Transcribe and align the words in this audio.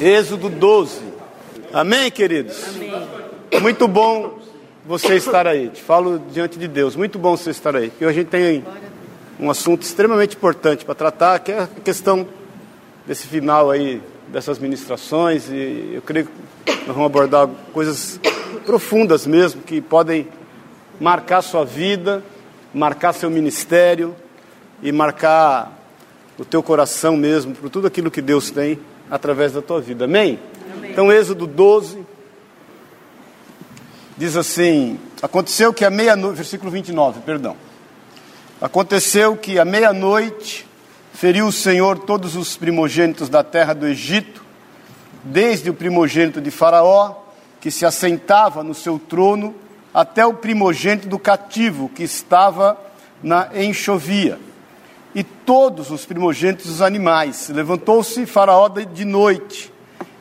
Êxodo 0.00 0.48
12. 0.48 1.00
Amém, 1.72 2.08
queridos? 2.08 2.56
Amém. 2.68 3.60
Muito 3.60 3.88
bom 3.88 4.38
você 4.86 5.16
estar 5.16 5.44
aí. 5.44 5.70
Te 5.70 5.82
falo 5.82 6.22
diante 6.30 6.56
de 6.56 6.68
Deus. 6.68 6.94
Muito 6.94 7.18
bom 7.18 7.36
você 7.36 7.50
estar 7.50 7.74
aí. 7.74 7.90
Porque 7.90 8.04
a 8.04 8.12
gente 8.12 8.28
tem 8.28 8.64
um 9.40 9.50
assunto 9.50 9.82
extremamente 9.82 10.36
importante 10.36 10.84
para 10.84 10.94
tratar, 10.94 11.40
que 11.40 11.50
é 11.50 11.62
a 11.62 11.66
questão 11.66 12.28
desse 13.08 13.26
final 13.26 13.72
aí, 13.72 14.00
dessas 14.28 14.60
ministrações. 14.60 15.48
E 15.50 15.94
eu 15.94 16.02
creio 16.02 16.28
que 16.64 16.72
nós 16.86 16.94
vamos 16.94 17.06
abordar 17.06 17.48
coisas 17.72 18.20
profundas 18.64 19.26
mesmo, 19.26 19.62
que 19.62 19.80
podem 19.80 20.28
marcar 21.00 21.42
sua 21.42 21.64
vida, 21.64 22.22
marcar 22.72 23.12
seu 23.14 23.30
ministério 23.30 24.14
e 24.80 24.92
marcar 24.92 25.76
o 26.38 26.44
teu 26.44 26.62
coração 26.62 27.16
mesmo, 27.16 27.52
por 27.52 27.68
tudo 27.68 27.88
aquilo 27.88 28.12
que 28.12 28.22
Deus 28.22 28.52
tem 28.52 28.78
através 29.10 29.52
da 29.52 29.62
tua 29.62 29.80
vida. 29.80 30.04
Amém? 30.04 30.38
Amém. 30.72 30.90
Então, 30.90 31.12
Êxodo 31.12 31.46
12 31.46 32.04
diz 34.16 34.36
assim: 34.36 34.98
Aconteceu 35.22 35.72
que 35.72 35.84
à 35.84 35.90
meia-noite, 35.90 36.36
versículo 36.36 36.70
29, 36.70 37.20
perdão. 37.20 37.56
Aconteceu 38.60 39.36
que 39.36 39.58
à 39.58 39.64
meia-noite 39.64 40.66
feriu 41.12 41.46
o 41.46 41.52
Senhor 41.52 41.98
todos 41.98 42.36
os 42.36 42.56
primogênitos 42.56 43.28
da 43.28 43.42
terra 43.44 43.72
do 43.72 43.86
Egito, 43.86 44.44
desde 45.22 45.70
o 45.70 45.74
primogênito 45.74 46.40
de 46.40 46.50
Faraó, 46.50 47.14
que 47.60 47.70
se 47.70 47.86
assentava 47.86 48.62
no 48.62 48.74
seu 48.74 48.98
trono, 48.98 49.54
até 49.92 50.24
o 50.26 50.34
primogênito 50.34 51.08
do 51.08 51.18
cativo, 51.18 51.88
que 51.88 52.02
estava 52.02 52.78
na 53.22 53.48
enxovia 53.54 54.38
e 55.18 55.24
todos 55.24 55.90
os 55.90 56.06
primogênitos 56.06 56.66
dos 56.66 56.80
animais. 56.80 57.48
Levantou-se 57.48 58.24
Faraó 58.24 58.68
de 58.68 59.04
noite, 59.04 59.72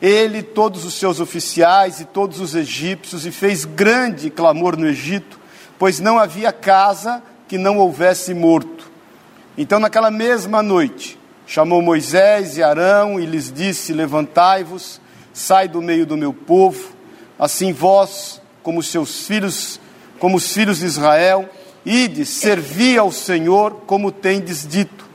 ele, 0.02 0.42
todos 0.42 0.86
os 0.86 0.95
seus 0.95 1.20
oficiais 1.20 2.00
e 2.00 2.06
todos 2.06 2.39
os 2.39 2.56
egípcios, 2.56 3.23
e 3.23 3.31
fez 3.31 3.64
grande 3.64 4.31
clamor 4.31 4.76
no 4.76 4.88
Egito, 4.88 5.39
pois 5.78 6.00
não 6.00 6.17
havia 6.17 6.52
casa 6.52 7.22
que 7.48 7.59
não 7.59 7.78
houvesse 7.78 8.34
morto. 8.34 8.89
Então, 9.56 9.80
naquela 9.80 10.09
mesma 10.09 10.64
noite, 10.64 11.20
chamou 11.45 11.80
Moisés 11.80 12.58
e 12.58 12.64
Arão 12.64 13.20
e 13.20 13.26
lhes 13.28 13.52
disse: 13.54 13.94
Levantai-vos, 13.94 15.00
sai 15.32 15.67
do 15.67 15.80
meio 15.80 16.08
do 16.08 16.17
meu 16.17 16.34
povo, 16.34 16.89
assim 17.38 17.72
vós, 17.72 18.42
como 18.64 18.82
seus 18.82 19.28
filhos, 19.28 19.80
como 20.17 20.38
os 20.38 20.52
filhos 20.52 20.80
de 20.80 20.88
Israel, 20.88 21.48
Ide, 21.88 22.25
servi 22.25 22.97
ao 22.97 23.13
Senhor 23.13 23.83
como 23.88 24.11
tendes 24.11 24.67
dito. 24.67 25.05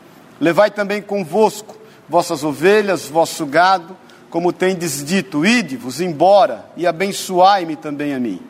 Levai 0.40 0.70
também 0.70 1.02
convosco 1.02 1.76
vossas 2.08 2.42
ovelhas, 2.42 3.08
vosso 3.08 3.44
gado, 3.44 3.94
como 4.30 4.54
tendes 4.54 5.04
dito. 5.04 5.44
Ide-vos 5.44 6.00
embora 6.00 6.64
e 6.74 6.86
abençoai-me 6.86 7.76
também 7.76 8.14
a 8.14 8.18
mim. 8.18 8.40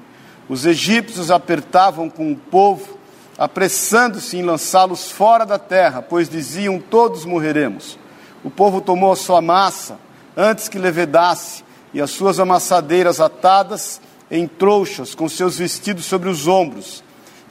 Os 0.48 0.64
egípcios 0.64 1.32
apertavam 1.32 2.08
com 2.08 2.30
o 2.30 2.36
povo, 2.36 2.96
apressando-se 3.36 4.36
em 4.36 4.42
lançá-los 4.42 5.10
fora 5.10 5.44
da 5.44 5.58
terra, 5.58 6.00
pois 6.00 6.28
diziam: 6.28 6.78
Todos 6.78 7.24
morreremos. 7.24 7.98
O 8.44 8.50
povo 8.50 8.80
tomou 8.80 9.10
a 9.10 9.16
sua 9.16 9.42
massa 9.42 9.98
antes 10.36 10.68
que 10.68 10.78
levedasse, 10.78 11.64
e 11.92 12.00
as 12.00 12.12
suas 12.12 12.38
amassadeiras 12.38 13.20
atadas 13.20 14.00
em 14.30 14.46
trouxas, 14.46 15.12
com 15.12 15.28
seus 15.28 15.58
vestidos 15.58 16.04
sobre 16.04 16.28
os 16.28 16.46
ombros 16.46 17.02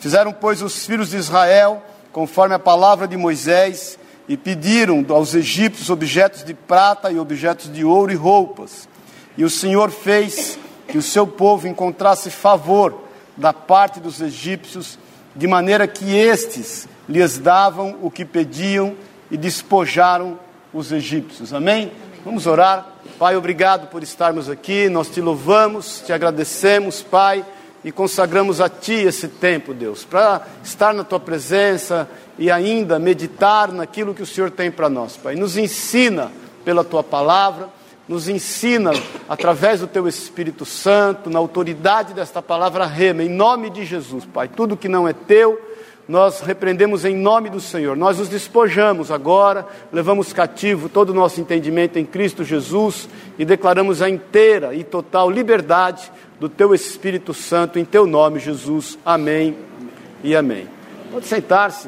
Fizeram, 0.02 0.34
pois, 0.34 0.64
os 0.64 0.84
filhos 0.84 1.12
de 1.12 1.18
Israel, 1.18 1.84
conforme 2.12 2.56
a 2.56 2.60
palavra 2.60 3.08
de 3.08 3.16
Moisés, 3.16 4.00
e 4.28 4.36
pediram 4.36 5.06
aos 5.10 5.36
egípcios 5.36 5.92
objetos 5.92 6.44
de 6.44 6.56
prata 6.56 7.12
e 7.12 7.20
objetos 7.20 7.72
de 7.72 7.86
ouro 7.86 8.12
e 8.12 8.16
roupas. 8.16 8.90
E 9.38 9.44
o 9.44 9.50
Senhor 9.50 9.92
fez 9.92 10.58
que 10.88 10.98
o 10.98 11.04
seu 11.04 11.28
povo 11.28 11.67
encontrasse 11.67 12.32
favor 12.32 13.04
da 13.38 13.54
parte 13.54 14.00
dos 14.00 14.20
egípcios, 14.20 14.98
de 15.36 15.45
maneira 15.45 15.88
que 15.88 16.16
estes 16.16 16.88
lhes 17.08 17.38
davam 17.38 18.00
o 18.02 18.10
que 18.10 18.26
pediam 18.26 18.95
e 19.30 19.38
despojaram 19.38 20.40
os 20.73 20.92
egípcios. 20.92 21.54
Amém? 21.54 21.84
Amém? 21.84 21.92
Vamos 22.26 22.48
orar. 22.48 22.88
Pai, 23.20 23.36
obrigado 23.36 23.86
por 23.86 24.02
estarmos 24.02 24.50
aqui. 24.50 24.90
Nós 24.90 25.10
te 25.10 25.22
louvamos, 25.22 26.02
te 26.04 26.11
agradecemos, 26.11 27.04
Pai 27.04 27.45
e 27.83 27.92
consagramos 27.92 28.61
a 28.61 28.69
Ti 28.69 28.93
esse 28.93 29.27
tempo, 29.27 29.73
Deus, 29.73 30.03
para 30.03 30.45
estar 30.64 30.93
na 30.93 31.03
Tua 31.03 31.19
presença 31.19 32.08
e 32.37 32.52
ainda 32.52 32.99
meditar 32.99 33.71
naquilo 33.71 34.14
que 34.14 34.21
o 34.21 34.25
Senhor 34.25 34.52
tem 34.52 34.69
para 34.69 34.89
nós, 34.89 35.17
Pai. 35.17 35.36
Nos 35.36 35.58
ensina 35.58 36.31
pela 36.64 36.83
Tua 36.83 37.03
palavra, 37.03 37.69
nos 38.08 38.27
ensina 38.27 38.92
através 39.27 39.80
do 39.80 39.87
Teu 39.87 40.08
Espírito 40.08 40.65
Santo, 40.65 41.30
na 41.30 41.39
autoridade 41.39 42.14
desta 42.14 42.42
palavra 42.42 42.86
rema, 42.86 43.23
em 43.23 43.30
nome 43.30 43.69
de 43.69 43.86
Jesus, 43.86 44.25
Pai. 44.25 44.48
Tudo 44.48 44.77
que 44.77 44.87
não 44.87 45.08
é 45.08 45.13
Teu, 45.13 45.59
nós 46.08 46.42
repreendemos 46.42 47.05
em 47.05 47.15
nome 47.15 47.49
do 47.49 47.61
Senhor. 47.61 47.95
Nós 47.95 48.17
nos 48.17 48.27
despojamos 48.27 49.11
agora, 49.11 49.65
levamos 49.93 50.33
cativo 50.33 50.89
todo 50.89 51.11
o 51.11 51.13
nosso 51.13 51.39
entendimento 51.39 51.98
em 51.98 52.05
Cristo 52.05 52.43
Jesus 52.43 53.08
e 53.39 53.45
declaramos 53.45 54.02
a 54.02 54.09
inteira 54.09 54.75
e 54.75 54.83
total 54.83 55.31
liberdade 55.31 56.11
do 56.42 56.50
teu 56.50 56.74
Espírito 56.74 57.36
Santo, 57.36 57.78
em 57.78 57.86
teu 57.86 58.08
nome, 58.08 58.40
Jesus. 58.40 58.98
Amém 59.06 59.56
e 60.24 60.36
amém. 60.36 60.68
Pode 61.12 61.28
sentar-se. 61.28 61.88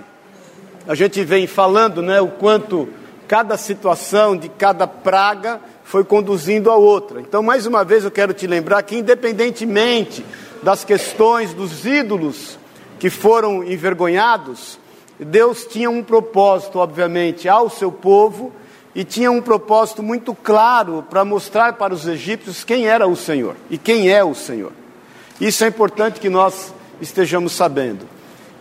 A 0.87 0.93
gente 0.93 1.23
vem 1.23 1.47
falando, 1.47 2.03
né, 2.03 2.21
o 2.21 2.27
quanto 2.27 2.87
cada 3.27 3.57
situação 3.57 4.37
de 4.37 4.49
cada 4.49 4.85
praga 4.85 5.59
foi 5.83 6.03
conduzindo 6.03 6.69
a 6.69 6.75
outra. 6.75 7.19
Então, 7.19 7.41
mais 7.41 7.65
uma 7.65 7.83
vez, 7.83 8.03
eu 8.03 8.11
quero 8.11 8.31
te 8.31 8.45
lembrar 8.45 8.83
que, 8.83 8.95
independentemente 8.95 10.23
das 10.61 10.85
questões 10.85 11.51
dos 11.51 11.83
ídolos 11.83 12.59
que 12.99 13.09
foram 13.09 13.63
envergonhados, 13.63 14.77
Deus 15.19 15.65
tinha 15.65 15.89
um 15.89 16.03
propósito, 16.03 16.77
obviamente, 16.77 17.49
ao 17.49 17.71
seu 17.71 17.91
povo 17.91 18.53
e 18.95 19.03
tinha 19.03 19.31
um 19.31 19.41
propósito 19.41 20.03
muito 20.03 20.35
claro 20.35 21.03
para 21.09 21.25
mostrar 21.25 21.73
para 21.73 21.93
os 21.93 22.07
egípcios 22.07 22.63
quem 22.63 22.85
era 22.85 23.07
o 23.07 23.15
Senhor 23.15 23.55
e 23.69 23.77
quem 23.77 24.09
é 24.09 24.23
o 24.23 24.35
Senhor. 24.35 24.71
Isso 25.41 25.63
é 25.63 25.67
importante 25.67 26.19
que 26.19 26.29
nós 26.29 26.73
estejamos 27.01 27.53
sabendo. 27.53 28.07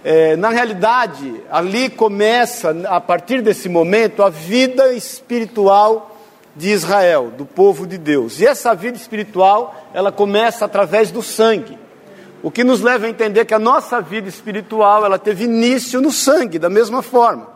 É, 0.04 0.34
na 0.36 0.48
realidade, 0.48 1.40
ali 1.50 1.88
começa, 1.88 2.74
a 2.88 3.00
partir 3.00 3.40
desse 3.40 3.68
momento, 3.68 4.22
a 4.22 4.30
vida 4.30 4.92
espiritual 4.92 6.16
de 6.56 6.70
Israel, 6.70 7.30
do 7.36 7.46
povo 7.46 7.86
de 7.86 7.96
Deus. 7.96 8.40
E 8.40 8.46
essa 8.46 8.74
vida 8.74 8.96
espiritual, 8.96 9.88
ela 9.94 10.10
começa 10.10 10.64
através 10.64 11.10
do 11.10 11.22
sangue. 11.22 11.78
O 12.42 12.50
que 12.50 12.64
nos 12.64 12.80
leva 12.80 13.06
a 13.06 13.08
entender 13.08 13.44
que 13.44 13.54
a 13.54 13.58
nossa 13.58 14.00
vida 14.00 14.28
espiritual, 14.28 15.04
ela 15.04 15.18
teve 15.18 15.44
início 15.44 16.00
no 16.00 16.10
sangue, 16.10 16.58
da 16.58 16.68
mesma 16.68 17.00
forma. 17.00 17.51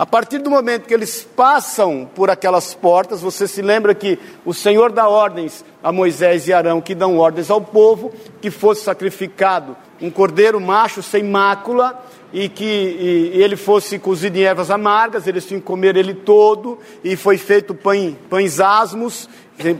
A 0.00 0.06
partir 0.06 0.38
do 0.38 0.48
momento 0.48 0.86
que 0.86 0.94
eles 0.94 1.28
passam 1.36 2.08
por 2.14 2.30
aquelas 2.30 2.72
portas, 2.72 3.20
você 3.20 3.46
se 3.46 3.60
lembra 3.60 3.94
que 3.94 4.18
o 4.46 4.54
Senhor 4.54 4.90
dá 4.90 5.06
ordens 5.06 5.62
a 5.82 5.92
Moisés 5.92 6.48
e 6.48 6.54
Arão, 6.54 6.80
que 6.80 6.94
dão 6.94 7.18
ordens 7.18 7.50
ao 7.50 7.60
povo, 7.60 8.10
que 8.40 8.50
fosse 8.50 8.82
sacrificado 8.82 9.76
um 10.00 10.10
cordeiro 10.10 10.58
macho 10.58 11.02
sem 11.02 11.22
mácula, 11.22 12.02
e 12.32 12.48
que 12.48 12.64
e, 12.64 13.32
e 13.36 13.42
ele 13.42 13.56
fosse 13.56 13.98
cozido 13.98 14.38
em 14.38 14.44
ervas 14.44 14.70
amargas, 14.70 15.26
eles 15.26 15.44
tinham 15.44 15.60
que 15.60 15.66
comer 15.66 15.94
ele 15.96 16.14
todo, 16.14 16.78
e 17.04 17.14
foi 17.14 17.36
feito 17.36 17.74
pães, 17.74 18.14
pães 18.30 18.58
asmos, 18.58 19.28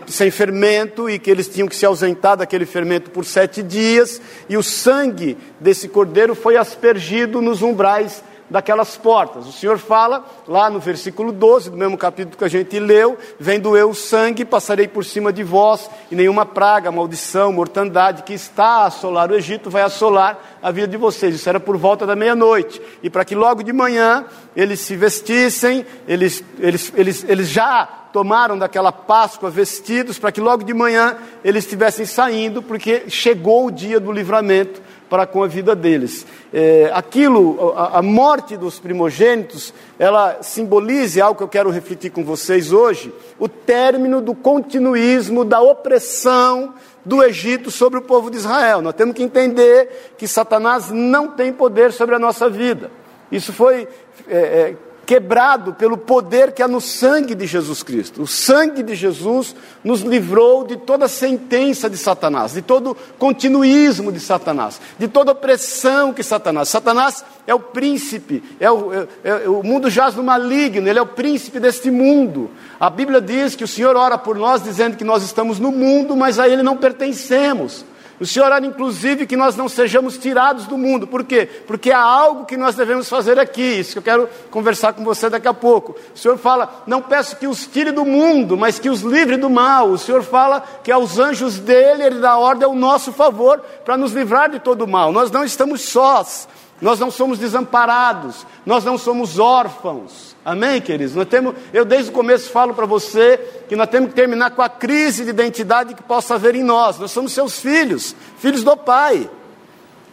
sem 0.06 0.30
fermento, 0.30 1.09
e 1.09 1.19
que 1.19 1.30
eles 1.30 1.48
tinham 1.48 1.66
que 1.66 1.75
se 1.75 1.86
ausentar 1.86 2.36
daquele 2.36 2.66
fermento 2.66 3.10
por 3.10 3.25
sete 3.25 3.62
dias, 3.62 4.20
e 4.50 4.59
o 4.59 4.62
sangue 4.62 5.38
desse 5.59 5.88
cordeiro 5.88 6.34
foi 6.34 6.59
aspergido 6.59 7.41
nos 7.41 7.62
umbrais 7.62 8.22
daquelas 8.50 8.97
portas. 8.97 9.47
O 9.47 9.52
Senhor 9.52 9.78
fala 9.78 10.24
lá 10.47 10.68
no 10.68 10.80
versículo 10.80 11.30
12, 11.30 11.70
do 11.70 11.76
mesmo 11.76 11.97
capítulo 11.97 12.36
que 12.36 12.44
a 12.44 12.48
gente 12.48 12.78
leu: 12.78 13.16
Vendo 13.38 13.76
eu 13.76 13.91
o 13.91 13.94
sangue, 13.94 14.44
passarei 14.44 14.88
por 14.88 15.04
cima 15.04 15.32
de 15.32 15.44
vós, 15.44 15.88
e 16.10 16.16
nenhuma 16.16 16.44
praga, 16.44 16.91
maldição, 16.91 17.52
mortandade 17.52 18.24
que 18.24 18.34
está 18.34 18.64
a 18.64 18.86
assolar 18.86 19.30
o 19.30 19.36
Egito 19.36 19.70
vai 19.70 19.82
assolar 19.82 20.58
a 20.60 20.70
vida 20.70 20.88
de 20.88 20.97
vocês. 20.97 21.34
Isso 21.34 21.48
era 21.48 21.60
por 21.60 21.76
volta 21.76 22.04
da 22.04 22.16
meia-noite. 22.16 22.82
E 23.02 23.08
para 23.08 23.24
que 23.24 23.34
logo 23.34 23.62
de 23.62 23.72
manhã 23.72 24.24
eles 24.56 24.80
se 24.80 24.96
vestissem, 24.96 25.86
eles, 26.08 26.42
eles, 26.58 26.92
eles, 26.96 27.24
eles 27.28 27.48
já 27.48 27.88
tomaram 28.12 28.58
daquela 28.58 28.91
Páscoa 28.91 29.50
vestidos, 29.50 30.18
para 30.18 30.32
que 30.32 30.41
logo 30.41 30.64
de 30.64 30.74
manhã 30.74 31.16
eles 31.44 31.64
estivessem 31.64 32.04
saindo, 32.04 32.60
porque 32.60 33.04
chegou 33.08 33.66
o 33.66 33.70
dia 33.70 34.00
do 34.00 34.10
livramento 34.10 34.82
para 35.10 35.27
com 35.27 35.42
a 35.42 35.48
vida 35.48 35.74
deles. 35.74 36.24
É, 36.54 36.91
aquilo, 36.95 37.74
a, 37.77 37.98
a, 37.98 38.03
morte 38.03 38.57
dos 38.57 38.78
primogênitos, 38.78 39.74
ela 39.98 40.39
simboliza 40.41 41.24
algo 41.24 41.36
que 41.36 41.42
eu 41.42 41.48
quero 41.48 41.68
refletir 41.68 42.10
com 42.10 42.24
vocês 42.24 42.72
hoje: 42.72 43.12
o 43.39 43.48
término 43.48 44.21
do 44.21 44.34
continuismo, 44.34 45.45
da 45.45 45.60
opressão 45.60 46.72
do 47.04 47.22
Egito 47.24 47.71
sobre 47.71 47.98
o 47.98 48.03
povo 48.03 48.30
de 48.30 48.36
Israel. 48.36 48.80
Nós 48.80 48.95
temos 48.95 49.15
que 49.15 49.22
entender 49.22 50.15
que 50.16 50.28
Satanás 50.28 50.91
não 50.91 51.28
tem 51.28 51.53
poder 51.53 51.92
sobre 51.92 52.15
a 52.15 52.18
nossa 52.18 52.48
vida. 52.48 52.91
Isso 53.33 53.53
foi 53.53 53.89
é, 54.28 54.36
é, 54.36 54.77
quebrado 55.10 55.74
pelo 55.74 55.98
poder 55.98 56.53
que 56.53 56.62
há 56.62 56.68
no 56.68 56.80
sangue 56.80 57.34
de 57.34 57.45
Jesus 57.45 57.83
Cristo. 57.83 58.22
O 58.22 58.28
sangue 58.28 58.80
de 58.80 58.95
Jesus 58.95 59.57
nos 59.83 60.03
livrou 60.03 60.65
de 60.65 60.77
toda 60.77 61.09
sentença 61.09 61.91
de 61.91 61.97
Satanás, 61.97 62.53
de 62.53 62.62
todo 62.62 62.97
continuismo 63.18 64.12
de 64.12 64.21
Satanás, 64.21 64.80
de 64.97 65.09
toda 65.09 65.33
opressão 65.33 66.12
que 66.12 66.22
Satanás. 66.22 66.68
Satanás 66.68 67.24
é 67.45 67.53
o 67.53 67.59
príncipe, 67.59 68.41
é 68.60 68.71
o, 68.71 68.92
é, 68.92 69.09
é, 69.24 69.48
o 69.48 69.65
mundo 69.65 69.91
jaz 69.91 70.15
no 70.15 70.22
maligno, 70.22 70.86
ele 70.86 71.01
é 71.01 71.03
o 71.03 71.07
príncipe 71.07 71.59
deste 71.59 71.91
mundo. 71.91 72.48
A 72.78 72.89
Bíblia 72.89 73.21
diz 73.21 73.56
que 73.56 73.65
o 73.65 73.68
Senhor 73.68 73.97
ora 73.97 74.16
por 74.16 74.36
nós, 74.36 74.63
dizendo 74.63 74.97
que 74.97 75.03
nós 75.03 75.24
estamos 75.24 75.59
no 75.59 75.72
mundo, 75.72 76.15
mas 76.15 76.39
a 76.39 76.48
ele 76.48 76.63
não 76.63 76.77
pertencemos. 76.77 77.84
O 78.20 78.26
Senhor 78.26 78.44
ora, 78.44 78.64
inclusive, 78.64 79.26
que 79.26 79.34
nós 79.34 79.56
não 79.56 79.66
sejamos 79.66 80.18
tirados 80.18 80.66
do 80.66 80.76
mundo. 80.76 81.06
Por 81.06 81.24
quê? 81.24 81.48
Porque 81.66 81.90
há 81.90 82.02
algo 82.02 82.44
que 82.44 82.54
nós 82.54 82.74
devemos 82.74 83.08
fazer 83.08 83.38
aqui. 83.38 83.62
Isso 83.62 83.92
que 83.92 83.98
eu 83.98 84.02
quero 84.02 84.28
conversar 84.50 84.92
com 84.92 85.02
você 85.02 85.30
daqui 85.30 85.48
a 85.48 85.54
pouco. 85.54 85.96
O 86.14 86.18
Senhor 86.18 86.36
fala: 86.36 86.82
não 86.86 87.00
peço 87.00 87.36
que 87.36 87.46
os 87.46 87.66
tire 87.66 87.92
do 87.92 88.04
mundo, 88.04 88.58
mas 88.58 88.78
que 88.78 88.90
os 88.90 89.00
livre 89.00 89.38
do 89.38 89.48
mal. 89.48 89.88
O 89.88 89.98
Senhor 89.98 90.22
fala 90.22 90.62
que 90.84 90.92
aos 90.92 91.18
anjos 91.18 91.58
dele, 91.58 92.02
ele 92.02 92.20
dá 92.20 92.36
ordem 92.36 92.66
ao 92.66 92.74
nosso 92.74 93.10
favor 93.10 93.60
para 93.84 93.96
nos 93.96 94.12
livrar 94.12 94.50
de 94.50 94.60
todo 94.60 94.82
o 94.82 94.88
mal. 94.88 95.10
Nós 95.12 95.30
não 95.30 95.42
estamos 95.42 95.80
sós. 95.80 96.46
Nós 96.80 96.98
não 96.98 97.10
somos 97.10 97.38
desamparados, 97.38 98.46
nós 98.64 98.84
não 98.84 98.96
somos 98.96 99.38
órfãos. 99.38 100.29
Amém, 100.45 100.81
queridos? 100.81 101.15
Nós 101.15 101.28
temos, 101.28 101.54
eu 101.72 101.84
desde 101.84 102.10
o 102.10 102.15
começo 102.15 102.51
falo 102.51 102.72
para 102.72 102.87
você 102.87 103.39
que 103.69 103.77
nós 103.77 103.89
temos 103.89 104.09
que 104.09 104.15
terminar 104.15 104.51
com 104.53 104.63
a 104.63 104.69
crise 104.69 105.25
de 105.25 105.31
identidade 105.31 105.95
que 105.95 106.03
possa 106.03 106.37
haver 106.37 106.54
em 106.54 106.63
nós. 106.63 106.98
Nós 106.98 107.10
somos 107.10 107.33
seus 107.33 107.60
filhos, 107.60 108.16
filhos 108.39 108.65
do 108.65 108.75
Pai. 108.77 109.28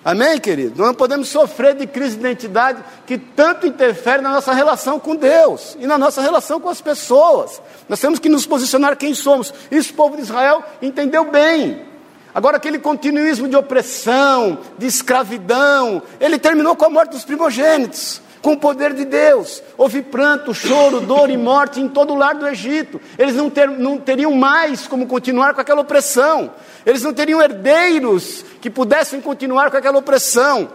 Amém, 0.04 0.40
querido? 0.40 0.78
Nós 0.78 0.88
não 0.88 0.94
podemos 0.94 1.30
sofrer 1.30 1.76
de 1.76 1.88
crise 1.88 2.16
de 2.16 2.22
identidade 2.22 2.84
que 3.06 3.18
tanto 3.18 3.68
interfere 3.68 4.22
na 4.22 4.32
nossa 4.32 4.54
relação 4.54 5.00
com 5.00 5.16
Deus 5.16 5.78
e 5.80 5.88
na 5.88 5.98
nossa 5.98 6.22
relação 6.22 6.60
com 6.60 6.70
as 6.70 6.82
pessoas. 6.82 7.62
Nós 7.88 8.00
temos 8.00 8.20
que 8.20 8.30
nos 8.30 8.46
posicionar 8.46 8.98
quem 8.98 9.14
somos. 9.14 9.54
Isso 9.72 9.94
o 9.94 9.96
povo 9.96 10.18
de 10.18 10.24
Israel 10.24 10.64
entendeu 10.82 11.26
bem. 11.30 11.86
Agora, 12.34 12.58
aquele 12.58 12.80
continuismo 12.80 13.48
de 13.48 13.56
opressão, 13.56 14.60
de 14.78 14.86
escravidão, 14.86 16.04
ele 16.20 16.38
terminou 16.38 16.76
com 16.76 16.86
a 16.86 16.90
morte 16.90 17.12
dos 17.12 17.26
primogênitos, 17.26 18.22
com 18.42 18.54
o 18.54 18.57
poder 18.57 18.94
de 18.94 19.06
Deus. 19.06 19.62
Houve 19.78 20.01
pranto, 20.01 20.54
choro, 20.54 21.01
dor 21.01 21.30
e 21.30 21.38
morte 21.38 21.80
em 21.80 21.88
todo 21.88 22.13
o 22.13 22.18
lar 22.18 22.36
do 22.36 22.48
Egito. 22.48 23.00
Eles 23.18 23.36
não, 23.36 23.50
ter, 23.50 23.69
não 23.69 23.98
teriam 23.98 24.34
mais 24.34 24.88
como 24.88 25.07
continuar 25.07 25.54
com 25.54 25.62
aquela 25.62 25.81
opressão. 25.81 26.51
Eles 26.86 27.04
não 27.04 27.13
teriam 27.13 27.42
herdeiros 27.42 28.45
que 28.62 28.69
pudessem 28.69 29.22
continuar 29.22 29.72
com 29.72 29.78
aquela 29.78 29.98
opressão. 29.98 30.69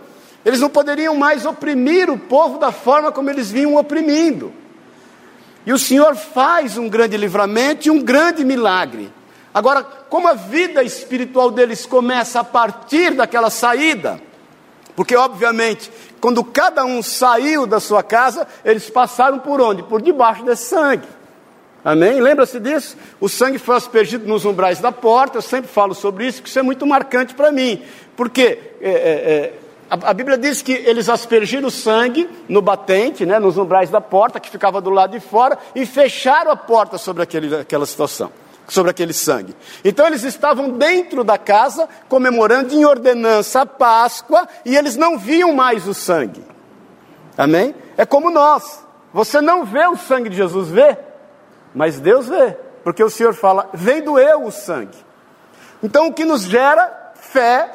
Eles 0.44 0.60
não 0.60 0.68
poderiam 0.68 1.16
mais 1.16 1.46
oprimir 1.46 2.10
o 2.10 2.18
povo 2.18 2.58
da 2.58 2.72
forma 2.72 3.12
como 3.12 3.30
eles 3.30 3.50
vinham 3.50 3.76
oprimindo. 3.76 4.52
E 5.64 5.72
o 5.72 5.78
Senhor 5.78 6.16
faz 6.16 6.76
um 6.76 6.88
grande 6.88 7.16
livramento 7.16 7.86
e 7.86 7.90
um 7.90 8.02
grande 8.02 8.44
milagre. 8.44 9.12
Agora, 9.54 9.82
como 9.82 10.26
a 10.28 10.34
vida 10.34 10.82
espiritual 10.82 11.50
deles 11.50 11.86
começa 11.86 12.40
a 12.40 12.44
partir 12.44 13.14
daquela 13.14 13.50
saída, 13.50 14.20
porque 14.96 15.14
obviamente, 15.14 15.90
quando 16.22 16.44
cada 16.44 16.84
um 16.84 17.02
saiu 17.02 17.66
da 17.66 17.80
sua 17.80 18.00
casa, 18.00 18.46
eles 18.64 18.88
passaram 18.88 19.40
por 19.40 19.60
onde? 19.60 19.82
Por 19.82 20.00
debaixo 20.00 20.44
desse 20.44 20.66
sangue. 20.66 21.08
Amém? 21.84 22.20
Lembra-se 22.20 22.60
disso? 22.60 22.96
O 23.20 23.28
sangue 23.28 23.58
foi 23.58 23.74
aspergido 23.74 24.24
nos 24.24 24.44
umbrais 24.44 24.78
da 24.78 24.92
porta, 24.92 25.38
eu 25.38 25.42
sempre 25.42 25.68
falo 25.68 25.96
sobre 25.96 26.24
isso, 26.28 26.40
que 26.40 26.48
isso 26.48 26.60
é 26.60 26.62
muito 26.62 26.86
marcante 26.86 27.34
para 27.34 27.50
mim. 27.50 27.82
Porque 28.16 28.56
é, 28.80 28.88
é, 28.88 28.90
é, 28.90 29.52
a, 29.90 30.10
a, 30.10 30.14
Bíblia 30.14 30.38
diz 30.38 30.62
que 30.62 30.70
eles 30.70 31.08
aspergiram 31.08 31.66
o 31.66 31.72
sangue 31.72 32.30
no 32.48 32.62
batente, 32.62 33.26
né, 33.26 33.40
nos 33.40 33.58
umbrais 33.58 33.90
da 33.90 34.00
porta, 34.00 34.38
que 34.38 34.48
ficava 34.48 34.80
do 34.80 34.90
lado 34.90 35.10
de 35.10 35.20
fora, 35.20 35.58
e 35.74 35.84
fecharam 35.84 36.52
a 36.52 36.56
porta 36.56 36.98
sobre 36.98 37.24
aquele, 37.24 37.52
aquela 37.56 37.84
situação 37.84 38.30
sobre 38.72 38.90
aquele 38.90 39.12
sangue. 39.12 39.54
Então 39.84 40.06
eles 40.06 40.22
estavam 40.22 40.70
dentro 40.70 41.22
da 41.22 41.36
casa, 41.36 41.86
comemorando 42.08 42.74
em 42.74 42.86
ordenança 42.86 43.60
a 43.60 43.66
Páscoa, 43.66 44.48
e 44.64 44.74
eles 44.74 44.96
não 44.96 45.18
viam 45.18 45.52
mais 45.54 45.86
o 45.86 45.92
sangue. 45.92 46.42
Amém? 47.36 47.74
É 47.98 48.06
como 48.06 48.30
nós. 48.30 48.82
Você 49.12 49.42
não 49.42 49.64
vê 49.64 49.86
o 49.86 49.96
sangue 49.96 50.30
de 50.30 50.36
Jesus, 50.36 50.70
vê? 50.70 50.96
Mas 51.74 52.00
Deus 52.00 52.28
vê. 52.28 52.56
Porque 52.82 53.04
o 53.04 53.10
Senhor 53.10 53.34
fala, 53.34 53.68
vem 53.74 54.02
doeu 54.02 54.44
o 54.44 54.50
sangue. 54.50 54.96
Então 55.82 56.08
o 56.08 56.12
que 56.14 56.24
nos 56.24 56.42
gera 56.42 57.12
fé 57.14 57.70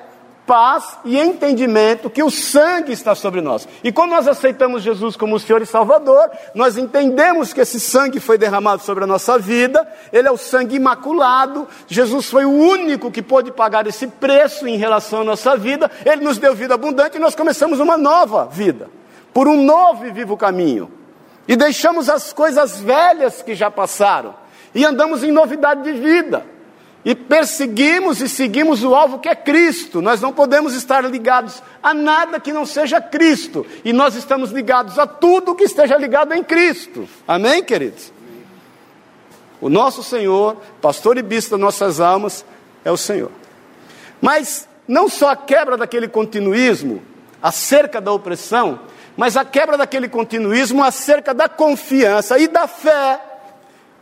paz 0.48 0.98
e 1.04 1.20
entendimento 1.20 2.10
que 2.10 2.24
o 2.24 2.32
sangue 2.32 2.94
está 2.94 3.14
sobre 3.14 3.42
nós. 3.42 3.68
E 3.84 3.92
quando 3.92 4.12
nós 4.12 4.28
aceitamos 4.28 4.82
Jesus 4.82 5.18
como 5.18 5.36
o 5.36 5.40
Senhor 5.40 5.62
e 5.62 5.66
Salvador, 5.66 6.32
nós 6.56 6.78
entendemos 6.78 7.52
que 7.52 7.60
esse 7.60 7.80
sangue 7.80 8.20
foi 8.22 8.38
derramado 8.38 8.82
sobre 8.82 9.04
a 9.04 9.08
nossa 9.08 9.38
vida, 9.38 9.86
ele 10.12 10.28
é 10.28 10.32
o 10.32 10.38
sangue 10.38 10.78
imaculado, 10.78 11.68
Jesus 11.86 12.30
foi 12.30 12.46
o 12.46 12.52
único 12.52 13.12
que 13.12 13.22
pôde 13.22 13.52
pagar 13.52 13.86
esse 13.86 14.08
preço 14.08 14.66
em 14.66 14.78
relação 14.78 15.22
à 15.22 15.24
nossa 15.26 15.58
vida, 15.58 15.92
ele 16.06 16.24
nos 16.24 16.38
deu 16.38 16.56
vida 16.56 16.74
abundante 16.74 17.18
e 17.18 17.20
nós 17.20 17.36
começamos 17.36 17.82
uma 17.82 17.98
nova 17.98 18.46
vida, 18.46 18.90
por 19.34 19.48
um 19.48 19.62
novo 19.62 20.06
e 20.08 20.12
vivo 20.12 20.38
caminho. 20.38 20.90
E 21.46 21.56
deixamos 21.56 22.10
as 22.10 22.32
coisas 22.32 22.80
velhas 22.80 23.42
que 23.42 23.54
já 23.54 23.70
passaram 23.70 24.34
e 24.74 24.86
andamos 24.86 25.24
em 25.24 25.32
novidade 25.32 25.84
de 25.84 25.92
vida 25.92 26.57
e 27.08 27.16
perseguimos 27.16 28.20
e 28.20 28.28
seguimos 28.28 28.84
o 28.84 28.94
alvo 28.94 29.20
que 29.20 29.30
é 29.30 29.36
Cristo. 29.36 30.02
Nós 30.02 30.20
não 30.20 30.34
podemos 30.34 30.74
estar 30.74 31.06
ligados 31.06 31.64
a 31.82 31.94
nada 31.94 32.38
que 32.38 32.52
não 32.52 32.66
seja 32.66 33.00
Cristo, 33.00 33.66
e 33.86 33.94
nós 33.94 34.14
estamos 34.16 34.52
ligados 34.52 35.00
a 35.00 35.08
tudo 35.08 35.56
que 35.56 35.64
esteja 35.64 35.96
ligado 35.96 36.34
em 36.34 36.44
Cristo. 36.44 37.08
Amém, 37.26 37.64
queridos? 37.64 38.12
O 39.62 39.70
nosso 39.70 40.04
Senhor, 40.04 40.58
pastor 40.82 41.18
e 41.18 41.22
bispo 41.22 41.52
das 41.52 41.60
nossas 41.62 42.02
almas, 42.02 42.44
é 42.84 42.92
o 42.92 42.98
Senhor. 42.98 43.32
Mas 44.20 44.68
não 44.86 45.08
só 45.08 45.30
a 45.30 45.36
quebra 45.38 45.78
daquele 45.78 46.10
continuismo 46.10 47.02
acerca 47.42 48.02
da 48.02 48.12
opressão, 48.12 48.82
mas 49.16 49.38
a 49.38 49.46
quebra 49.46 49.78
daquele 49.78 50.10
continuismo 50.10 50.84
acerca 50.84 51.34
da 51.34 51.48
confiança 51.48 52.38
e 52.38 52.50
da 52.50 52.68
fé 52.68 53.27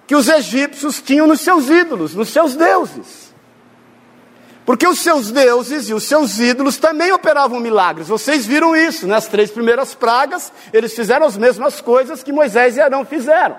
que 0.08 0.16
os 0.16 0.28
egípcios 0.28 1.02
tinham 1.02 1.28
nos 1.28 1.42
seus 1.42 1.70
ídolos, 1.70 2.14
nos 2.14 2.30
seus 2.30 2.56
deuses. 2.56 3.34
Porque 4.66 4.88
os 4.88 5.00
seus 5.00 5.32
deuses 5.32 5.90
e 5.90 5.94
os 5.94 6.04
seus 6.04 6.40
ídolos 6.40 6.78
também 6.78 7.12
operavam 7.12 7.60
milagres. 7.60 8.08
Vocês 8.08 8.46
viram 8.46 8.76
isso 8.76 9.08
nas 9.08 9.28
três 9.28 9.52
primeiras 9.52 9.94
pragas, 9.94 10.52
eles 10.74 10.94
fizeram 10.94 11.26
as 11.26 11.38
mesmas 11.38 11.82
coisas 11.82 12.24
que 12.24 12.32
Moisés 12.32 12.76
e 12.76 12.82
Arão 12.82 13.06
fizeram. 13.06 13.56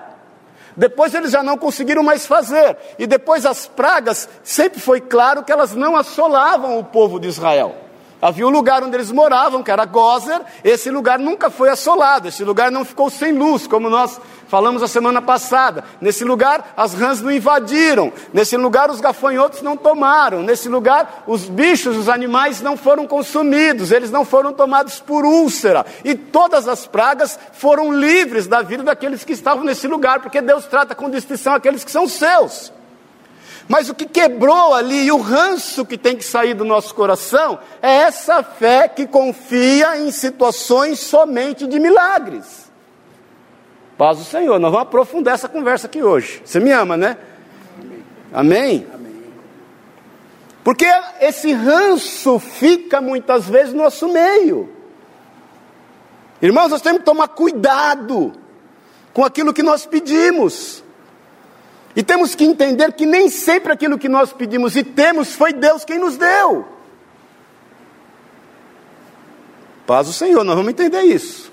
Depois 0.75 1.15
eles 1.15 1.31
já 1.31 1.41
não 1.41 1.57
conseguiram 1.57 2.03
mais 2.03 2.27
fazer. 2.27 2.77
E 2.99 3.07
depois 3.07 3.45
as 3.45 3.65
pragas, 3.65 4.29
sempre 4.43 4.79
foi 4.79 5.01
claro 5.01 5.43
que 5.43 5.51
elas 5.51 5.73
não 5.73 5.95
assolavam 5.95 6.77
o 6.77 6.83
povo 6.83 7.19
de 7.19 7.27
Israel. 7.27 7.86
Havia 8.19 8.47
um 8.47 8.49
lugar 8.49 8.83
onde 8.83 8.95
eles 8.95 9.11
moravam, 9.11 9.61
que 9.61 9.69
era 9.69 9.85
Gozer, 9.85 10.41
esse 10.63 10.89
lugar 10.89 11.19
nunca 11.19 11.51
foi 11.51 11.69
assolado, 11.69 12.27
esse 12.27 12.43
lugar 12.43 12.71
não 12.71 12.83
ficou 12.83 13.11
sem 13.11 13.31
luz, 13.31 13.67
como 13.67 13.91
nós 13.91 14.19
falamos 14.47 14.81
a 14.81 14.87
semana 14.87 15.21
passada. 15.21 15.83
Nesse 16.01 16.23
lugar 16.23 16.73
as 16.75 16.95
rãs 16.95 17.21
não 17.21 17.31
invadiram, 17.31 18.11
nesse 18.33 18.57
lugar 18.57 18.89
os 18.89 18.99
gafanhotos 18.99 19.61
não 19.61 19.77
tomaram, 19.77 20.41
nesse 20.41 20.67
lugar 20.67 21.25
os 21.27 21.45
bichos, 21.45 21.95
os 21.95 22.09
animais 22.09 22.59
não 22.59 22.75
foram 22.75 23.05
consumidos, 23.05 23.91
eles 23.91 24.09
não 24.09 24.25
foram 24.25 24.51
tomados 24.51 24.99
por 24.99 25.23
úlcera, 25.23 25.85
e 26.03 26.15
todas 26.15 26.67
as 26.67 26.87
pragas 26.87 27.37
foram 27.53 27.93
livres 27.93 28.47
da 28.47 28.63
vida 28.63 28.81
daqueles 28.81 29.23
que 29.23 29.33
estavam 29.33 29.63
nesse 29.63 29.87
lugar, 29.87 30.21
porque 30.21 30.41
Deus 30.41 30.65
trata 30.65 30.95
com 30.95 31.07
distinção 31.07 31.53
aqueles 31.53 31.83
que 31.83 31.91
são 31.91 32.07
seus. 32.07 32.75
Mas 33.67 33.89
o 33.89 33.95
que 33.95 34.05
quebrou 34.05 34.73
ali 34.73 35.05
e 35.05 35.11
o 35.11 35.17
ranço 35.17 35.85
que 35.85 35.97
tem 35.97 36.15
que 36.15 36.23
sair 36.23 36.53
do 36.53 36.63
nosso 36.63 36.95
coração 36.95 37.59
é 37.81 37.97
essa 37.97 38.41
fé 38.41 38.87
que 38.87 39.05
confia 39.05 39.97
em 39.97 40.09
situações 40.09 40.99
somente 40.99 41.67
de 41.67 41.77
milagres. 41.79 42.71
Paz 43.97 44.19
do 44.19 44.23
Senhor, 44.23 44.57
nós 44.59 44.71
vamos 44.71 44.87
aprofundar 44.87 45.33
essa 45.33 45.49
conversa 45.49 45.87
aqui 45.87 46.01
hoje. 46.01 46.41
Você 46.45 46.59
me 46.59 46.71
ama, 46.71 46.95
né? 46.95 47.17
Amém? 48.31 48.87
Amém? 48.93 49.23
Porque 50.63 50.85
esse 51.19 51.51
ranço 51.51 52.39
fica 52.39 53.01
muitas 53.01 53.49
vezes 53.49 53.73
no 53.73 53.83
nosso 53.83 54.07
meio. 54.07 54.69
Irmãos, 56.41 56.69
nós 56.69 56.81
temos 56.81 56.99
que 56.99 57.05
tomar 57.05 57.29
cuidado 57.29 58.33
com 59.13 59.25
aquilo 59.25 59.53
que 59.53 59.63
nós 59.63 59.85
pedimos. 59.85 60.83
E 61.97 62.03
temos 62.03 62.35
que 62.35 62.43
entender 62.43 62.93
que 62.93 63.07
nem 63.07 63.27
sempre 63.27 63.73
aquilo 63.73 63.97
que 63.97 64.07
nós 64.07 64.31
pedimos 64.31 64.75
e 64.75 64.83
temos 64.83 65.33
foi 65.33 65.51
Deus 65.51 65.83
quem 65.83 65.97
nos 65.97 66.15
deu. 66.15 66.67
Paz 69.87 70.05
do 70.05 70.13
Senhor, 70.13 70.43
nós 70.43 70.55
vamos 70.55 70.71
entender 70.71 71.01
isso. 71.01 71.51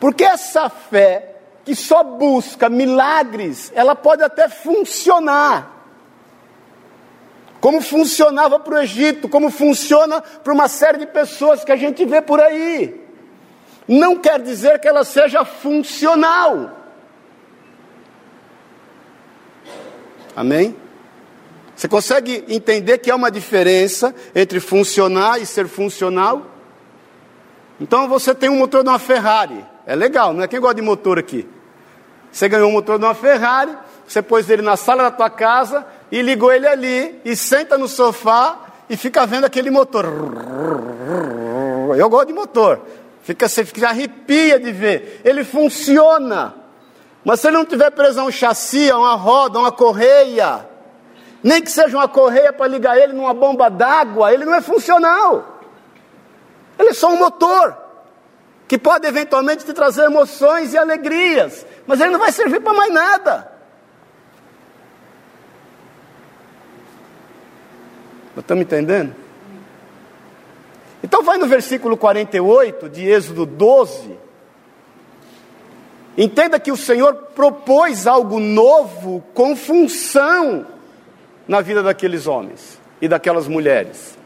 Porque 0.00 0.24
essa 0.24 0.68
fé 0.68 1.36
que 1.64 1.76
só 1.76 2.02
busca 2.02 2.68
milagres, 2.68 3.70
ela 3.72 3.94
pode 3.94 4.24
até 4.24 4.48
funcionar. 4.48 5.70
Como 7.60 7.80
funcionava 7.80 8.58
para 8.58 8.74
o 8.74 8.78
Egito, 8.82 9.28
como 9.28 9.48
funciona 9.48 10.20
para 10.20 10.52
uma 10.52 10.66
série 10.66 10.98
de 10.98 11.06
pessoas 11.06 11.62
que 11.62 11.70
a 11.70 11.76
gente 11.76 12.04
vê 12.04 12.20
por 12.20 12.40
aí. 12.40 13.00
não 13.86 14.16
quer 14.16 14.42
dizer 14.42 14.80
que 14.80 14.88
ela 14.88 15.04
seja 15.04 15.44
funcional. 15.44 16.75
Amém? 20.36 20.76
Você 21.74 21.88
consegue 21.88 22.44
entender 22.48 22.98
que 22.98 23.10
há 23.10 23.16
uma 23.16 23.30
diferença 23.30 24.14
entre 24.34 24.60
funcionar 24.60 25.40
e 25.40 25.46
ser 25.46 25.66
funcional? 25.66 26.46
Então 27.80 28.06
você 28.06 28.34
tem 28.34 28.50
um 28.50 28.56
motor 28.56 28.82
de 28.82 28.90
uma 28.90 28.98
Ferrari, 28.98 29.64
é 29.86 29.94
legal, 29.94 30.34
não 30.34 30.42
é 30.42 30.48
quem 30.48 30.60
gosta 30.60 30.74
de 30.74 30.82
motor 30.82 31.18
aqui. 31.18 31.48
Você 32.30 32.48
ganhou 32.48 32.68
um 32.68 32.72
motor 32.72 32.98
de 32.98 33.04
uma 33.04 33.14
Ferrari, 33.14 33.74
você 34.06 34.20
pôs 34.20 34.48
ele 34.50 34.60
na 34.60 34.76
sala 34.76 35.04
da 35.04 35.10
tua 35.10 35.30
casa 35.30 35.86
e 36.12 36.20
ligou 36.20 36.52
ele 36.52 36.66
ali 36.66 37.18
e 37.24 37.34
senta 37.34 37.78
no 37.78 37.88
sofá 37.88 38.58
e 38.90 38.96
fica 38.96 39.26
vendo 39.26 39.44
aquele 39.44 39.70
motor. 39.70 40.04
Eu 41.96 42.08
gosto 42.10 42.28
de 42.28 42.34
motor. 42.34 42.80
Fica, 43.22 43.48
você 43.48 43.64
fica, 43.64 43.88
arrepia 43.88 44.60
de 44.60 44.70
ver. 44.70 45.20
Ele 45.24 45.44
funciona. 45.44 46.54
Mas 47.26 47.40
se 47.40 47.48
ele 47.48 47.56
não 47.56 47.64
tiver 47.64 47.90
preso 47.90 48.20
a 48.20 48.24
um 48.24 48.30
chassi, 48.30 48.88
a 48.88 48.96
uma 48.96 49.16
roda, 49.16 49.58
a 49.58 49.62
uma 49.62 49.72
correia, 49.72 50.64
nem 51.42 51.60
que 51.60 51.68
seja 51.68 51.96
uma 51.96 52.06
correia 52.06 52.52
para 52.52 52.68
ligar 52.68 52.96
ele 52.96 53.12
numa 53.12 53.34
bomba 53.34 53.68
d'água, 53.68 54.32
ele 54.32 54.44
não 54.44 54.54
é 54.54 54.60
funcional. 54.60 55.58
Ele 56.78 56.90
é 56.90 56.94
só 56.94 57.08
um 57.08 57.18
motor 57.18 57.76
que 58.68 58.78
pode 58.78 59.08
eventualmente 59.08 59.64
te 59.64 59.72
trazer 59.72 60.04
emoções 60.04 60.72
e 60.72 60.78
alegrias, 60.78 61.66
mas 61.84 62.00
ele 62.00 62.10
não 62.10 62.20
vai 62.20 62.30
servir 62.30 62.60
para 62.60 62.72
mais 62.72 62.92
nada. 62.92 63.50
Estamos 68.36 68.62
entendendo? 68.62 69.12
Então 71.02 71.24
vai 71.24 71.38
no 71.38 71.48
versículo 71.48 71.96
48 71.96 72.88
de 72.88 73.08
Êxodo 73.08 73.44
12. 73.44 74.25
Entenda 76.16 76.58
que 76.58 76.72
o 76.72 76.76
Senhor 76.76 77.14
propôs 77.34 78.06
algo 78.06 78.40
novo 78.40 79.22
com 79.34 79.54
função 79.54 80.66
na 81.46 81.60
vida 81.60 81.82
daqueles 81.82 82.26
homens 82.26 82.80
e 83.00 83.06
daquelas 83.06 83.46
mulheres. 83.46 84.16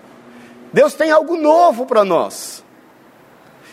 Deus 0.73 0.95
tem 0.95 1.11
algo 1.11 1.37
novo 1.37 1.85
para 1.87 2.05
nós. 2.05 2.65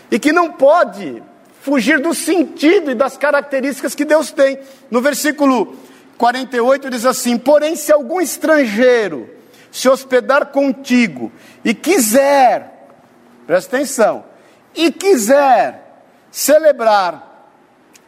E 0.09 0.17
que 0.17 0.31
não 0.31 0.51
pode 0.51 1.21
fugir 1.61 1.99
do 1.99 2.13
sentido 2.13 2.91
e 2.91 2.95
das 2.95 3.17
características 3.17 3.93
que 3.93 4.05
Deus 4.05 4.31
tem. 4.31 4.57
No 4.89 5.01
versículo 5.01 5.75
48 6.17 6.89
diz 6.89 7.05
assim: 7.05 7.37
Porém, 7.37 7.75
se 7.75 7.91
algum 7.91 8.19
estrangeiro 8.19 9.29
se 9.71 9.87
hospedar 9.87 10.47
contigo 10.47 11.31
e 11.63 11.73
quiser, 11.73 12.87
presta 13.45 13.75
atenção, 13.75 14.25
e 14.73 14.91
quiser 14.91 16.01
celebrar 16.31 17.26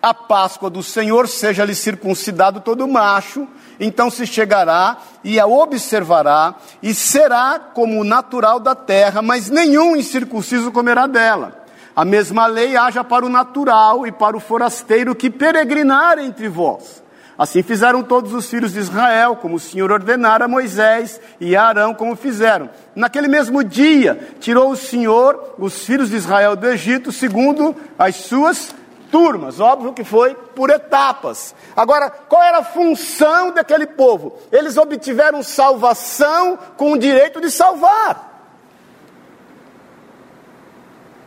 a 0.01 0.13
Páscoa 0.13 0.69
do 0.69 0.81
Senhor, 0.81 1.27
seja-lhe 1.27 1.75
circuncidado 1.75 2.61
todo 2.61 2.87
macho, 2.87 3.47
então 3.79 4.09
se 4.09 4.25
chegará 4.25 4.97
e 5.23 5.39
a 5.39 5.45
observará, 5.45 6.55
e 6.81 6.93
será 6.93 7.59
como 7.73 7.99
o 7.99 8.03
natural 8.03 8.59
da 8.59 8.75
terra, 8.75 9.21
mas 9.21 9.49
nenhum 9.49 9.95
incircunciso 9.95 10.71
comerá 10.71 11.05
dela. 11.05 11.63
A 11.95 12.05
mesma 12.05 12.45
lei 12.45 12.77
haja 12.77 13.03
para 13.03 13.25
o 13.25 13.29
natural 13.29 14.07
e 14.07 14.11
para 14.11 14.37
o 14.37 14.39
forasteiro 14.39 15.15
que 15.15 15.29
peregrinar 15.29 16.17
entre 16.19 16.47
vós. 16.47 17.03
Assim 17.37 17.63
fizeram 17.63 18.03
todos 18.03 18.33
os 18.33 18.49
filhos 18.49 18.73
de 18.73 18.79
Israel, 18.79 19.37
como 19.37 19.55
o 19.55 19.59
Senhor 19.59 19.89
ordenara 19.91 20.43
a 20.43 20.47
Moisés 20.47 21.21
e 21.39 21.55
a 21.55 21.63
Arão, 21.63 21.93
como 21.93 22.13
fizeram. 22.13 22.69
Naquele 22.93 23.29
mesmo 23.29 23.63
dia, 23.63 24.29
tirou 24.41 24.71
o 24.71 24.75
Senhor 24.75 25.55
os 25.57 25.85
filhos 25.85 26.09
de 26.09 26.17
Israel 26.17 26.57
do 26.57 26.67
Egito, 26.67 27.13
segundo 27.13 27.73
as 27.97 28.15
suas 28.17 28.75
turmas. 29.11 29.59
Óbvio 29.59 29.93
que 29.93 30.03
foi 30.03 30.33
por 30.33 30.69
etapas. 30.69 31.53
Agora, 31.75 32.09
qual 32.09 32.41
era 32.41 32.59
a 32.59 32.63
função 32.63 33.51
daquele 33.51 33.87
povo? 33.87 34.37
Eles 34.51 34.77
obtiveram 34.77 35.43
salvação 35.43 36.57
com 36.77 36.93
o 36.93 36.97
direito 36.97 37.41
de 37.41 37.51
salvar. 37.51 38.27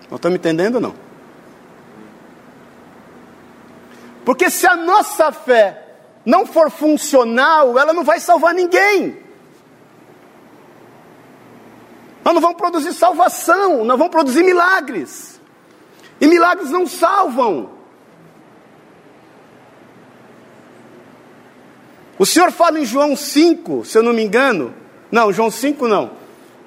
Não 0.08 0.16
estão 0.16 0.30
me 0.30 0.36
entendendo 0.36 0.80
não? 0.80 0.94
Porque 4.24 4.50
se 4.50 4.66
a 4.66 4.76
nossa 4.76 5.32
fé 5.32 5.82
não 6.24 6.46
for 6.46 6.70
funcional, 6.70 7.78
ela 7.78 7.92
não 7.92 8.04
vai 8.04 8.20
salvar 8.20 8.54
ninguém. 8.54 9.18
Nós 12.24 12.34
não 12.34 12.40
vamos 12.40 12.56
produzir 12.56 12.92
salvação, 12.92 13.84
nós 13.84 13.98
vamos 13.98 14.12
produzir 14.12 14.44
milagres. 14.44 15.31
E 16.22 16.26
milagres 16.28 16.70
não 16.70 16.86
salvam. 16.86 17.70
O 22.16 22.24
Senhor 22.24 22.52
fala 22.52 22.78
em 22.78 22.84
João 22.84 23.16
5, 23.16 23.84
se 23.84 23.98
eu 23.98 24.04
não 24.04 24.12
me 24.12 24.22
engano. 24.22 24.72
Não, 25.10 25.32
João 25.32 25.50
5 25.50 25.88
não. 25.88 26.12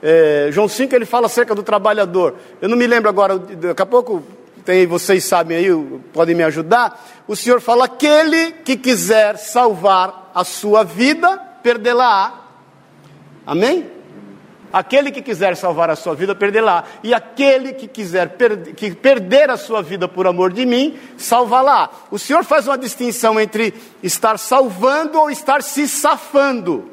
É, 0.03 0.49
João 0.51 0.67
5 0.67 0.93
ele 0.93 1.05
fala 1.05 1.27
acerca 1.27 1.55
do 1.55 1.63
trabalhador. 1.63 2.35
Eu 2.61 2.67
não 2.67 2.75
me 2.75 2.85
lembro 2.85 3.07
agora, 3.07 3.39
daqui 3.39 3.81
a 3.81 3.85
pouco 3.85 4.21
tem, 4.65 4.85
vocês 4.85 5.23
sabem 5.23 5.55
aí, 5.55 5.67
podem 6.11 6.35
me 6.35 6.43
ajudar. 6.43 7.23
O 7.25 7.33
Senhor 7.33 7.61
fala: 7.61 7.85
aquele 7.85 8.51
que 8.51 8.75
quiser 8.75 9.37
salvar 9.37 10.33
a 10.35 10.43
sua 10.43 10.83
vida, 10.83 11.37
perdê-la. 11.63 12.45
Amém? 13.47 13.94
Aquele 14.75 15.09
que 15.09 15.21
quiser 15.21 15.55
salvar 15.55 15.89
a 15.89 15.95
sua 15.95 16.13
vida, 16.15 16.35
perdê-la. 16.35 16.83
E 17.01 17.13
aquele 17.13 17.71
que 17.71 17.87
quiser 17.87 18.31
per 18.31 18.73
que 18.73 18.93
perder 18.93 19.49
a 19.49 19.55
sua 19.55 19.81
vida 19.81 20.05
por 20.05 20.27
amor 20.27 20.51
de 20.51 20.65
mim, 20.65 20.99
salvá-la. 21.15 21.89
O 22.11 22.19
Senhor 22.19 22.43
faz 22.43 22.67
uma 22.67 22.77
distinção 22.77 23.39
entre 23.39 23.73
estar 24.03 24.37
salvando 24.37 25.17
ou 25.17 25.31
estar 25.31 25.63
se 25.63 25.87
safando. 25.87 26.91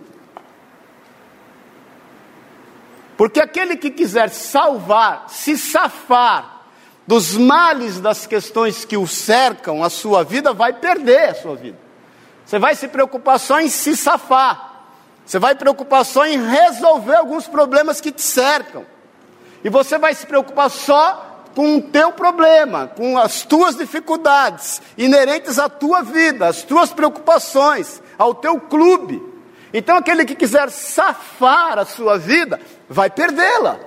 Porque 3.17 3.41
aquele 3.41 3.77
que 3.77 3.91
quiser 3.91 4.31
salvar, 4.31 5.25
se 5.27 5.59
safar, 5.59 6.63
dos 7.05 7.37
males 7.37 7.99
das 7.99 8.29
questões 8.29 8.85
que 8.85 8.97
o 8.97 9.09
cercam, 9.09 9.83
a 9.83 9.91
sua 9.91 10.23
vida 10.23 10.53
vai 10.53 10.73
perder 10.73 11.31
a 11.31 11.35
sua 11.35 11.57
vida. 11.57 11.79
Você 12.47 12.61
vai 12.61 12.77
se 12.77 12.87
preocupar 12.87 13.41
só 13.41 13.59
em 13.59 13.69
se 13.69 13.97
safar. 13.97 14.72
Você 15.25 15.39
vai 15.39 15.55
preocupar 15.55 16.05
só 16.05 16.27
em 16.27 16.39
resolver 16.45 17.15
alguns 17.15 17.47
problemas 17.47 18.01
que 18.01 18.11
te 18.11 18.23
cercam. 18.23 18.85
E 19.65 19.69
você 19.69 19.99
vai 19.99 20.15
se 20.15 20.27
preocupar 20.27 20.71
só 20.71 21.45
com 21.55 21.77
o 21.77 21.83
teu 21.83 22.13
problema, 22.13 22.89
com 22.89 23.17
as 23.19 23.43
tuas 23.43 23.77
dificuldades 23.77 24.81
inerentes 24.97 25.59
à 25.59 25.69
tua 25.69 26.03
vida, 26.03 26.49
às 26.49 26.63
tuas 26.63 26.93
preocupações, 26.93 28.03
ao 28.19 28.35
teu 28.35 28.59
clube. 28.59 29.23
Então 29.73 29.97
aquele 29.97 30.25
que 30.25 30.35
quiser 30.35 30.71
safar 30.71 31.79
a 31.79 31.85
sua 31.85 32.19
vida, 32.19 32.61
vai 32.89 33.09
perdê-la. 33.09 33.79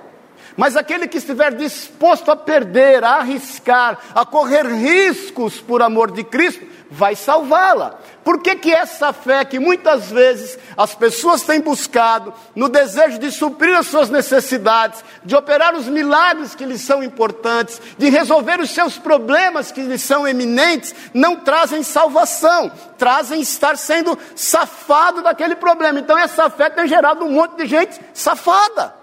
Mas 0.56 0.74
aquele 0.74 1.06
que 1.06 1.18
estiver 1.18 1.54
disposto 1.54 2.30
a 2.30 2.36
perder, 2.36 3.04
a 3.04 3.16
arriscar, 3.16 3.98
a 4.14 4.24
correr 4.24 4.66
riscos 4.66 5.60
por 5.60 5.82
amor 5.82 6.10
de 6.10 6.24
Cristo, 6.24 6.64
vai 6.96 7.14
salvá-la. 7.14 7.98
Por 8.24 8.40
que, 8.40 8.56
que 8.56 8.72
essa 8.72 9.12
fé 9.12 9.44
que 9.44 9.58
muitas 9.58 10.10
vezes 10.10 10.58
as 10.76 10.94
pessoas 10.94 11.42
têm 11.42 11.60
buscado 11.60 12.32
no 12.54 12.68
desejo 12.68 13.18
de 13.18 13.30
suprir 13.30 13.76
as 13.76 13.86
suas 13.86 14.08
necessidades, 14.08 15.04
de 15.22 15.36
operar 15.36 15.74
os 15.74 15.86
milagres 15.86 16.54
que 16.54 16.64
lhes 16.64 16.80
são 16.80 17.04
importantes, 17.04 17.80
de 17.98 18.08
resolver 18.08 18.60
os 18.60 18.70
seus 18.70 18.98
problemas 18.98 19.70
que 19.70 19.82
lhes 19.82 20.02
são 20.02 20.26
eminentes, 20.26 20.94
não 21.12 21.36
trazem 21.36 21.82
salvação, 21.82 22.72
trazem 22.96 23.40
estar 23.42 23.76
sendo 23.76 24.18
safado 24.34 25.22
daquele 25.22 25.54
problema. 25.54 26.00
Então 26.00 26.18
essa 26.18 26.48
fé 26.48 26.70
tem 26.70 26.88
gerado 26.88 27.24
um 27.24 27.30
monte 27.30 27.58
de 27.58 27.66
gente 27.66 28.00
safada. 28.14 28.94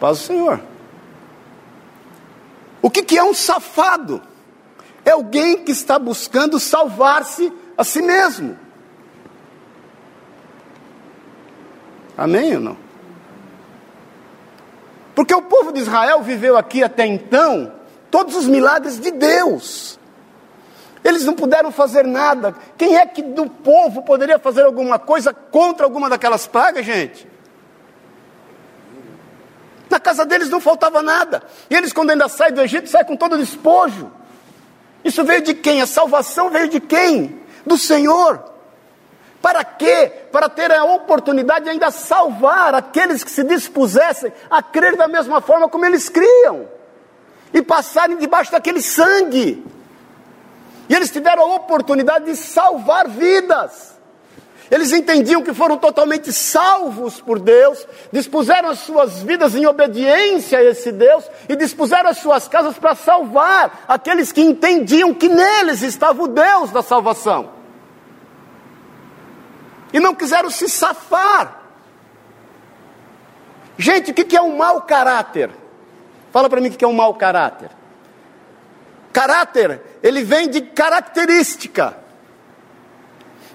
Paz 0.00 0.18
do 0.18 0.24
Senhor. 0.24 0.73
O 2.84 2.90
que, 2.90 3.02
que 3.02 3.16
é 3.16 3.24
um 3.24 3.32
safado? 3.32 4.20
É 5.06 5.12
alguém 5.12 5.64
que 5.64 5.72
está 5.72 5.98
buscando 5.98 6.60
salvar-se 6.60 7.50
a 7.78 7.82
si 7.82 8.02
mesmo. 8.02 8.58
Amém 12.14 12.56
ou 12.56 12.60
não? 12.60 12.76
Porque 15.14 15.34
o 15.34 15.40
povo 15.40 15.72
de 15.72 15.80
Israel 15.80 16.22
viveu 16.22 16.58
aqui 16.58 16.84
até 16.84 17.06
então 17.06 17.72
todos 18.10 18.36
os 18.36 18.46
milagres 18.46 19.00
de 19.00 19.12
Deus. 19.12 19.98
Eles 21.02 21.24
não 21.24 21.32
puderam 21.32 21.72
fazer 21.72 22.04
nada. 22.04 22.54
Quem 22.76 22.96
é 22.98 23.06
que 23.06 23.22
do 23.22 23.48
povo 23.48 24.02
poderia 24.02 24.38
fazer 24.38 24.62
alguma 24.62 24.98
coisa 24.98 25.32
contra 25.32 25.86
alguma 25.86 26.10
daquelas 26.10 26.46
pragas, 26.46 26.84
gente? 26.84 27.26
Na 29.94 30.00
casa 30.00 30.26
deles 30.26 30.50
não 30.50 30.60
faltava 30.60 31.00
nada. 31.00 31.40
E 31.70 31.76
eles, 31.76 31.92
quando 31.92 32.10
ainda 32.10 32.28
saem 32.28 32.52
do 32.52 32.60
Egito, 32.60 32.90
saem 32.90 33.04
com 33.04 33.14
todo 33.14 33.34
o 33.34 33.38
despojo. 33.38 34.10
Isso 35.04 35.22
veio 35.22 35.40
de 35.40 35.54
quem? 35.54 35.80
A 35.80 35.86
salvação 35.86 36.50
veio 36.50 36.66
de 36.66 36.80
quem? 36.80 37.40
Do 37.64 37.78
Senhor. 37.78 38.42
Para 39.40 39.62
quê? 39.62 40.10
Para 40.32 40.48
ter 40.48 40.72
a 40.72 40.82
oportunidade 40.82 41.66
de 41.66 41.70
ainda 41.70 41.92
salvar 41.92 42.74
aqueles 42.74 43.22
que 43.22 43.30
se 43.30 43.44
dispusessem 43.44 44.32
a 44.50 44.60
crer 44.60 44.96
da 44.96 45.06
mesma 45.06 45.40
forma 45.40 45.68
como 45.68 45.86
eles 45.86 46.08
criam 46.08 46.68
e 47.52 47.62
passarem 47.62 48.16
debaixo 48.16 48.50
daquele 48.50 48.82
sangue. 48.82 49.64
E 50.88 50.92
eles 50.92 51.08
tiveram 51.08 51.44
a 51.44 51.54
oportunidade 51.54 52.24
de 52.24 52.34
salvar 52.34 53.06
vidas. 53.06 53.93
Eles 54.70 54.92
entendiam 54.92 55.42
que 55.42 55.52
foram 55.52 55.76
totalmente 55.76 56.32
salvos 56.32 57.20
por 57.20 57.38
Deus, 57.38 57.86
dispuseram 58.10 58.70
as 58.70 58.78
suas 58.80 59.22
vidas 59.22 59.54
em 59.54 59.66
obediência 59.66 60.58
a 60.58 60.64
esse 60.64 60.90
Deus 60.90 61.24
e 61.48 61.54
dispuseram 61.54 62.08
as 62.08 62.18
suas 62.18 62.48
casas 62.48 62.78
para 62.78 62.94
salvar 62.94 63.84
aqueles 63.86 64.32
que 64.32 64.40
entendiam 64.40 65.12
que 65.12 65.28
neles 65.28 65.82
estava 65.82 66.22
o 66.22 66.28
Deus 66.28 66.70
da 66.70 66.82
salvação. 66.82 67.50
E 69.92 70.00
não 70.00 70.14
quiseram 70.14 70.50
se 70.50 70.68
safar. 70.68 71.60
Gente, 73.76 74.12
o 74.12 74.14
que 74.14 74.36
é 74.36 74.40
um 74.40 74.56
mau 74.56 74.82
caráter? 74.82 75.50
Fala 76.32 76.48
para 76.48 76.60
mim 76.60 76.68
o 76.68 76.72
que 76.72 76.84
é 76.84 76.88
um 76.88 76.92
mau 76.92 77.14
caráter. 77.14 77.70
Caráter, 79.12 79.80
ele 80.02 80.24
vem 80.24 80.48
de 80.48 80.62
característica. 80.62 82.03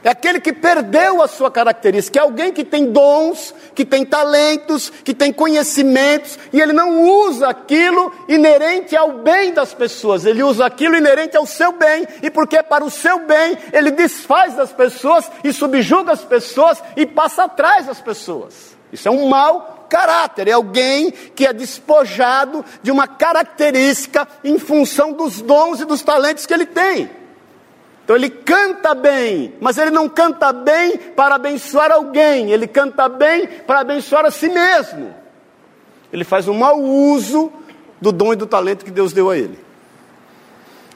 É 0.03 0.10
aquele 0.10 0.39
que 0.39 0.53
perdeu 0.53 1.22
a 1.22 1.27
sua 1.27 1.51
característica, 1.51 2.20
é 2.20 2.22
alguém 2.22 2.53
que 2.53 2.63
tem 2.63 2.91
dons, 2.91 3.53
que 3.75 3.84
tem 3.84 4.06
talentos, 4.06 4.89
que 4.89 5.13
tem 5.13 5.34
conhecimentos, 5.34 6.39
e 6.53 6.62
ele 6.62 6.72
não 6.72 7.01
usa 7.01 7.50
aquilo 7.50 8.12
inerente 8.27 8.96
ao 8.96 9.20
bem 9.20 9.53
das 9.53 9.74
pessoas, 9.74 10.25
ele 10.25 10.41
usa 10.41 10.65
aquilo 10.65 10.96
inerente 10.96 11.36
ao 11.36 11.46
seu 11.46 11.74
bem, 11.74 12.08
e 12.24 12.29
porque 12.29 12.58
é 12.58 12.63
para 12.63 12.86
o 12.86 12.89
seu 12.89 13.20
bem, 13.25 13.58
ele 13.74 13.91
desfaz 13.91 14.56
das 14.56 14.72
pessoas 14.72 15.29
e 15.44 15.51
subjuga 15.51 16.13
as 16.13 16.24
pessoas 16.24 16.82
e 16.96 17.06
passa 17.06 17.44
atrás 17.44 17.86
das 17.86 18.00
pessoas. 18.00 18.77
Isso 18.94 19.08
é 19.08 19.12
um 19.12 19.27
mau 19.27 19.88
caráter, 19.89 20.48
é 20.48 20.53
alguém 20.53 21.12
que 21.12 21.46
é 21.46 21.51
despojado 21.51 22.63
de 22.82 22.89
uma 22.91 23.08
característica 23.08 24.25
em 24.44 24.58
função 24.58 25.12
dos 25.12 25.41
dons 25.41 25.82
e 25.82 25.86
dos 25.86 26.01
talentos 26.03 26.46
que 26.46 26.53
ele 26.53 26.65
tem. 26.65 27.18
Então 28.09 28.17
ele 28.17 28.31
canta 28.31 28.95
bem, 28.95 29.53
mas 29.61 29.77
ele 29.77 29.91
não 29.91 30.09
canta 30.09 30.51
bem 30.51 30.97
para 30.97 31.35
abençoar 31.35 31.91
alguém, 31.91 32.51
ele 32.51 32.65
canta 32.65 33.07
bem 33.07 33.45
para 33.67 33.81
abençoar 33.81 34.25
a 34.25 34.31
si 34.31 34.49
mesmo. 34.49 35.13
Ele 36.11 36.23
faz 36.23 36.47
um 36.47 36.55
mau 36.55 36.81
uso 36.81 37.53
do 38.01 38.11
dom 38.11 38.33
e 38.33 38.35
do 38.35 38.47
talento 38.47 38.83
que 38.83 38.89
Deus 38.89 39.13
deu 39.13 39.29
a 39.29 39.37
ele. 39.37 39.59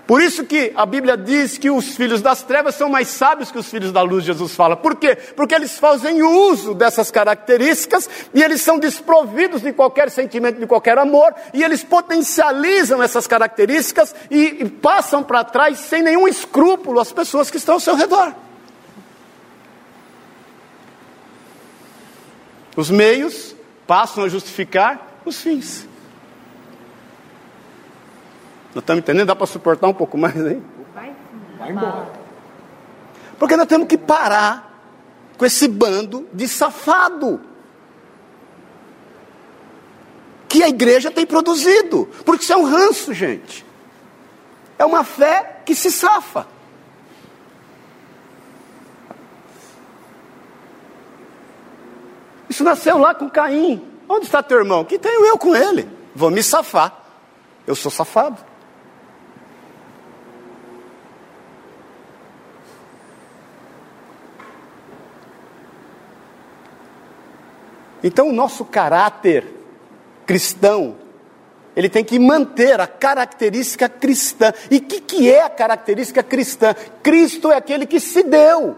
Por 0.06 0.22
isso 0.22 0.44
que 0.44 0.74
a 0.76 0.86
Bíblia 0.86 1.16
diz 1.16 1.58
que 1.58 1.70
os 1.70 1.96
filhos 1.96 2.22
das 2.22 2.44
trevas 2.44 2.76
são 2.76 2.90
mais 2.90 3.08
sábios 3.08 3.52
que 3.52 3.58
os 3.58 3.70
filhos 3.70 3.92
da 3.92 4.02
luz, 4.02 4.26
Jesus 4.26 4.54
fala. 4.54 4.76
Por 4.76 4.96
quê? 4.96 5.16
Porque 5.16 5.56
eles 5.56 5.80
fazem 5.80 6.22
uso 6.22 6.74
dessas 6.74 7.10
características 7.10 8.10
e 8.34 8.44
eles 8.44 8.62
são 8.62 8.78
desprovidos 8.78 9.62
de 9.62 9.72
qualquer 9.72 10.12
sentimento, 10.12 10.60
de 10.60 10.68
qualquer 10.68 10.98
amor, 10.98 11.34
e 11.54 11.64
eles 11.64 11.86
potencializam 11.86 13.02
essas 13.02 13.26
características 13.28 14.14
e, 14.30 14.64
e 14.64 14.70
passam 14.70 15.24
para 15.24 15.46
trás 15.46 15.80
sem 15.80 16.04
nenhum 16.04 16.28
escrúpulo 16.28 17.00
as 17.00 17.14
pessoas 17.14 17.50
que 17.50 17.58
estão 17.58 17.76
ao 17.76 17.80
seu 17.80 17.96
redor. 17.96 18.34
Os 22.76 22.90
meios 22.90 23.56
passam 23.88 24.26
a 24.26 24.28
justificar 24.28 25.22
os 25.24 25.42
fins. 25.42 25.93
Nós 28.74 28.82
estamos 28.82 29.02
entendendo? 29.04 29.28
Dá 29.28 29.36
para 29.36 29.46
suportar 29.46 29.88
um 29.88 29.94
pouco 29.94 30.18
mais 30.18 30.36
aí? 30.36 30.62
Vai, 30.94 31.14
Vai 31.60 31.72
embora. 31.72 32.08
Porque 33.38 33.56
nós 33.56 33.68
temos 33.68 33.88
que 33.88 33.98
parar 33.98 34.74
com 35.38 35.46
esse 35.46 35.68
bando 35.68 36.28
de 36.34 36.48
safado 36.48 37.42
que 40.48 40.64
a 40.64 40.70
igreja 40.70 41.12
tem 41.12 41.26
produzido. 41.26 42.08
Porque 42.26 42.44
isso 42.44 42.54
é 42.54 42.58
um 42.58 42.64
ranço, 42.64 43.14
gente. 43.14 43.66
É 44.78 44.86
uma 44.86 45.04
fé 45.04 45.62
que 45.66 45.76
se 45.76 45.92
safa. 45.92 46.48
Isso 52.50 52.64
nasceu 52.64 52.98
lá 52.98 53.16
com 53.16 53.30
Caim. 53.30 53.84
Onde 54.08 54.26
está 54.26 54.44
teu 54.44 54.60
irmão? 54.60 54.86
Que 54.86 55.00
tenho 55.00 55.26
eu 55.26 55.38
com 55.38 55.56
ele. 55.56 55.90
Vou 56.14 56.30
me 56.30 56.44
safar. 56.44 57.02
Eu 57.66 57.76
sou 57.76 57.92
safado. 57.92 58.38
Então, 68.04 68.30
o 68.30 68.34
nosso 68.34 68.66
caráter 68.66 69.46
cristão, 70.26 70.98
ele 71.76 71.90
tem 71.90 72.04
que 72.04 72.20
manter 72.20 72.80
a 72.80 72.86
característica 72.86 73.88
cristã. 73.88 74.54
E 74.70 74.78
o 74.78 74.82
que, 74.82 75.00
que 75.00 75.32
é 75.32 75.44
a 75.44 75.50
característica 75.50 76.22
cristã? 76.22 76.76
Cristo 77.02 77.52
é 77.52 77.56
aquele 77.56 77.86
que 77.86 78.00
se 78.00 78.22
deu. 78.24 78.76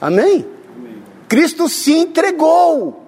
Amém? 0.00 0.46
Amém. 0.76 1.02
Cristo 1.28 1.68
se 1.68 1.92
entregou. 1.92 3.06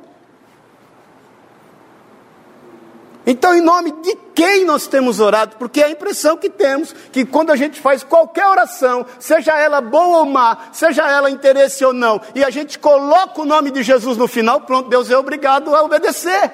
Então, 3.26 3.54
em 3.54 3.60
nome 3.60 3.92
de 4.02 4.16
quem 4.40 4.64
nós 4.64 4.86
temos 4.86 5.20
orado? 5.20 5.56
Porque 5.58 5.82
é 5.82 5.84
a 5.84 5.90
impressão 5.90 6.34
que 6.34 6.48
temos 6.48 6.94
que 7.12 7.26
quando 7.26 7.50
a 7.50 7.56
gente 7.56 7.78
faz 7.78 8.02
qualquer 8.02 8.46
oração, 8.46 9.04
seja 9.18 9.52
ela 9.52 9.82
boa 9.82 10.20
ou 10.20 10.24
má, 10.24 10.70
seja 10.72 11.06
ela 11.06 11.30
interesse 11.30 11.84
ou 11.84 11.92
não, 11.92 12.18
e 12.34 12.42
a 12.42 12.48
gente 12.48 12.78
coloca 12.78 13.42
o 13.42 13.44
nome 13.44 13.70
de 13.70 13.82
Jesus 13.82 14.16
no 14.16 14.26
final, 14.26 14.62
pronto, 14.62 14.88
Deus 14.88 15.10
é 15.10 15.18
obrigado 15.18 15.76
a 15.76 15.82
obedecer. 15.82 16.52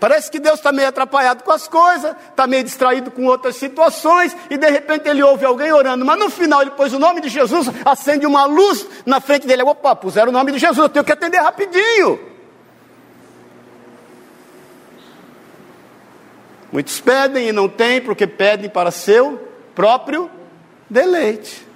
Parece 0.00 0.30
que 0.30 0.40
Deus 0.40 0.54
está 0.54 0.72
meio 0.72 0.88
atrapalhado 0.88 1.44
com 1.44 1.52
as 1.52 1.68
coisas, 1.68 2.16
está 2.30 2.46
meio 2.46 2.64
distraído 2.64 3.10
com 3.10 3.26
outras 3.26 3.56
situações, 3.56 4.34
e 4.48 4.56
de 4.56 4.70
repente 4.70 5.06
ele 5.06 5.22
ouve 5.22 5.44
alguém 5.44 5.70
orando, 5.70 6.02
mas 6.02 6.18
no 6.18 6.30
final 6.30 6.62
ele 6.62 6.70
pôs 6.70 6.94
o 6.94 6.98
nome 6.98 7.20
de 7.20 7.28
Jesus, 7.28 7.68
acende 7.84 8.24
uma 8.24 8.46
luz 8.46 8.86
na 9.04 9.20
frente 9.20 9.46
dele. 9.46 9.64
Opa, 9.64 9.94
puseram 9.94 10.30
o 10.30 10.32
nome 10.32 10.50
de 10.50 10.58
Jesus, 10.58 10.78
eu 10.78 10.88
tenho 10.88 11.04
que 11.04 11.12
atender 11.12 11.42
rapidinho. 11.42 12.37
Muitos 16.70 17.00
pedem 17.00 17.48
e 17.48 17.52
não 17.52 17.68
têm, 17.68 18.00
porque 18.00 18.26
pedem 18.26 18.68
para 18.68 18.90
seu 18.90 19.40
próprio 19.74 20.30
deleite. 20.88 21.66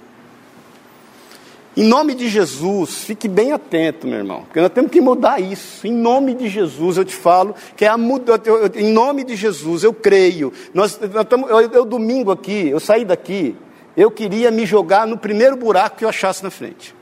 Em 1.75 1.83
nome 1.83 2.13
de 2.13 2.29
Jesus, 2.29 3.03
fique 3.03 3.27
bem 3.27 3.51
atento, 3.51 4.05
meu 4.05 4.19
irmão, 4.19 4.43
porque 4.43 4.61
nós 4.61 4.69
temos 4.69 4.91
que 4.91 5.01
mudar 5.01 5.39
isso. 5.39 5.87
Em 5.87 5.91
nome 5.91 6.35
de 6.35 6.47
Jesus, 6.47 6.97
eu 6.97 7.05
te 7.05 7.15
falo 7.15 7.55
que 7.75 7.83
é 7.83 7.87
a 7.87 7.97
muda. 7.97 8.39
Em 8.75 8.91
nome 8.91 9.23
de 9.23 9.35
Jesus, 9.35 9.83
eu 9.83 9.91
creio. 9.91 10.53
Nós, 10.71 10.99
nós 11.11 11.25
tamo, 11.25 11.47
eu, 11.47 11.71
eu, 11.71 11.83
domingo 11.83 12.29
aqui, 12.29 12.69
eu 12.69 12.79
saí 12.79 13.03
daqui, 13.03 13.55
eu 13.97 14.11
queria 14.11 14.51
me 14.51 14.67
jogar 14.67 15.07
no 15.07 15.17
primeiro 15.17 15.57
buraco 15.57 15.97
que 15.97 16.05
eu 16.05 16.09
achasse 16.09 16.43
na 16.43 16.51
frente. 16.51 16.93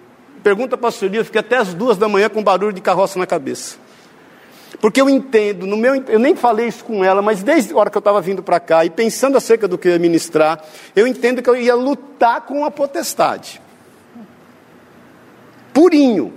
Pergunta 0.41 0.77
para 0.77 0.87
a 0.87 0.91
senhoria, 0.91 1.19
eu 1.19 1.25
fiquei 1.25 1.41
até 1.41 1.57
as 1.57 1.73
duas 1.73 1.97
da 1.97 2.07
manhã 2.07 2.29
com 2.29 2.41
barulho 2.41 2.71
de 2.71 2.81
carroça 2.81 3.19
na 3.19 3.27
cabeça. 3.27 3.77
Porque 4.79 5.01
eu 5.01 5.09
entendo, 5.09 5.67
no 5.67 5.75
meu, 5.75 5.95
eu 5.95 6.19
nem 6.19 6.35
falei 6.35 6.67
isso 6.67 6.83
com 6.85 7.03
ela, 7.03 7.21
mas 7.21 7.43
desde 7.43 7.73
a 7.73 7.77
hora 7.77 7.89
que 7.89 7.97
eu 7.97 7.99
estava 7.99 8.21
vindo 8.21 8.41
para 8.41 8.59
cá 8.59 8.85
e 8.85 8.89
pensando 8.89 9.37
acerca 9.37 9.67
do 9.67 9.77
que 9.77 9.87
eu 9.87 9.91
ia 9.91 9.99
ministrar, 9.99 10.63
eu 10.95 11.05
entendo 11.05 11.41
que 11.41 11.49
eu 11.49 11.55
ia 11.55 11.75
lutar 11.75 12.41
com 12.41 12.63
a 12.63 12.71
potestade. 12.71 13.61
Purinho. 15.73 16.33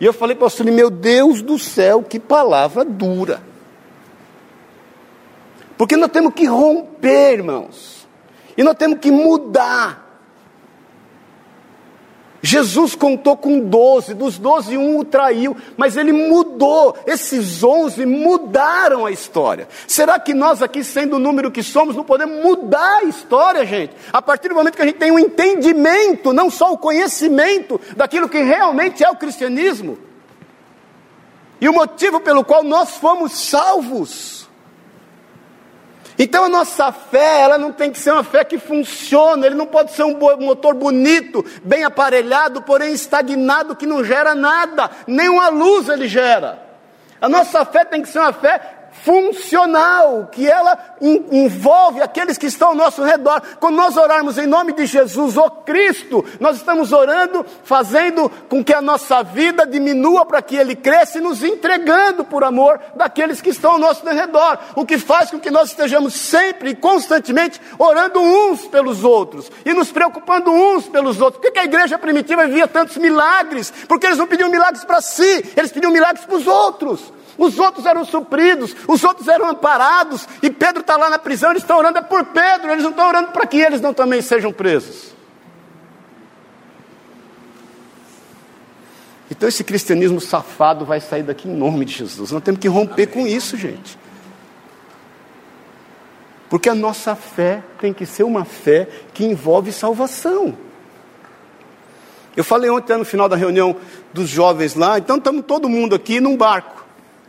E 0.00 0.04
eu 0.04 0.12
falei 0.12 0.34
para 0.34 0.46
o 0.46 0.50
pastor, 0.50 0.66
meu 0.66 0.90
Deus 0.90 1.42
do 1.42 1.58
céu, 1.58 2.02
que 2.02 2.18
palavra 2.18 2.84
dura. 2.84 3.40
Porque 5.78 5.96
nós 5.96 6.10
temos 6.10 6.34
que 6.34 6.44
romper, 6.44 7.34
irmãos. 7.34 8.06
E 8.56 8.62
nós 8.62 8.74
temos 8.76 8.98
que 8.98 9.10
mudar. 9.10 10.01
Jesus 12.44 12.96
contou 12.96 13.36
com 13.36 13.60
doze, 13.60 14.14
dos 14.14 14.36
doze 14.36 14.76
um 14.76 14.98
o 14.98 15.04
traiu, 15.04 15.56
mas 15.76 15.96
ele 15.96 16.12
mudou, 16.12 16.96
esses 17.06 17.62
onze 17.62 18.04
mudaram 18.04 19.06
a 19.06 19.12
história. 19.12 19.68
Será 19.86 20.18
que 20.18 20.34
nós 20.34 20.60
aqui, 20.60 20.82
sendo 20.82 21.16
o 21.16 21.20
número 21.20 21.52
que 21.52 21.62
somos, 21.62 21.94
não 21.94 22.02
podemos 22.02 22.42
mudar 22.42 22.98
a 22.98 23.04
história, 23.04 23.64
gente? 23.64 23.94
A 24.12 24.20
partir 24.20 24.48
do 24.48 24.56
momento 24.56 24.74
que 24.74 24.82
a 24.82 24.84
gente 24.84 24.98
tem 24.98 25.12
um 25.12 25.20
entendimento, 25.20 26.32
não 26.32 26.50
só 26.50 26.72
o 26.72 26.78
conhecimento 26.78 27.80
daquilo 27.96 28.28
que 28.28 28.42
realmente 28.42 29.04
é 29.04 29.08
o 29.08 29.16
cristianismo, 29.16 29.96
e 31.60 31.68
o 31.68 31.72
motivo 31.72 32.18
pelo 32.18 32.44
qual 32.44 32.64
nós 32.64 32.96
fomos 32.96 33.32
salvos. 33.32 34.41
Então 36.18 36.44
a 36.44 36.48
nossa 36.48 36.92
fé, 36.92 37.40
ela 37.40 37.56
não 37.58 37.72
tem 37.72 37.90
que 37.90 37.98
ser 37.98 38.12
uma 38.12 38.24
fé 38.24 38.44
que 38.44 38.58
funciona, 38.58 39.46
ele 39.46 39.54
não 39.54 39.66
pode 39.66 39.92
ser 39.92 40.02
um 40.02 40.18
motor 40.38 40.74
bonito, 40.74 41.44
bem 41.64 41.84
aparelhado, 41.84 42.62
porém 42.62 42.92
estagnado, 42.92 43.76
que 43.76 43.86
não 43.86 44.04
gera 44.04 44.34
nada, 44.34 44.90
nem 45.06 45.28
uma 45.28 45.48
luz 45.48 45.88
ele 45.88 46.06
gera. 46.06 46.62
A 47.20 47.28
nossa 47.28 47.64
fé 47.64 47.84
tem 47.84 48.02
que 48.02 48.08
ser 48.08 48.18
uma 48.18 48.32
fé 48.32 48.81
funcional, 49.04 50.28
que 50.30 50.48
ela 50.48 50.78
envolve 51.00 52.00
aqueles 52.00 52.38
que 52.38 52.46
estão 52.46 52.68
ao 52.68 52.74
nosso 52.74 53.02
redor. 53.02 53.42
Quando 53.58 53.76
nós 53.76 53.96
orarmos 53.96 54.38
em 54.38 54.46
nome 54.46 54.72
de 54.72 54.86
Jesus, 54.86 55.36
o 55.36 55.50
Cristo, 55.50 56.24
nós 56.38 56.56
estamos 56.56 56.92
orando, 56.92 57.44
fazendo 57.64 58.30
com 58.48 58.62
que 58.62 58.72
a 58.72 58.80
nossa 58.80 59.22
vida 59.22 59.66
diminua 59.66 60.24
para 60.24 60.40
que 60.40 60.56
Ele 60.56 60.76
cresça 60.76 61.18
e 61.18 61.20
nos 61.20 61.42
entregando 61.42 62.24
por 62.24 62.44
amor 62.44 62.80
daqueles 62.94 63.40
que 63.40 63.50
estão 63.50 63.72
ao 63.72 63.78
nosso 63.78 64.06
redor. 64.08 64.58
O 64.76 64.86
que 64.86 64.98
faz 64.98 65.30
com 65.30 65.40
que 65.40 65.50
nós 65.50 65.70
estejamos 65.70 66.14
sempre 66.14 66.70
e 66.70 66.76
constantemente 66.76 67.60
orando 67.78 68.20
uns 68.20 68.66
pelos 68.68 69.02
outros 69.02 69.50
e 69.64 69.72
nos 69.72 69.90
preocupando 69.90 70.52
uns 70.52 70.88
pelos 70.88 71.20
outros. 71.20 71.42
Por 71.42 71.52
que 71.52 71.58
a 71.58 71.64
igreja 71.64 71.98
primitiva 71.98 72.46
via 72.46 72.68
tantos 72.68 72.96
milagres? 72.96 73.72
Porque 73.88 74.06
eles 74.06 74.18
não 74.18 74.28
pediam 74.28 74.48
milagres 74.48 74.84
para 74.84 75.00
si, 75.00 75.52
eles 75.56 75.72
pediam 75.72 75.90
milagres 75.90 76.24
para 76.24 76.36
os 76.36 76.46
outros. 76.46 77.12
Os 77.38 77.58
outros 77.58 77.86
eram 77.86 78.04
supridos, 78.04 78.74
os 78.86 79.02
outros 79.04 79.28
eram 79.28 79.48
amparados, 79.48 80.28
e 80.42 80.50
Pedro 80.50 80.82
está 80.82 80.96
lá 80.96 81.08
na 81.08 81.18
prisão, 81.18 81.50
eles 81.50 81.62
estão 81.62 81.78
orando 81.78 81.98
é 81.98 82.02
por 82.02 82.24
Pedro, 82.26 82.70
eles 82.70 82.82
não 82.82 82.90
estão 82.90 83.08
orando 83.08 83.28
para 83.32 83.46
que 83.46 83.58
eles 83.58 83.80
não 83.80 83.94
também 83.94 84.20
sejam 84.20 84.52
presos. 84.52 85.12
Então 89.30 89.48
esse 89.48 89.64
cristianismo 89.64 90.20
safado 90.20 90.84
vai 90.84 91.00
sair 91.00 91.22
daqui 91.22 91.48
em 91.48 91.54
nome 91.54 91.86
de 91.86 91.94
Jesus. 91.94 92.30
Nós 92.30 92.42
temos 92.42 92.60
que 92.60 92.68
romper 92.68 93.06
com 93.06 93.26
isso, 93.26 93.56
gente. 93.56 93.98
Porque 96.50 96.68
a 96.68 96.74
nossa 96.74 97.16
fé 97.16 97.62
tem 97.80 97.94
que 97.94 98.04
ser 98.04 98.24
uma 98.24 98.44
fé 98.44 98.86
que 99.14 99.24
envolve 99.24 99.72
salvação. 99.72 100.54
Eu 102.36 102.44
falei 102.44 102.68
ontem 102.68 102.96
no 102.96 103.06
final 103.06 103.26
da 103.26 103.34
reunião 103.34 103.74
dos 104.12 104.28
jovens 104.28 104.74
lá, 104.74 104.98
então 104.98 105.16
estamos 105.16 105.44
todo 105.46 105.66
mundo 105.66 105.94
aqui 105.94 106.20
num 106.20 106.36
barco. 106.36 106.81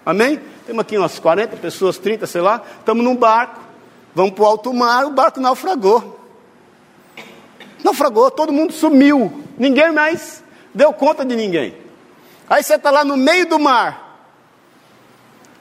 Amém? 0.06 0.40
Temos 0.66 0.82
aqui 0.82 0.98
umas 0.98 1.20
40 1.20 1.58
pessoas, 1.58 1.98
30, 1.98 2.28
sei 2.28 2.42
lá. 2.42 2.62
Estamos 2.80 3.04
num 3.04 3.16
barco. 3.16 3.62
Vamos 4.14 4.34
para 4.34 4.44
o 4.44 4.48
alto 4.48 4.74
mar. 4.74 5.06
O 5.06 5.12
barco 5.12 5.40
naufragou. 5.40 6.20
Naufragou, 7.84 8.32
todo 8.32 8.52
mundo 8.52 8.74
sumiu. 8.74 9.44
Ninguém 9.58 9.92
mais 9.92 10.44
deu 10.74 10.92
conta 10.94 11.24
de 11.26 11.36
ninguém. 11.36 11.76
Aí 12.50 12.64
você 12.64 12.76
está 12.76 12.92
lá 12.92 13.04
no 13.04 13.16
meio 13.16 13.48
do 13.48 13.60
mar. 13.60 14.28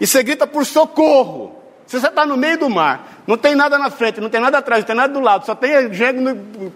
E 0.00 0.06
você 0.06 0.22
grita 0.22 0.46
por 0.46 0.64
socorro. 0.66 1.62
Se 1.86 2.00
você 2.00 2.08
está 2.08 2.24
no 2.24 2.36
meio 2.36 2.58
do 2.58 2.70
mar, 2.70 3.22
não 3.26 3.36
tem 3.36 3.54
nada 3.54 3.78
na 3.78 3.90
frente, 3.90 4.20
não 4.20 4.30
tem 4.30 4.40
nada 4.40 4.58
atrás, 4.58 4.82
não 4.82 4.86
tem 4.86 4.96
nada 4.96 5.12
do 5.12 5.20
lado, 5.20 5.44
só 5.44 5.54
tem 5.54 5.72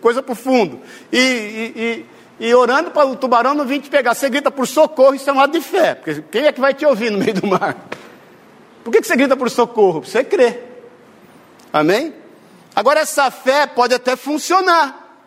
coisa 0.00 0.22
para 0.22 0.32
o 0.32 0.36
fundo. 0.36 0.80
E, 1.10 1.18
e, 1.18 2.06
e 2.38 2.54
orando 2.54 2.90
para 2.90 3.06
o 3.06 3.16
tubarão 3.16 3.54
não 3.54 3.64
vir 3.64 3.80
te 3.80 3.88
pegar. 3.88 4.14
Você 4.14 4.28
grita 4.28 4.50
por 4.50 4.66
socorro, 4.66 5.14
isso 5.14 5.28
é 5.28 5.32
um 5.32 5.40
ato 5.40 5.52
de 5.52 5.60
fé. 5.60 5.94
Porque 5.94 6.22
quem 6.30 6.46
é 6.46 6.52
que 6.52 6.60
vai 6.60 6.74
te 6.74 6.84
ouvir 6.84 7.10
no 7.10 7.18
meio 7.18 7.34
do 7.34 7.46
mar? 7.46 7.76
Por 8.84 8.90
que, 8.92 9.00
que 9.00 9.06
você 9.06 9.16
grita 9.16 9.36
por 9.36 9.50
socorro? 9.50 10.04
Você 10.04 10.22
crê. 10.22 10.60
Amém? 11.72 12.14
Agora, 12.74 13.00
essa 13.00 13.30
fé 13.30 13.66
pode 13.66 13.94
até 13.94 14.16
funcionar. 14.16 15.18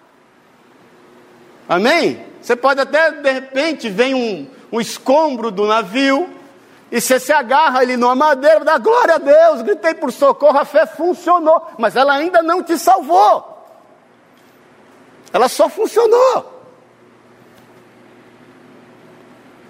Amém? 1.67 2.25
Você 2.41 2.55
pode 2.55 2.79
até, 2.79 3.11
de 3.11 3.31
repente, 3.31 3.89
vem 3.89 4.13
um, 4.13 4.47
um 4.71 4.79
escombro 4.79 5.51
do 5.51 5.65
navio, 5.65 6.29
e 6.91 6.99
você 6.99 7.19
se 7.19 7.31
agarra 7.31 7.79
ali 7.79 7.97
numa 7.97 8.15
madeira, 8.15 8.65
dá 8.65 8.77
glória 8.77 9.15
a 9.15 9.19
Deus, 9.19 9.61
gritei 9.61 9.93
por 9.93 10.11
socorro, 10.11 10.57
a 10.57 10.65
fé 10.65 10.85
funcionou, 10.85 11.67
mas 11.77 11.95
ela 11.95 12.13
ainda 12.13 12.41
não 12.41 12.63
te 12.63 12.77
salvou. 12.77 13.67
Ela 15.31 15.47
só 15.47 15.69
funcionou. 15.69 16.58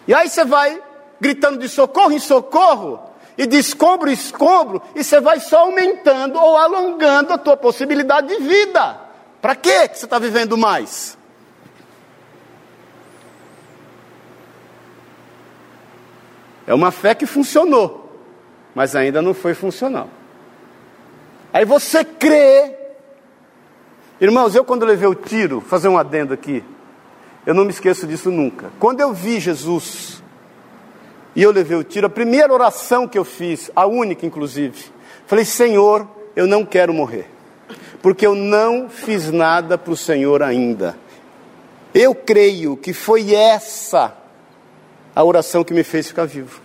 E 0.10 0.14
aí 0.16 0.28
você 0.28 0.44
vai 0.44 0.82
gritando 1.22 1.60
de 1.60 1.70
socorro 1.70 2.12
em 2.12 2.18
socorro, 2.18 3.00
e 3.38 3.46
de 3.46 3.60
escombro 3.60 4.10
em 4.10 4.14
escombro, 4.14 4.82
e 4.96 5.04
você 5.04 5.22
vai 5.22 5.40
só 5.40 5.66
aumentando 5.66 6.40
ou 6.40 6.58
alongando 6.58 7.32
a 7.32 7.38
tua 7.38 7.56
possibilidade 7.56 8.28
de 8.28 8.42
vida. 8.42 9.00
Para 9.40 9.56
que 9.56 9.70
você 9.70 10.06
está 10.06 10.18
vivendo 10.18 10.58
mais? 10.58 11.16
É 16.66 16.74
uma 16.74 16.90
fé 16.90 17.14
que 17.14 17.28
funcionou, 17.28 18.12
mas 18.74 18.96
ainda 18.96 19.22
não 19.22 19.36
foi 19.36 19.54
funcional. 19.54 20.10
Aí 21.54 21.66
você 21.66 22.04
crê. 22.04 22.76
Irmãos, 24.20 24.56
eu 24.56 24.66
quando 24.66 24.88
levei 24.88 25.08
o 25.08 25.14
tiro, 25.14 25.62
fazer 25.62 25.88
um 25.88 26.00
adendo 26.00 26.34
aqui, 26.34 26.64
eu 27.50 27.56
não 27.56 27.66
me 27.66 27.72
esqueço 27.72 28.06
disso 28.06 28.30
nunca. 28.30 28.70
Quando 28.80 29.00
eu 29.00 29.12
vi 29.12 29.40
Jesus 29.40 30.22
e 31.36 31.42
eu 31.42 31.52
levei 31.52 31.76
o 31.76 31.84
tiro, 31.84 32.06
a 32.06 32.10
primeira 32.10 32.54
oração 32.54 33.08
que 33.08 33.18
eu 33.18 33.26
fiz, 33.26 33.72
a 33.76 33.88
única 33.88 34.24
inclusive, 34.24 34.86
falei: 35.26 35.44
Senhor, 35.44 36.08
eu 36.36 36.46
não 36.46 36.64
quero 36.64 36.94
morrer, 36.94 37.28
porque 38.04 38.28
eu 38.28 38.36
não 38.36 38.88
fiz 38.88 39.32
nada 39.32 39.80
para 39.80 39.92
o 39.92 39.98
Senhor 39.98 40.44
ainda. 40.44 40.96
Eu 41.92 42.14
creio 42.14 42.78
que 42.78 42.94
foi 42.94 43.34
essa 43.34 44.16
a 45.16 45.24
oração 45.24 45.64
que 45.64 45.74
me 45.74 45.84
fez 45.84 46.08
ficar 46.08 46.26
vivo. 46.26 46.62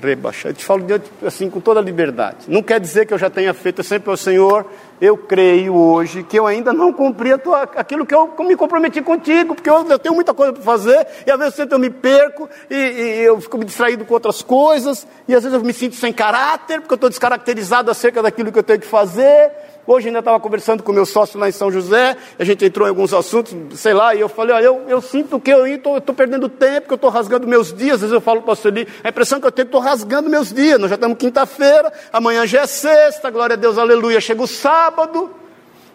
Rebaixar. 0.00 0.50
Eu 0.50 0.54
te 0.54 0.64
falo 0.64 0.84
assim 1.24 1.50
com 1.50 1.60
toda 1.60 1.80
liberdade. 1.80 2.38
Não 2.48 2.62
quer 2.62 2.80
dizer 2.80 3.06
que 3.06 3.14
eu 3.14 3.18
já 3.18 3.28
tenha 3.28 3.52
feito 3.54 3.82
sempre 3.82 4.10
ao 4.10 4.16
Senhor, 4.16 4.66
eu 5.00 5.16
creio 5.16 5.74
hoje 5.74 6.22
que 6.22 6.38
eu 6.38 6.46
ainda 6.46 6.72
não 6.72 6.92
cumpri 6.92 7.36
tua, 7.38 7.62
aquilo 7.62 8.04
que 8.04 8.14
eu 8.14 8.34
me 8.40 8.54
comprometi 8.54 9.00
contigo, 9.00 9.54
porque 9.54 9.70
eu, 9.70 9.86
eu 9.88 9.98
tenho 9.98 10.14
muita 10.14 10.34
coisa 10.34 10.52
para 10.52 10.62
fazer, 10.62 11.06
e 11.26 11.30
às 11.30 11.38
vezes 11.38 11.58
eu 11.58 11.78
me 11.78 11.88
perco, 11.88 12.48
e, 12.68 12.74
e, 12.74 13.22
eu 13.22 13.40
fico 13.40 13.56
me 13.56 13.64
distraído 13.64 14.04
com 14.04 14.12
outras 14.12 14.42
coisas, 14.42 15.06
e 15.26 15.34
às 15.34 15.42
vezes 15.42 15.58
eu 15.58 15.64
me 15.64 15.72
sinto 15.72 15.96
sem 15.96 16.12
caráter, 16.12 16.80
porque 16.80 16.92
eu 16.92 16.96
estou 16.96 17.08
descaracterizado 17.08 17.90
acerca 17.90 18.22
daquilo 18.22 18.52
que 18.52 18.58
eu 18.58 18.62
tenho 18.62 18.80
que 18.80 18.86
fazer. 18.86 19.52
Hoje 19.92 20.06
ainda 20.06 20.20
estava 20.20 20.38
conversando 20.38 20.84
com 20.84 20.92
meu 20.92 21.04
sócio 21.04 21.36
lá 21.36 21.48
em 21.48 21.52
São 21.52 21.68
José, 21.68 22.16
a 22.38 22.44
gente 22.44 22.64
entrou 22.64 22.86
em 22.86 22.90
alguns 22.90 23.12
assuntos, 23.12 23.52
sei 23.76 23.92
lá, 23.92 24.14
e 24.14 24.20
eu 24.20 24.28
falei, 24.28 24.54
olha, 24.54 24.64
eu, 24.66 24.84
eu 24.86 25.00
sinto 25.02 25.40
que 25.40 25.50
eu 25.50 25.66
estou 25.66 26.14
perdendo 26.14 26.48
tempo, 26.48 26.86
que 26.86 26.92
eu 26.92 26.94
estou 26.94 27.10
rasgando 27.10 27.44
meus 27.44 27.72
dias, 27.72 27.94
às 27.94 28.02
vezes 28.02 28.14
eu 28.14 28.20
falo 28.20 28.40
para 28.40 28.54
o 28.54 28.68
ali, 28.68 28.86
a 29.02 29.08
impressão 29.08 29.40
que 29.40 29.48
eu 29.48 29.50
tenho 29.50 29.66
que 29.66 29.70
estou 29.70 29.80
rasgando 29.80 30.30
meus 30.30 30.52
dias, 30.52 30.78
nós 30.78 30.90
já 30.90 30.94
estamos 30.94 31.18
quinta-feira, 31.18 31.92
amanhã 32.12 32.46
já 32.46 32.60
é 32.60 32.66
sexta, 32.68 33.30
glória 33.30 33.54
a 33.54 33.56
Deus, 33.56 33.78
aleluia, 33.78 34.20
chega 34.20 34.40
o 34.40 34.46
sábado, 34.46 35.28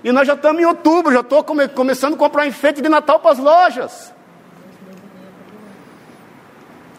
e 0.04 0.12
nós 0.12 0.28
já 0.28 0.34
estamos 0.34 0.62
em 0.62 0.66
outubro, 0.66 1.14
já 1.14 1.22
estou 1.22 1.42
come, 1.42 1.66
começando 1.70 2.16
a 2.16 2.18
comprar 2.18 2.46
enfeite 2.46 2.82
de 2.82 2.90
Natal 2.90 3.22
para 3.22 3.32
as 3.32 3.38
lojas. 3.38 4.14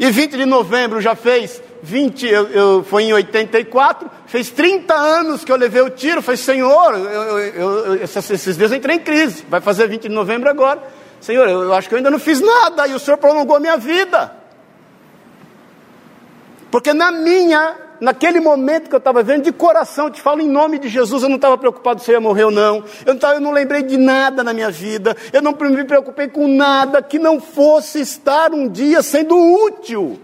E 0.00 0.10
20 0.10 0.34
de 0.34 0.46
novembro 0.46 0.98
já 1.02 1.14
fez 1.14 1.62
20, 1.86 2.26
eu, 2.26 2.48
eu, 2.48 2.84
foi 2.84 3.04
em 3.04 3.12
84, 3.12 4.10
fez 4.26 4.50
30 4.50 4.92
anos 4.92 5.44
que 5.44 5.52
eu 5.52 5.56
levei 5.56 5.80
o 5.82 5.88
tiro. 5.88 6.20
Falei, 6.20 6.36
Senhor, 6.36 6.94
eu, 6.94 7.38
eu, 7.38 7.94
esses, 8.02 8.28
esses 8.28 8.56
dias 8.56 8.72
eu 8.72 8.76
entrei 8.76 8.96
em 8.96 9.00
crise, 9.00 9.44
vai 9.48 9.60
fazer 9.60 9.86
20 9.86 10.02
de 10.02 10.08
novembro 10.08 10.50
agora. 10.50 10.82
Senhor, 11.20 11.48
eu, 11.48 11.72
acho 11.72 11.88
que 11.88 11.94
eu 11.94 11.98
ainda 11.98 12.10
não 12.10 12.18
fiz 12.18 12.40
nada 12.40 12.88
e 12.88 12.94
o 12.94 12.98
Senhor 12.98 13.16
prolongou 13.16 13.56
a 13.56 13.60
minha 13.60 13.76
vida. 13.76 14.32
Porque 16.70 16.92
na 16.92 17.12
minha 17.12 17.76
naquele 18.00 18.40
momento 18.40 18.88
que 18.88 18.94
eu 18.94 18.98
estava 18.98 19.22
vendo, 19.22 19.44
de 19.44 19.52
coração, 19.52 20.10
te 20.10 20.20
falo 20.20 20.42
em 20.42 20.48
nome 20.48 20.78
de 20.78 20.88
Jesus, 20.88 21.22
eu 21.22 21.28
não 21.28 21.36
estava 21.36 21.56
preocupado 21.56 22.02
se 22.02 22.10
eu 22.10 22.14
ia 22.14 22.20
morrer 22.20 22.44
ou 22.44 22.50
não. 22.50 22.84
Eu 23.06 23.14
não, 23.14 23.18
tava, 23.18 23.34
eu 23.34 23.40
não 23.40 23.52
lembrei 23.52 23.82
de 23.82 23.96
nada 23.96 24.44
na 24.44 24.52
minha 24.52 24.70
vida. 24.70 25.16
Eu 25.32 25.40
não 25.40 25.52
me 25.52 25.84
preocupei 25.84 26.28
com 26.28 26.46
nada 26.48 27.00
que 27.00 27.18
não 27.18 27.40
fosse 27.40 28.00
estar 28.00 28.52
um 28.52 28.68
dia 28.68 29.02
sendo 29.02 29.36
útil. 29.38 30.20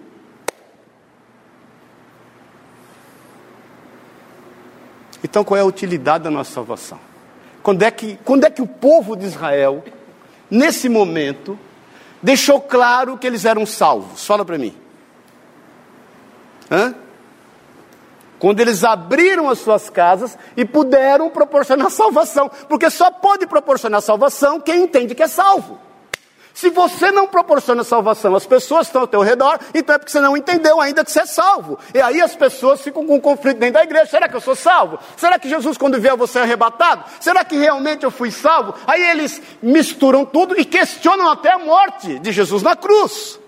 Então, 5.22 5.44
qual 5.44 5.58
é 5.58 5.61
a 5.61 5.66
utilidade 5.66 6.24
da 6.24 6.30
nossa 6.30 6.52
salvação? 6.52 6.98
Quando 7.62 7.82
é 7.82 7.90
que, 7.90 8.18
quando 8.24 8.44
é 8.44 8.50
que 8.50 8.61
o 8.61 8.66
povo 8.66 9.16
de 9.16 9.24
Israel, 9.24 9.85
nesse 10.50 10.88
momento, 10.88 11.58
deixou 12.22 12.61
claro 12.61 13.16
que 13.16 13.26
eles 13.26 13.44
eram 13.44 13.64
salvos? 13.64 14.26
Fala 14.26 14.44
para 14.44 14.58
mim. 14.58 14.74
Hã? 16.70 16.94
quando 18.42 18.58
eles 18.58 18.82
abriram 18.82 19.48
as 19.48 19.61
suas 19.61 19.88
casas 19.88 20.37
e 20.56 20.64
puderam 20.64 21.30
proporcionar 21.30 21.88
salvação, 21.92 22.50
porque 22.68 22.90
só 22.90 23.08
pode 23.08 23.46
proporcionar 23.46 24.02
salvação 24.02 24.58
quem 24.58 24.82
entende 24.82 25.14
que 25.14 25.22
é 25.22 25.28
salvo. 25.28 25.78
Se 26.54 26.68
você 26.70 27.10
não 27.10 27.26
proporciona 27.26 27.82
salvação 27.82 28.36
às 28.36 28.46
pessoas 28.46 28.82
que 28.82 28.90
estão 28.90 29.02
ao 29.02 29.06
teu 29.06 29.22
redor, 29.22 29.58
então 29.74 29.94
é 29.94 29.98
porque 29.98 30.12
você 30.12 30.20
não 30.20 30.36
entendeu 30.36 30.80
ainda 30.80 31.04
que 31.04 31.10
você 31.10 31.22
é 31.22 31.26
salvo. 31.26 31.78
E 31.94 32.00
aí 32.00 32.20
as 32.20 32.36
pessoas 32.36 32.82
ficam 32.82 33.06
com 33.06 33.14
um 33.16 33.20
conflito 33.20 33.58
dentro 33.58 33.74
da 33.74 33.84
igreja. 33.84 34.06
Será 34.06 34.28
que 34.28 34.36
eu 34.36 34.40
sou 34.40 34.54
salvo? 34.54 34.98
Será 35.16 35.38
que 35.38 35.48
Jesus, 35.48 35.78
quando 35.78 36.00
vier, 36.00 36.16
você 36.16 36.38
é 36.38 36.42
arrebatado? 36.42 37.04
Será 37.20 37.44
que 37.44 37.56
realmente 37.56 38.04
eu 38.04 38.10
fui 38.10 38.30
salvo? 38.30 38.74
Aí 38.86 39.02
eles 39.02 39.40
misturam 39.62 40.24
tudo 40.24 40.58
e 40.58 40.64
questionam 40.64 41.30
até 41.30 41.52
a 41.52 41.58
morte 41.58 42.18
de 42.18 42.32
Jesus 42.32 42.62
na 42.62 42.76
cruz. 42.76 43.40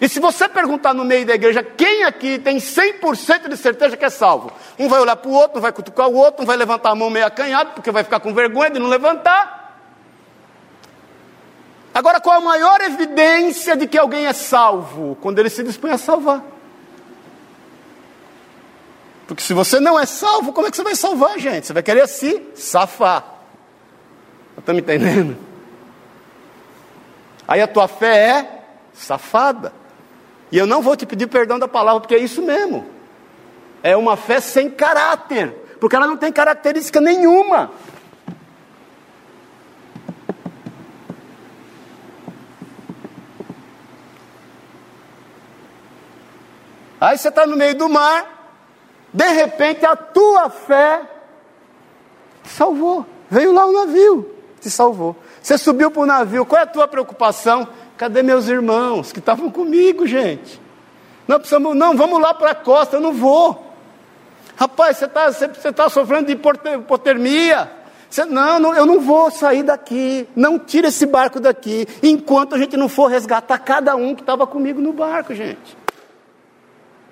E 0.00 0.08
se 0.08 0.18
você 0.18 0.48
perguntar 0.48 0.94
no 0.94 1.04
meio 1.04 1.26
da 1.26 1.34
igreja 1.34 1.62
quem 1.62 2.04
aqui 2.04 2.38
tem 2.38 2.56
100% 2.56 3.48
de 3.48 3.56
certeza 3.58 3.98
que 3.98 4.04
é 4.04 4.08
salvo, 4.08 4.50
um 4.78 4.88
vai 4.88 4.98
olhar 4.98 5.16
para 5.16 5.30
o 5.30 5.34
outro, 5.34 5.58
um 5.58 5.60
vai 5.60 5.72
cutucar 5.72 6.08
o 6.08 6.14
outro, 6.14 6.42
um 6.42 6.46
vai 6.46 6.56
levantar 6.56 6.90
a 6.90 6.94
mão 6.94 7.10
meio 7.10 7.26
acanhado, 7.26 7.72
porque 7.74 7.90
vai 7.90 8.02
ficar 8.02 8.18
com 8.20 8.32
vergonha 8.32 8.70
de 8.70 8.78
não 8.78 8.88
levantar. 8.88 9.59
Agora, 12.00 12.18
qual 12.18 12.38
a 12.38 12.40
maior 12.40 12.80
evidência 12.80 13.76
de 13.76 13.86
que 13.86 13.98
alguém 13.98 14.26
é 14.26 14.32
salvo? 14.32 15.18
Quando 15.20 15.38
ele 15.38 15.50
se 15.50 15.62
dispõe 15.62 15.90
a 15.90 15.98
salvar. 15.98 16.42
Porque 19.26 19.42
se 19.42 19.52
você 19.52 19.78
não 19.78 20.00
é 20.00 20.06
salvo, 20.06 20.50
como 20.50 20.66
é 20.66 20.70
que 20.70 20.78
você 20.78 20.82
vai 20.82 20.96
salvar, 20.96 21.38
gente? 21.38 21.66
Você 21.66 21.74
vai 21.74 21.82
querer 21.82 22.08
se 22.08 22.42
safar. 22.54 23.22
Está 24.56 24.72
me 24.72 24.80
entendendo? 24.80 25.36
Aí 27.46 27.60
a 27.60 27.68
tua 27.68 27.86
fé 27.86 28.16
é 28.16 28.62
safada. 28.94 29.70
E 30.50 30.56
eu 30.56 30.66
não 30.66 30.80
vou 30.80 30.96
te 30.96 31.04
pedir 31.04 31.26
perdão 31.26 31.58
da 31.58 31.68
palavra, 31.68 32.00
porque 32.00 32.14
é 32.14 32.18
isso 32.18 32.40
mesmo. 32.40 32.86
É 33.82 33.94
uma 33.94 34.16
fé 34.16 34.40
sem 34.40 34.70
caráter, 34.70 35.54
porque 35.78 35.96
ela 35.96 36.06
não 36.06 36.16
tem 36.16 36.32
característica 36.32 36.98
nenhuma. 36.98 37.70
Aí 47.00 47.16
você 47.16 47.28
está 47.28 47.46
no 47.46 47.56
meio 47.56 47.74
do 47.74 47.88
mar, 47.88 48.54
de 49.12 49.28
repente 49.28 49.86
a 49.86 49.96
tua 49.96 50.50
fé 50.50 51.00
te 52.42 52.50
salvou. 52.50 53.06
Veio 53.30 53.52
lá 53.52 53.64
o 53.64 53.72
navio, 53.72 54.34
te 54.60 54.68
salvou. 54.68 55.16
Você 55.40 55.56
subiu 55.56 55.90
para 55.90 56.02
o 56.02 56.06
navio, 56.06 56.44
qual 56.44 56.60
é 56.60 56.64
a 56.64 56.66
tua 56.66 56.86
preocupação? 56.86 57.66
Cadê 57.96 58.22
meus 58.22 58.48
irmãos 58.48 59.12
que 59.12 59.18
estavam 59.18 59.50
comigo, 59.50 60.06
gente? 60.06 60.60
Não, 61.26 61.38
precisamos, 61.38 61.76
não, 61.76 61.96
vamos 61.96 62.20
lá 62.20 62.34
para 62.34 62.50
a 62.50 62.54
costa, 62.54 62.96
eu 62.96 63.00
não 63.00 63.12
vou. 63.12 63.70
Rapaz, 64.56 64.98
você 64.98 65.06
está 65.06 65.32
você, 65.32 65.48
você 65.48 65.72
tá 65.72 65.88
sofrendo 65.88 66.26
de 66.26 66.32
hipotermia. 66.32 67.70
Você, 68.10 68.24
não, 68.24 68.58
não, 68.58 68.74
eu 68.74 68.84
não 68.84 69.00
vou 69.00 69.30
sair 69.30 69.62
daqui. 69.62 70.28
Não 70.34 70.58
tira 70.58 70.88
esse 70.88 71.06
barco 71.06 71.40
daqui. 71.40 71.86
Enquanto 72.02 72.56
a 72.56 72.58
gente 72.58 72.76
não 72.76 72.88
for 72.88 73.06
resgatar 73.06 73.58
cada 73.58 73.94
um 73.96 74.14
que 74.14 74.20
estava 74.20 74.46
comigo 74.46 74.80
no 74.80 74.92
barco, 74.92 75.32
gente. 75.34 75.79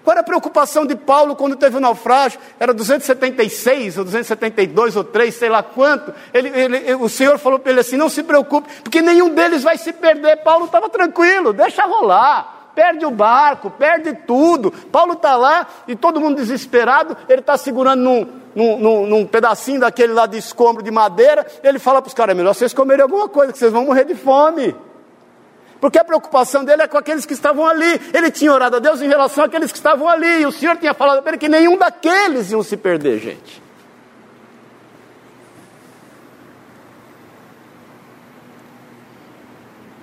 Qual 0.09 0.14
era 0.14 0.23
a 0.23 0.25
preocupação 0.25 0.87
de 0.87 0.97
Paulo 0.97 1.37
quando 1.37 1.55
teve 1.55 1.77
o 1.77 1.81
naufrágio? 1.81 2.40
Era 2.59 2.73
276 2.73 3.99
ou 3.99 4.05
272 4.05 4.97
ou 4.97 5.05
3, 5.05 5.35
sei 5.35 5.51
lá 5.51 5.62
quanto. 5.62 6.14
Ele, 6.33 6.49
ele, 6.49 6.94
o 6.94 7.11
Senhor 7.11 7.38
falou 7.38 7.59
para 7.59 7.73
ele 7.73 7.81
assim: 7.81 7.99
não 7.99 8.09
se 8.09 8.23
preocupe, 8.23 8.71
porque 8.83 9.03
nenhum 9.03 9.35
deles 9.35 9.62
vai 9.62 9.77
se 9.77 9.92
perder. 9.92 10.38
Paulo 10.38 10.64
estava 10.64 10.88
tranquilo, 10.88 11.53
deixa 11.53 11.85
rolar 11.85 12.55
perde 12.75 13.05
o 13.05 13.11
barco, 13.11 13.71
perde 13.73 14.14
tudo. 14.25 14.71
Paulo 14.71 15.14
está 15.14 15.37
lá 15.37 15.66
e 15.88 15.97
todo 15.97 16.21
mundo 16.21 16.37
desesperado, 16.37 17.16
ele 17.29 17.40
está 17.40 17.57
segurando 17.57 18.01
num, 18.01 18.79
num, 18.79 19.07
num, 19.07 19.27
pedacinho 19.27 19.81
daquele 19.81 20.12
lá 20.12 20.27
de 20.27 20.38
escombro 20.38 20.81
de 20.81 20.90
madeira. 20.90 21.44
Ele 21.62 21.79
fala 21.79 22.01
para 22.01 22.09
os 22.09 22.14
caras: 22.14 22.35
é 22.35 22.37
melhor 22.37 22.55
vocês 22.55 22.73
comerem 22.73 23.03
alguma 23.03 23.29
coisa, 23.29 23.53
que 23.53 23.59
vocês 23.59 23.73
vão 23.73 23.85
morrer 23.85 24.05
de 24.05 24.14
fome. 24.14 24.75
Porque 25.80 25.98
a 25.98 26.04
preocupação 26.04 26.64
dele 26.64 26.82
é 26.82 26.88
com 26.88 26.98
aqueles 26.98 27.24
que 27.24 27.32
estavam 27.32 27.66
ali. 27.66 28.00
Ele 28.12 28.30
tinha 28.30 28.52
orado 28.52 28.76
a 28.76 28.78
Deus 28.78 29.00
em 29.00 29.06
relação 29.06 29.44
àqueles 29.44 29.70
que 29.70 29.78
estavam 29.78 30.08
ali. 30.08 30.42
E 30.42 30.46
o 30.46 30.52
Senhor 30.52 30.76
tinha 30.76 30.92
falado 30.92 31.22
para 31.22 31.30
ele 31.32 31.38
que 31.38 31.48
nenhum 31.48 31.76
daqueles 31.76 32.50
iam 32.50 32.62
se 32.62 32.76
perder, 32.76 33.18
gente. 33.20 33.62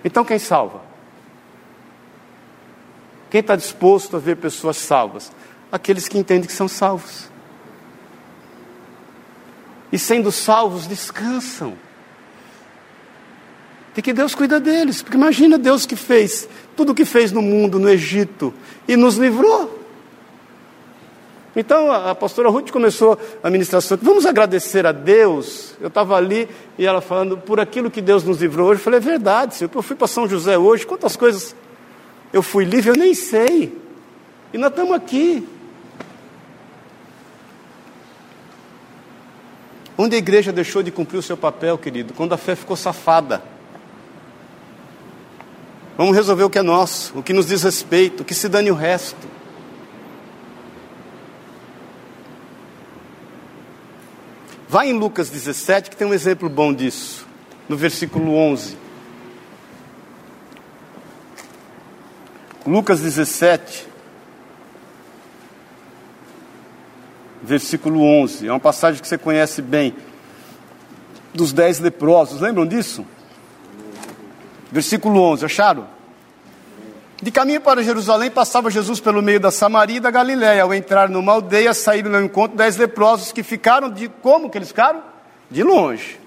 Então 0.04 0.24
quem 0.24 0.40
salva? 0.40 0.82
Quem 3.30 3.42
está 3.42 3.56
disposto 3.56 4.16
a 4.16 4.20
ver 4.20 4.38
pessoas 4.38 4.78
salvas? 4.78 5.32
Aqueles 5.72 6.08
que 6.08 6.18
entendem 6.18 6.48
que 6.48 6.54
são 6.54 6.68
salvos. 6.68 7.28
E 9.92 10.00
sendo 10.00 10.32
salvos, 10.32 10.88
descansam 10.88 11.76
de 13.96 14.02
que 14.02 14.14
Deus 14.14 14.36
cuida 14.36 14.60
deles. 14.60 15.02
Porque 15.02 15.18
imagina 15.18 15.58
Deus 15.58 15.86
que 15.86 15.96
fez 15.96 16.48
tudo 16.76 16.92
o 16.92 16.96
que 16.96 17.06
fez 17.06 17.32
no 17.32 17.42
mundo, 17.42 17.80
no 17.80 17.90
Egito, 17.90 18.54
e 18.88 18.98
nos 18.98 19.16
livrou. 19.16 19.84
Então 21.56 21.90
a, 21.90 22.14
pastora 22.14 22.50
Ruth 22.50 22.70
começou 22.70 23.18
a 23.42 23.50
ministração. 23.50 23.98
Vamos 24.02 24.26
agradecer 24.26 24.86
a 24.86 24.92
Deus. 24.92 25.74
Eu 25.80 25.88
estava 25.88 26.18
ali 26.18 26.50
e 26.78 26.86
ela 26.86 27.00
falando 27.00 27.38
por 27.38 27.62
aquilo 27.62 27.90
que 27.90 28.02
Deus 28.02 28.26
nos 28.26 28.42
livrou 28.42 28.68
hoje. 28.68 28.82
Eu 28.82 28.84
falei, 28.84 28.98
é 28.98 29.02
verdade, 29.02 29.56
senhor. 29.56 29.72
Eu 29.74 29.82
fui 29.82 29.96
para 29.96 30.08
São 30.08 30.28
José 30.28 30.58
hoje, 30.58 30.86
quantas 30.86 31.16
coisas 31.16 31.56
eu 32.34 32.44
fui 32.44 32.66
livre, 32.66 32.90
eu 32.90 32.98
nem 32.98 33.14
sei. 33.14 33.82
E 34.52 34.58
nós 34.58 34.70
estamos 34.70 34.94
aqui. 34.94 35.48
Onde 39.98 40.18
a 40.18 40.20
igreja 40.20 40.52
deixou 40.52 40.84
de 40.84 40.92
cumprir 40.92 41.18
o 41.18 41.24
seu 41.24 41.38
papel, 41.38 41.78
querido? 41.78 42.14
Quando 42.14 42.34
a 42.34 42.38
fé 42.38 42.54
ficou 42.54 42.76
safada. 42.76 43.55
Vamos 45.98 46.16
resolver 46.16 46.44
o 46.44 46.50
que 46.50 46.60
é 46.60 46.62
nosso, 46.62 47.18
o 47.18 47.24
que 47.24 47.32
nos 47.32 47.48
diz 47.48 47.64
respeito, 47.64 48.22
o 48.22 48.26
que 48.26 48.34
se 48.34 48.50
dane 48.50 48.70
o 48.70 48.76
resto. 48.76 49.36
Vai 54.68 54.90
em 54.90 54.94
Lucas 54.94 55.30
17, 55.30 55.90
que 55.90 55.96
tem 55.96 56.06
um 56.06 56.14
exemplo 56.14 56.50
bom 56.50 56.74
disso, 56.74 57.26
no 57.70 57.78
versículo 57.78 58.36
11. 58.36 58.78
Lucas 62.68 63.00
17, 63.00 63.88
versículo 67.42 68.02
11. 68.02 68.48
É 68.48 68.52
uma 68.52 68.60
passagem 68.60 69.02
que 69.02 69.08
você 69.08 69.18
conhece 69.18 69.62
bem. 69.62 69.96
Dos 71.34 71.54
dez 71.54 71.80
leprosos, 71.80 72.42
lembram 72.42 72.66
disso? 72.66 73.06
Versículo 74.76 75.22
11, 75.22 75.46
acharam? 75.46 75.88
De 77.22 77.32
caminho 77.32 77.62
para 77.62 77.82
Jerusalém, 77.82 78.30
passava 78.30 78.70
Jesus 78.70 79.00
pelo 79.00 79.22
meio 79.22 79.40
da 79.40 79.50
Samaria 79.50 79.96
e 79.96 80.00
da 80.02 80.12
Galiléia. 80.12 80.64
Ao 80.64 80.74
entrar 80.74 81.08
numa 81.08 81.32
aldeia, 81.32 81.74
saíram 81.74 82.14
ao 82.14 82.22
encontro 82.22 82.58
dez 82.58 82.76
leprosos 82.76 83.32
que 83.32 83.42
ficaram 83.42 83.90
de 83.90 84.10
como 84.10 84.50
que 84.50 84.58
eles 84.58 84.68
ficaram? 84.68 85.02
De 85.50 85.64
longe. 85.64 86.20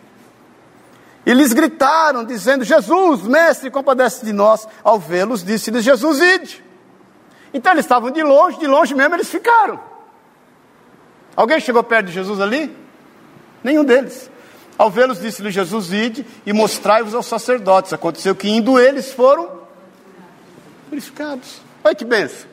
E 1.26 1.34
lhes 1.34 1.52
gritaram, 1.52 2.24
dizendo: 2.24 2.64
Jesus, 2.64 3.24
mestre, 3.24 3.70
compadece 3.70 4.24
de 4.24 4.32
nós. 4.32 4.66
Ao 4.82 4.98
vê-los, 4.98 5.44
disse-lhes: 5.44 5.84
Jesus, 5.84 6.18
ide. 6.18 6.64
Então 7.52 7.72
eles 7.72 7.84
estavam 7.84 8.11
de 8.11 8.22
longe, 8.22 8.58
de 8.58 8.66
longe 8.66 8.94
mesmo 8.94 9.14
eles 9.14 9.28
ficaram. 9.28 9.78
Alguém 11.37 11.61
chegou 11.61 11.84
perto 11.84 12.06
de 12.06 12.12
Jesus 12.12 12.40
ali? 12.40 12.74
Nenhum 13.62 13.84
deles. 13.84 14.30
Ao 14.79 14.88
vê-los, 14.88 15.21
disse-lhe 15.21 15.51
Jesus: 15.51 15.93
Ide 15.93 16.25
e 16.47 16.53
mostrai-vos 16.53 17.12
aos 17.12 17.27
sacerdotes. 17.27 17.93
Aconteceu 17.93 18.35
que, 18.37 18.49
indo 18.49 18.79
eles, 18.79 19.12
foram 19.12 19.51
purificados. 20.88 21.61
Olha 21.83 21.95
que 21.95 22.05
benção. 22.05 22.47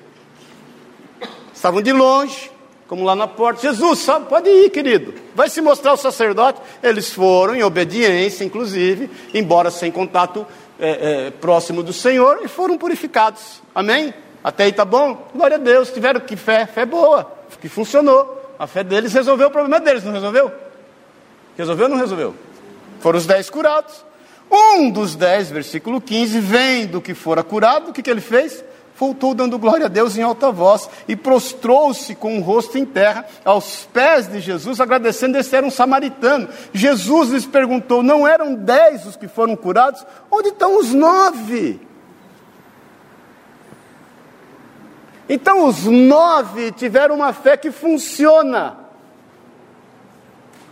Estavam 1.54 1.82
de 1.82 1.94
longe, 1.94 2.52
como 2.88 3.04
lá 3.04 3.16
na 3.16 3.28
porta. 3.28 3.62
Jesus, 3.62 4.00
sabe, 4.00 4.28
pode 4.28 4.50
ir, 4.50 4.72
querido. 4.72 5.14
Vai 5.36 5.50
se 5.50 5.62
mostrar 5.62 5.92
ao 5.92 5.98
sacerdote. 5.98 6.60
Eles 6.82 7.14
foram, 7.14 7.56
em 7.56 7.64
obediência, 7.64 8.44
inclusive, 8.44 9.10
embora 9.32 9.70
sem 9.70 9.92
contato 9.92 10.46
é, 10.80 11.28
é, 11.28 11.32
próximo 11.32 11.84
do 11.84 11.94
Senhor, 11.94 12.40
e 12.44 12.48
foram 12.48 12.78
purificados. 12.78 13.62
Amém? 13.74 14.14
Até 14.44 14.66
aí 14.66 14.74
tá 14.74 14.84
bom? 14.84 15.30
Glória 15.34 15.58
a 15.58 15.60
Deus. 15.60 15.92
Tiveram 15.92 16.20
que 16.20 16.36
fé, 16.36 16.66
fé 16.66 16.86
boa, 16.86 17.32
que 17.62 17.70
funcionou. 17.70 18.42
A 18.58 18.68
fé 18.68 18.84
deles 18.84 19.14
resolveu 19.14 19.48
o 19.48 19.52
problema 19.52 19.80
deles, 19.80 20.04
não 20.04 20.12
resolveu? 20.12 20.65
Resolveu 21.58 21.86
ou 21.86 21.92
não 21.92 21.98
resolveu? 21.98 22.36
Foram 23.00 23.18
os 23.18 23.26
dez 23.26 23.50
curados. 23.50 24.04
Um 24.52 24.90
dos 24.90 25.16
dez, 25.16 25.50
versículo 25.50 26.00
15, 26.00 26.40
vendo 26.40 27.02
que 27.02 27.14
fora 27.14 27.44
curado, 27.44 27.90
o 27.90 27.94
que, 27.94 28.02
que 28.02 28.10
ele 28.10 28.22
fez? 28.22 28.64
Voltou 28.98 29.34
dando 29.34 29.60
glória 29.60 29.88
a 29.88 29.90
Deus 29.90 30.18
em 30.18 30.22
alta 30.22 30.52
voz 30.52 30.90
e 31.06 31.16
prostrou-se 31.16 32.16
com 32.16 32.38
o 32.38 32.42
rosto 32.42 32.78
em 32.78 32.86
terra 32.86 33.26
aos 33.44 33.86
pés 33.92 34.28
de 34.28 34.40
Jesus, 34.40 34.80
agradecendo. 34.80 35.38
Esse 35.38 35.54
era 35.56 35.66
um 35.66 35.72
samaritano. 35.72 36.48
Jesus 36.72 37.30
lhes 37.30 37.46
perguntou: 37.46 38.02
Não 38.02 38.26
eram 38.26 38.56
dez 38.56 39.06
os 39.06 39.18
que 39.18 39.28
foram 39.28 39.56
curados? 39.56 40.06
Onde 40.32 40.50
estão 40.50 40.80
os 40.80 40.94
nove? 40.94 41.82
Então, 45.28 45.68
os 45.68 45.84
nove 45.86 46.72
tiveram 46.72 47.16
uma 47.16 47.34
fé 47.34 47.58
que 47.58 47.72
funciona. 47.72 48.85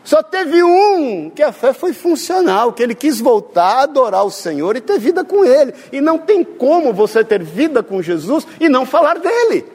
Só 0.04 0.22
teve 0.22 0.62
um 0.62 1.30
que 1.30 1.42
a 1.42 1.54
fé 1.54 1.72
foi 1.72 1.94
funcional, 1.94 2.74
que 2.74 2.84
ele 2.84 2.94
quis 2.94 3.22
voltar 3.22 3.64
a 3.64 3.84
adorar 3.84 4.26
o 4.26 4.32
Senhor 4.32 4.76
e 4.76 4.82
ter 4.82 5.00
vida 5.00 5.24
com 5.24 5.46
Ele. 5.46 5.74
E 5.94 6.02
não 6.02 6.18
tem 6.18 6.44
como 6.44 6.94
você 6.94 7.24
ter 7.24 7.42
vida 7.42 7.82
com 7.82 8.02
Jesus 8.02 8.46
e 8.60 8.68
não 8.68 8.86
falar 8.86 9.18
dele. 9.18 9.66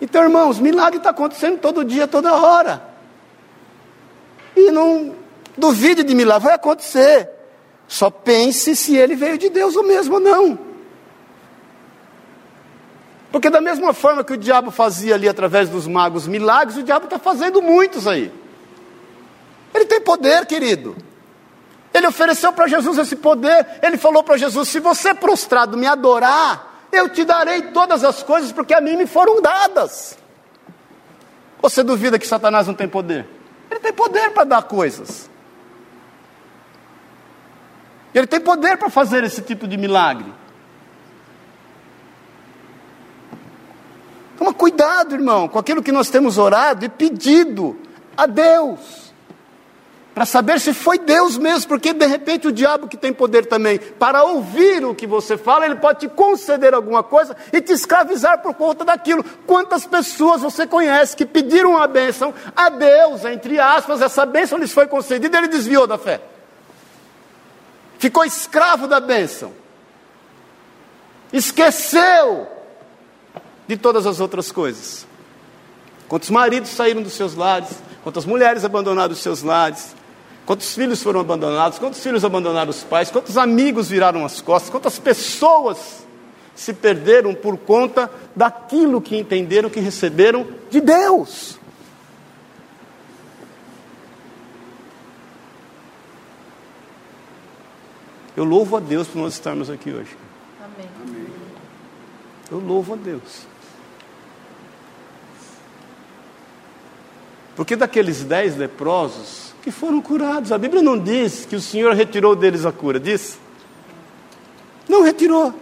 Então, 0.00 0.22
irmãos, 0.22 0.58
milagre 0.58 0.96
está 0.96 1.10
acontecendo 1.10 1.58
todo 1.58 1.84
dia, 1.84 2.08
toda 2.08 2.34
hora. 2.34 2.82
E 4.56 4.70
não 4.70 5.14
duvide 5.56 6.02
de 6.02 6.14
milagre, 6.14 6.46
vai 6.46 6.54
acontecer. 6.54 7.28
Só 7.86 8.10
pense 8.10 8.74
se 8.74 8.96
ele 8.96 9.14
veio 9.14 9.36
de 9.36 9.50
Deus 9.50 9.76
ou 9.76 9.82
mesmo 9.82 10.18
não. 10.18 10.71
Porque 13.32 13.48
da 13.48 13.62
mesma 13.62 13.94
forma 13.94 14.22
que 14.22 14.34
o 14.34 14.36
diabo 14.36 14.70
fazia 14.70 15.14
ali 15.14 15.26
através 15.26 15.70
dos 15.70 15.88
magos 15.88 16.28
milagres, 16.28 16.76
o 16.76 16.82
diabo 16.82 17.06
está 17.06 17.18
fazendo 17.18 17.62
muitos 17.62 18.06
aí. 18.06 18.30
Ele 19.74 19.86
tem 19.86 20.02
poder, 20.02 20.44
querido. 20.44 20.94
Ele 21.94 22.06
ofereceu 22.06 22.52
para 22.52 22.66
Jesus 22.66 22.98
esse 22.98 23.16
poder. 23.16 23.66
Ele 23.82 23.96
falou 23.96 24.22
para 24.22 24.36
Jesus: 24.36 24.68
Se 24.68 24.80
você 24.80 25.14
prostrado 25.14 25.78
me 25.78 25.86
adorar, 25.86 26.86
eu 26.92 27.08
te 27.08 27.24
darei 27.24 27.62
todas 27.62 28.04
as 28.04 28.22
coisas, 28.22 28.52
porque 28.52 28.74
a 28.74 28.82
mim 28.82 28.96
me 28.96 29.06
foram 29.06 29.40
dadas. 29.40 30.18
Você 31.62 31.82
duvida 31.82 32.18
que 32.18 32.26
Satanás 32.26 32.66
não 32.66 32.74
tem 32.74 32.88
poder? 32.88 33.26
Ele 33.70 33.80
tem 33.80 33.92
poder 33.94 34.30
para 34.32 34.44
dar 34.44 34.62
coisas. 34.64 35.30
Ele 38.14 38.26
tem 38.26 38.40
poder 38.40 38.76
para 38.76 38.90
fazer 38.90 39.24
esse 39.24 39.40
tipo 39.40 39.66
de 39.66 39.78
milagre. 39.78 40.41
Toma 44.36 44.52
cuidado, 44.52 45.14
irmão, 45.14 45.48
com 45.48 45.58
aquilo 45.58 45.82
que 45.82 45.92
nós 45.92 46.08
temos 46.10 46.38
orado 46.38 46.84
e 46.84 46.88
pedido 46.88 47.76
a 48.16 48.26
Deus 48.26 49.02
para 50.14 50.26
saber 50.26 50.60
se 50.60 50.74
foi 50.74 50.98
Deus 50.98 51.38
mesmo, 51.38 51.68
porque 51.68 51.94
de 51.94 52.06
repente 52.06 52.46
o 52.46 52.52
diabo 52.52 52.86
que 52.86 52.98
tem 52.98 53.12
poder 53.12 53.46
também 53.46 53.78
para 53.78 54.22
ouvir 54.22 54.84
o 54.84 54.94
que 54.94 55.06
você 55.06 55.38
fala, 55.38 55.64
ele 55.64 55.76
pode 55.76 56.00
te 56.00 56.08
conceder 56.08 56.74
alguma 56.74 57.02
coisa 57.02 57.34
e 57.50 57.62
te 57.62 57.72
escravizar 57.72 58.42
por 58.42 58.52
conta 58.54 58.84
daquilo. 58.84 59.24
Quantas 59.46 59.86
pessoas 59.86 60.42
você 60.42 60.66
conhece 60.66 61.16
que 61.16 61.24
pediram 61.24 61.78
a 61.78 61.86
bênção 61.86 62.34
a 62.54 62.68
Deus, 62.68 63.24
entre 63.24 63.58
aspas, 63.58 64.02
essa 64.02 64.26
bênção 64.26 64.58
lhes 64.58 64.72
foi 64.72 64.86
concedida, 64.86 65.38
ele 65.38 65.48
desviou 65.48 65.86
da 65.86 65.96
fé. 65.96 66.20
Ficou 67.98 68.24
escravo 68.24 68.86
da 68.86 69.00
bênção. 69.00 69.52
Esqueceu 71.32 72.48
de 73.76 73.82
todas 73.82 74.06
as 74.06 74.20
outras 74.20 74.50
coisas. 74.50 75.06
Quantos 76.08 76.30
maridos 76.30 76.70
saíram 76.70 77.02
dos 77.02 77.14
seus 77.14 77.34
lares, 77.34 77.70
quantas 78.02 78.24
mulheres 78.24 78.64
abandonaram 78.64 79.12
os 79.12 79.20
seus 79.20 79.42
lares, 79.42 79.94
Quantos 80.44 80.74
filhos 80.74 81.02
foram 81.02 81.20
abandonados? 81.20 81.78
Quantos 81.78 82.00
filhos 82.00 82.24
abandonaram 82.24 82.70
os 82.70 82.82
pais? 82.82 83.10
Quantos 83.10 83.38
amigos 83.38 83.88
viraram 83.88 84.24
as 84.24 84.40
costas? 84.40 84.70
Quantas 84.70 84.98
pessoas 84.98 86.04
se 86.54 86.74
perderam 86.74 87.34
por 87.34 87.56
conta 87.56 88.10
daquilo 88.34 89.00
que 89.00 89.16
entenderam 89.16 89.70
que 89.70 89.80
receberam 89.80 90.46
de 90.68 90.80
Deus? 90.80 91.58
Eu 98.36 98.44
louvo 98.44 98.76
a 98.76 98.80
Deus 98.80 99.06
por 99.06 99.18
nós 99.18 99.34
estarmos 99.34 99.70
aqui 99.70 99.90
hoje. 99.92 100.16
Amém. 100.60 100.88
Eu 102.50 102.58
louvo 102.58 102.94
a 102.94 102.96
Deus. 102.96 103.51
Porque 107.54 107.76
daqueles 107.76 108.24
dez 108.24 108.56
leprosos, 108.56 109.52
que 109.62 109.70
foram 109.70 110.00
curados. 110.00 110.52
A 110.52 110.58
Bíblia 110.58 110.82
não 110.82 110.98
diz 110.98 111.46
que 111.46 111.54
o 111.54 111.60
Senhor 111.60 111.94
retirou 111.94 112.34
deles 112.34 112.66
a 112.66 112.72
cura, 112.72 112.98
diz? 112.98 113.38
Não 114.88 115.02
retirou. 115.02 115.54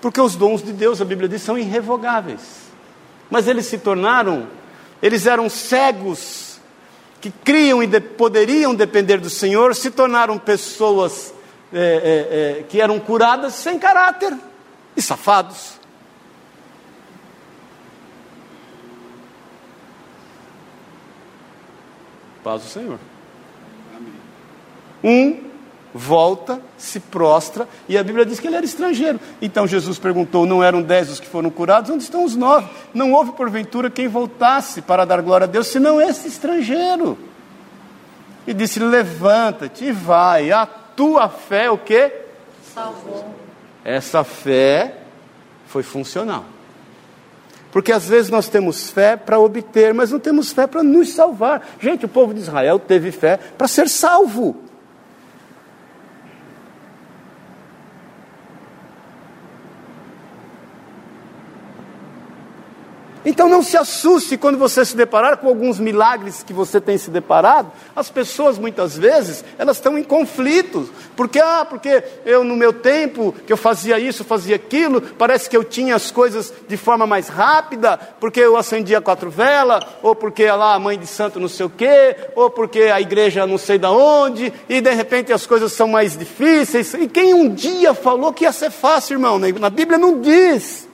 Porque 0.00 0.20
os 0.20 0.34
dons 0.34 0.62
de 0.62 0.72
Deus, 0.72 1.00
a 1.00 1.04
Bíblia 1.04 1.28
diz, 1.28 1.42
são 1.42 1.58
irrevogáveis. 1.58 2.40
Mas 3.30 3.46
eles 3.46 3.66
se 3.66 3.78
tornaram, 3.78 4.46
eles 5.02 5.26
eram 5.26 5.48
cegos, 5.48 6.58
que 7.20 7.30
criam 7.30 7.82
e 7.82 7.86
de, 7.86 8.00
poderiam 8.00 8.74
depender 8.74 9.18
do 9.18 9.28
Senhor, 9.28 9.74
se 9.74 9.90
tornaram 9.90 10.38
pessoas 10.38 11.34
é, 11.72 11.78
é, 11.78 12.60
é, 12.60 12.62
que 12.68 12.80
eram 12.80 13.00
curadas 13.00 13.54
sem 13.54 13.78
caráter 13.78 14.32
e 14.96 15.02
safados. 15.02 15.75
Paz 22.46 22.62
do 22.62 22.68
Senhor. 22.68 23.00
Um 25.02 25.46
volta, 25.92 26.62
se 26.78 27.00
prostra, 27.00 27.66
e 27.88 27.98
a 27.98 28.04
Bíblia 28.04 28.24
diz 28.24 28.38
que 28.38 28.46
ele 28.46 28.54
era 28.54 28.64
estrangeiro. 28.64 29.18
Então 29.42 29.66
Jesus 29.66 29.98
perguntou: 29.98 30.46
não 30.46 30.62
eram 30.62 30.80
dez 30.80 31.10
os 31.10 31.18
que 31.18 31.26
foram 31.26 31.50
curados? 31.50 31.90
Onde 31.90 32.04
estão 32.04 32.24
os 32.24 32.36
nove? 32.36 32.68
Não 32.94 33.14
houve 33.14 33.32
porventura 33.32 33.90
quem 33.90 34.06
voltasse 34.06 34.80
para 34.80 35.04
dar 35.04 35.22
glória 35.22 35.42
a 35.42 35.48
Deus, 35.48 35.66
senão 35.66 36.00
esse 36.00 36.28
estrangeiro. 36.28 37.18
E 38.46 38.54
disse: 38.54 38.78
levanta-te 38.78 39.86
e 39.86 39.90
vai, 39.90 40.52
a 40.52 40.66
tua 40.66 41.28
fé 41.28 41.68
o 41.68 41.76
que? 41.76 42.12
Salvou. 42.72 43.34
Essa 43.84 44.22
fé 44.22 44.98
foi 45.66 45.82
funcional. 45.82 46.44
Porque 47.70 47.92
às 47.92 48.08
vezes 48.08 48.30
nós 48.30 48.48
temos 48.48 48.90
fé 48.90 49.16
para 49.16 49.38
obter, 49.38 49.92
mas 49.92 50.10
não 50.10 50.18
temos 50.18 50.52
fé 50.52 50.66
para 50.66 50.82
nos 50.82 51.12
salvar. 51.12 51.76
Gente, 51.80 52.06
o 52.06 52.08
povo 52.08 52.32
de 52.32 52.40
Israel 52.40 52.78
teve 52.78 53.10
fé 53.12 53.38
para 53.58 53.68
ser 53.68 53.88
salvo. 53.88 54.65
Então 63.28 63.48
não 63.48 63.60
se 63.60 63.76
assuste 63.76 64.36
quando 64.36 64.56
você 64.56 64.84
se 64.84 64.96
deparar 64.96 65.38
com 65.38 65.48
alguns 65.48 65.80
milagres 65.80 66.44
que 66.44 66.52
você 66.52 66.80
tem 66.80 66.96
se 66.96 67.10
deparado. 67.10 67.72
As 67.94 68.08
pessoas 68.08 68.56
muitas 68.56 68.96
vezes, 68.96 69.44
elas 69.58 69.78
estão 69.78 69.98
em 69.98 70.04
conflitos. 70.04 70.88
Porque 71.16 71.40
ah, 71.40 71.66
porque 71.68 72.04
eu 72.24 72.44
no 72.44 72.54
meu 72.54 72.72
tempo 72.72 73.34
que 73.44 73.52
eu 73.52 73.56
fazia 73.56 73.98
isso, 73.98 74.22
fazia 74.22 74.54
aquilo, 74.54 75.00
parece 75.00 75.50
que 75.50 75.56
eu 75.56 75.64
tinha 75.64 75.96
as 75.96 76.12
coisas 76.12 76.54
de 76.68 76.76
forma 76.76 77.04
mais 77.04 77.26
rápida, 77.26 77.98
porque 78.20 78.38
eu 78.38 78.56
acendia 78.56 79.00
quatro 79.00 79.28
velas, 79.28 79.84
ou 80.04 80.14
porque 80.14 80.48
lá 80.48 80.74
a 80.74 80.78
mãe 80.78 80.96
de 80.96 81.08
santo 81.08 81.40
não 81.40 81.48
sei 81.48 81.66
o 81.66 81.70
quê, 81.70 82.14
ou 82.36 82.48
porque 82.48 82.82
a 82.82 83.00
igreja 83.00 83.44
não 83.44 83.58
sei 83.58 83.76
da 83.76 83.90
onde, 83.90 84.52
e 84.68 84.80
de 84.80 84.94
repente 84.94 85.32
as 85.32 85.44
coisas 85.44 85.72
são 85.72 85.88
mais 85.88 86.16
difíceis. 86.16 86.94
E 86.94 87.08
quem 87.08 87.34
um 87.34 87.52
dia 87.52 87.92
falou 87.92 88.32
que 88.32 88.44
ia 88.44 88.52
ser 88.52 88.70
fácil, 88.70 89.14
irmão? 89.14 89.36
Na 89.36 89.68
Bíblia 89.68 89.98
não 89.98 90.20
diz 90.20 90.88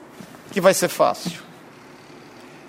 que 0.51 0.59
vai 0.59 0.73
ser 0.73 0.87
fácil. 0.87 1.42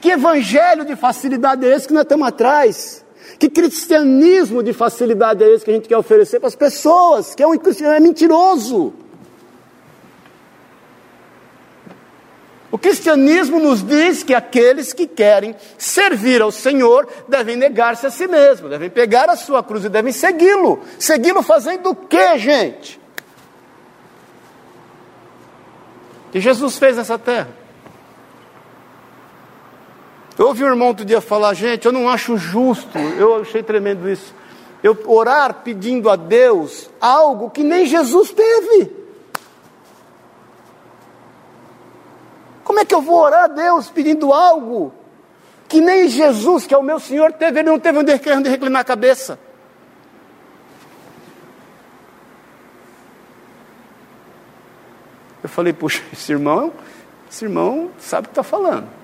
Que 0.04 0.10
evangelho 0.10 0.84
de 0.84 0.94
facilidade 0.96 1.64
é 1.64 1.74
esse 1.74 1.88
que 1.88 1.94
nós 1.94 2.02
estamos 2.02 2.28
atrás? 2.28 3.02
Que 3.38 3.48
cristianismo 3.48 4.62
de 4.62 4.74
facilidade 4.74 5.42
é 5.42 5.48
esse 5.48 5.64
que 5.64 5.70
a 5.70 5.74
gente 5.74 5.88
quer 5.88 5.96
oferecer 5.96 6.38
para 6.40 6.48
as 6.48 6.54
pessoas? 6.54 7.34
Que 7.34 7.42
é, 7.42 7.46
um, 7.46 7.54
é 7.54 8.00
mentiroso. 8.00 8.92
O 12.70 12.76
cristianismo 12.76 13.58
nos 13.58 13.82
diz 13.82 14.22
que 14.22 14.34
aqueles 14.34 14.92
que 14.92 15.06
querem 15.06 15.56
servir 15.78 16.42
ao 16.42 16.52
Senhor 16.52 17.08
devem 17.26 17.56
negar-se 17.56 18.06
a 18.06 18.10
si 18.10 18.26
mesmos, 18.26 18.68
devem 18.68 18.90
pegar 18.90 19.30
a 19.30 19.36
sua 19.36 19.62
cruz 19.62 19.86
e 19.86 19.88
devem 19.88 20.12
segui-lo. 20.12 20.80
Segui-lo 20.98 21.42
fazendo 21.42 21.88
o 21.88 21.94
que, 21.94 22.36
gente? 22.36 23.00
O 26.28 26.32
que 26.32 26.40
Jesus 26.40 26.76
fez 26.76 26.98
nessa 26.98 27.18
terra? 27.18 27.63
Eu 30.36 30.48
ouvi 30.48 30.64
um 30.64 30.68
irmão 30.68 30.88
outro 30.88 31.04
dia 31.04 31.20
falar, 31.20 31.54
gente, 31.54 31.86
eu 31.86 31.92
não 31.92 32.08
acho 32.08 32.36
justo, 32.36 32.98
eu 32.98 33.42
achei 33.42 33.62
tremendo 33.62 34.08
isso. 34.08 34.34
Eu 34.82 34.98
orar 35.06 35.62
pedindo 35.62 36.10
a 36.10 36.16
Deus 36.16 36.90
algo 37.00 37.50
que 37.50 37.62
nem 37.62 37.86
Jesus 37.86 38.32
teve. 38.32 38.90
Como 42.64 42.80
é 42.80 42.84
que 42.84 42.94
eu 42.94 43.00
vou 43.00 43.20
orar 43.20 43.44
a 43.44 43.48
Deus 43.48 43.88
pedindo 43.88 44.32
algo 44.32 44.92
que 45.68 45.80
nem 45.80 46.08
Jesus, 46.08 46.66
que 46.66 46.74
é 46.74 46.78
o 46.78 46.82
meu 46.82 46.98
Senhor, 46.98 47.32
teve? 47.32 47.60
Ele 47.60 47.70
não 47.70 47.78
teve 47.78 47.98
onde 47.98 48.12
reclinar 48.12 48.80
a 48.80 48.84
cabeça. 48.84 49.38
Eu 55.42 55.48
falei, 55.48 55.72
puxa, 55.72 56.02
esse 56.12 56.32
irmão, 56.32 56.72
esse 57.30 57.44
irmão 57.44 57.90
sabe 57.98 58.26
o 58.26 58.28
que 58.30 58.32
está 58.32 58.42
falando. 58.42 59.03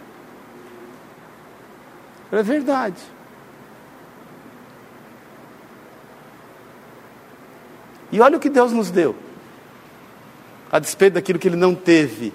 É 2.32 2.42
verdade. 2.42 3.02
E 8.12 8.20
olha 8.20 8.36
o 8.36 8.40
que 8.40 8.50
Deus 8.50 8.72
nos 8.72 8.90
deu, 8.90 9.14
a 10.70 10.78
despeito 10.78 11.14
daquilo 11.14 11.38
que 11.38 11.46
ele 11.46 11.56
não 11.56 11.74
teve, 11.74 12.32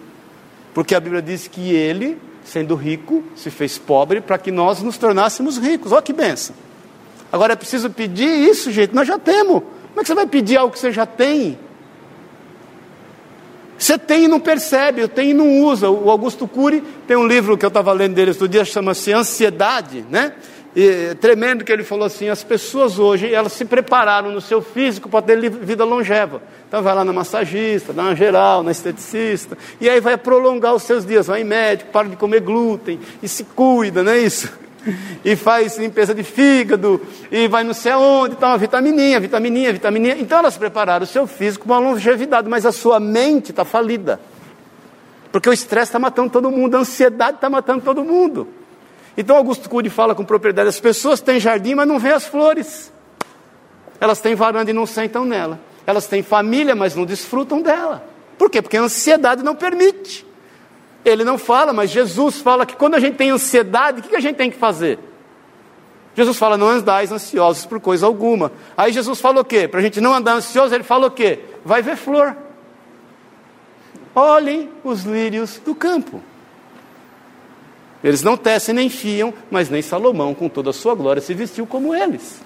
porque 0.73 0.95
a 0.95 0.99
Bíblia 0.99 1.21
diz 1.21 1.47
que 1.47 1.73
ele, 1.73 2.17
sendo 2.45 2.75
rico, 2.75 3.23
se 3.35 3.49
fez 3.49 3.77
pobre 3.77 4.21
para 4.21 4.37
que 4.37 4.51
nós 4.51 4.81
nos 4.81 4.97
tornássemos 4.97 5.57
ricos. 5.57 5.91
Olha 5.91 6.01
que 6.01 6.13
benção. 6.13 6.55
Agora 7.31 7.53
é 7.53 7.55
preciso 7.55 7.89
pedir 7.89 8.29
isso, 8.29 8.71
gente, 8.71 8.93
nós 8.95 9.07
já 9.07 9.19
temos. 9.19 9.61
Como 9.61 9.99
é 9.99 10.01
que 10.01 10.07
você 10.07 10.15
vai 10.15 10.27
pedir 10.27 10.57
algo 10.57 10.73
que 10.73 10.79
você 10.79 10.91
já 10.91 11.05
tem? 11.05 11.59
Você 13.85 13.99
tem 13.99 14.23
e 14.23 14.27
não 14.27 14.39
percebe, 14.39 15.07
tem 15.07 15.29
e 15.29 15.33
não 15.35 15.61
usa. 15.61 15.91
O 15.91 16.09
Augusto 16.09 16.47
Cury 16.47 16.83
tem 17.07 17.15
um 17.15 17.27
livro 17.27 17.55
que 17.55 17.63
eu 17.63 17.67
estava 17.67 17.93
lendo 17.93 18.15
dele 18.15 18.31
outro 18.31 18.47
dia, 18.47 18.65
chama-se 18.65 19.13
Ansiedade, 19.13 20.03
né? 20.09 20.33
E, 20.75 21.13
tremendo 21.21 21.63
que 21.63 21.71
ele 21.71 21.83
falou 21.83 22.03
assim, 22.03 22.27
as 22.27 22.43
pessoas 22.43 22.97
hoje, 22.97 23.31
elas 23.31 23.53
se 23.53 23.63
prepararam 23.63 24.31
no 24.31 24.41
seu 24.41 24.59
físico 24.59 25.07
para 25.07 25.21
ter 25.21 25.51
vida 25.51 25.85
longeva. 25.85 26.41
Então 26.67 26.81
vai 26.81 26.95
lá 26.95 27.05
na 27.05 27.13
massagista, 27.13 27.93
na 27.93 28.15
geral, 28.15 28.63
na 28.63 28.71
esteticista, 28.71 29.55
e 29.79 29.87
aí 29.87 29.99
vai 29.99 30.17
prolongar 30.17 30.73
os 30.73 30.81
seus 30.81 31.05
dias, 31.05 31.27
vai 31.27 31.41
em 31.41 31.43
médico, 31.43 31.91
para 31.91 32.09
de 32.09 32.15
comer 32.15 32.41
glúten, 32.41 32.99
e 33.21 33.27
se 33.27 33.43
cuida, 33.43 34.01
não 34.01 34.13
é 34.13 34.17
isso? 34.17 34.49
E 35.23 35.35
faz 35.35 35.77
limpeza 35.77 36.13
de 36.13 36.23
fígado, 36.23 37.01
e 37.31 37.47
vai 37.47 37.63
não 37.63 37.73
sei 37.73 37.91
aonde, 37.91 38.35
toma 38.35 38.57
vitamininha, 38.57 39.19
vitamininha, 39.19 39.73
vitamininha. 39.73 40.17
Então 40.19 40.39
elas 40.39 40.57
prepararam 40.57 41.03
o 41.03 41.07
seu 41.07 41.25
físico 41.25 41.67
para 41.67 41.77
uma 41.77 41.89
longevidade, 41.89 42.47
mas 42.47 42.65
a 42.65 42.71
sua 42.71 42.99
mente 42.99 43.51
está 43.51 43.65
falida. 43.65 44.19
Porque 45.31 45.49
o 45.49 45.53
estresse 45.53 45.89
está 45.89 45.99
matando 45.99 46.29
todo 46.29 46.49
mundo, 46.51 46.75
a 46.75 46.79
ansiedade 46.79 47.37
está 47.37 47.49
matando 47.49 47.81
todo 47.81 48.03
mundo. 48.03 48.47
Então 49.17 49.35
Augusto 49.35 49.69
Cury 49.69 49.89
fala 49.89 50.13
com 50.13 50.23
propriedade: 50.23 50.69
as 50.69 50.79
pessoas 50.79 51.21
têm 51.21 51.39
jardim, 51.39 51.75
mas 51.75 51.87
não 51.87 51.99
vêem 51.99 52.13
as 52.13 52.25
flores. 52.25 52.91
Elas 53.99 54.19
têm 54.19 54.35
varanda 54.35 54.69
e 54.71 54.73
não 54.73 54.85
sentam 54.85 55.25
nela. 55.25 55.59
Elas 55.87 56.07
têm 56.07 56.21
família, 56.21 56.75
mas 56.75 56.95
não 56.95 57.05
desfrutam 57.05 57.61
dela. 57.61 58.03
Por 58.37 58.49
quê? 58.49 58.61
Porque 58.61 58.77
a 58.77 58.81
ansiedade 58.81 59.43
não 59.43 59.55
permite. 59.55 60.24
Ele 61.05 61.23
não 61.23 61.37
fala, 61.37 61.71
mas 61.71 61.91
Jesus 61.91 62.41
fala 62.41 62.65
que 62.65 62.75
quando 62.75 62.95
a 62.95 62.99
gente 62.99 63.15
tem 63.15 63.29
ansiedade, 63.29 63.99
o 63.99 64.03
que 64.03 64.15
a 64.15 64.19
gente 64.19 64.35
tem 64.35 64.49
que 64.49 64.57
fazer? 64.57 64.97
Jesus 66.15 66.35
fala, 66.35 66.57
não 66.57 66.67
andais 66.67 67.11
ansiosos 67.11 67.65
por 67.65 67.79
coisa 67.79 68.07
alguma. 68.07 68.51
Aí 68.75 68.91
Jesus 68.91 69.21
falou 69.21 69.43
o 69.43 69.45
quê? 69.45 69.67
Para 69.67 69.81
a 69.81 69.83
gente 69.83 70.01
não 70.01 70.13
andar 70.15 70.33
ansioso, 70.33 70.73
ele 70.73 70.83
falou 70.83 71.09
o 71.09 71.11
quê? 71.11 71.41
Vai 71.63 71.83
ver 71.83 71.95
flor. 71.95 72.35
Olhem 74.15 74.69
os 74.83 75.03
lírios 75.03 75.59
do 75.63 75.75
campo. 75.75 76.21
Eles 78.03 78.23
não 78.23 78.37
tecem 78.37 78.73
nem 78.73 78.89
fiam, 78.89 79.33
mas 79.51 79.69
nem 79.69 79.81
Salomão, 79.81 80.33
com 80.33 80.49
toda 80.49 80.69
a 80.69 80.73
sua 80.73 80.95
glória, 80.95 81.21
se 81.21 81.33
vestiu 81.33 81.67
como 81.67 81.93
eles. 81.93 82.41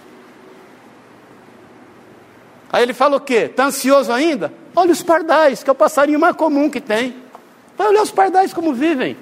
Aí 2.71 2.83
ele 2.83 2.93
fala 2.93 3.17
o 3.17 3.21
quê? 3.21 3.47
Está 3.51 3.65
ansioso 3.65 4.11
ainda? 4.11 4.53
Olha 4.75 4.91
os 4.91 5.03
pardais, 5.03 5.63
que 5.63 5.69
é 5.69 5.73
o 5.73 5.75
passarinho 5.75 6.19
mais 6.19 6.35
comum 6.35 6.69
que 6.69 6.81
tem. 6.81 7.28
Vai 7.79 7.87
olhar 7.87 8.01
os 8.01 8.11
pardais 8.11 8.53
como 8.53 8.73
vivem. 8.73 9.15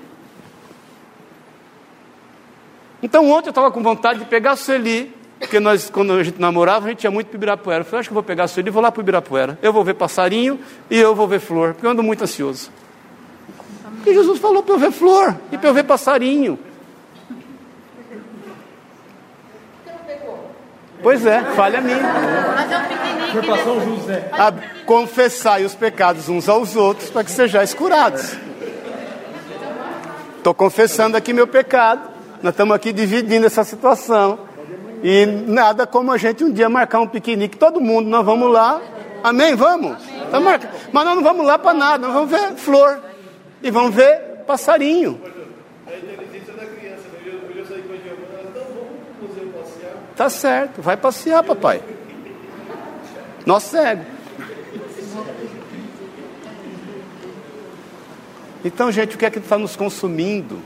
Então 3.04 3.30
ontem 3.30 3.50
eu 3.50 3.52
estava 3.52 3.70
com 3.70 3.84
vontade 3.84 4.18
de 4.18 4.26
pegar 4.26 4.54
a 4.54 4.56
Sueli, 4.56 5.16
porque 5.38 5.60
nós, 5.60 5.92
quando 5.92 6.14
a 6.14 6.24
gente 6.24 6.42
namorava, 6.42 6.88
a 6.88 6.90
gente 6.90 7.04
ia 7.04 7.12
muito 7.12 7.28
para 7.28 7.36
o 7.36 7.38
Ibirapuera. 7.38 7.82
Eu 7.82 7.86
falei, 7.86 8.00
acho 8.00 8.10
que 8.10 8.16
vou 8.16 8.24
pegar 8.24 8.46
a 8.46 8.48
Sueli 8.48 8.70
e 8.70 8.72
vou 8.72 8.82
lá 8.82 8.92
para 8.92 9.00
o 9.00 9.04
Ibirapuera. 9.04 9.60
Eu 9.62 9.72
vou 9.72 9.84
ver 9.84 9.94
passarinho 9.94 10.60
e 10.90 10.98
eu 10.98 11.14
vou 11.14 11.28
ver 11.28 11.40
flor, 11.40 11.76
porque 11.76 11.86
eu 11.86 11.92
ando 11.92 12.02
muito 12.02 12.24
ansioso. 12.24 12.72
E 14.04 14.12
Jesus 14.12 14.40
falou 14.40 14.64
para 14.64 14.74
eu 14.74 14.80
ver 14.80 14.92
flor 14.92 15.38
e 15.52 15.58
para 15.60 15.70
eu 15.70 15.74
ver 15.76 15.84
passarinho. 15.84 16.58
Pois 21.02 21.26
é, 21.26 21.42
falha 21.56 21.80
minha. 21.82 21.98
Mas 22.56 22.72
é 22.72 22.78
um 22.78 22.82
piquenique. 22.84 24.08
Né? 24.08 24.30
A, 24.32 24.54
confessai 24.86 25.64
os 25.64 25.76
pecados 25.76 26.30
uns 26.30 26.50
aos 26.50 26.76
outros 26.76 27.10
para 27.10 27.24
que 27.24 27.32
sejais 27.32 27.74
curados. 27.74 28.36
Estou 30.38 30.54
confessando 30.54 31.18
aqui 31.18 31.34
meu 31.34 31.48
pecado. 31.48 32.10
Nós 32.42 32.54
estamos 32.54 32.76
aqui 32.76 32.94
dividindo 32.94 33.46
essa 33.46 33.64
situação. 33.64 34.40
E 35.04 35.26
nada 35.26 35.86
como 35.86 36.12
a 36.12 36.18
gente 36.18 36.44
um 36.44 36.52
dia 36.52 36.70
marcar 36.70 37.00
um 37.00 37.08
piquenique. 37.08 37.58
Todo 37.58 37.80
mundo, 37.80 38.10
nós 38.10 38.26
vamos 38.26 38.52
lá. 38.52 38.82
Amém? 39.24 39.56
Vamos? 39.56 39.98
Amém. 40.32 40.60
Tá 40.60 40.68
Mas 40.92 41.06
nós 41.06 41.16
não 41.16 41.24
vamos 41.24 41.46
lá 41.46 41.60
para 41.60 41.74
nada. 41.74 42.08
Nós 42.08 42.14
vamos 42.14 42.32
ver 42.32 42.56
flor. 42.56 43.00
E 43.62 43.70
vamos 43.70 43.94
ver 43.94 44.44
passarinho. 44.48 45.20
Tá 50.18 50.32
certo, 50.32 50.82
vai 50.82 50.98
passear, 50.98 51.44
papai. 51.44 51.80
Nós 53.46 53.64
cego. 53.64 54.04
Então, 58.66 58.92
gente, 58.92 59.16
o 59.16 59.20
que 59.20 59.26
é 59.26 59.30
que 59.30 59.38
está 59.38 59.60
nos 59.60 59.76
consumindo? 59.76 60.60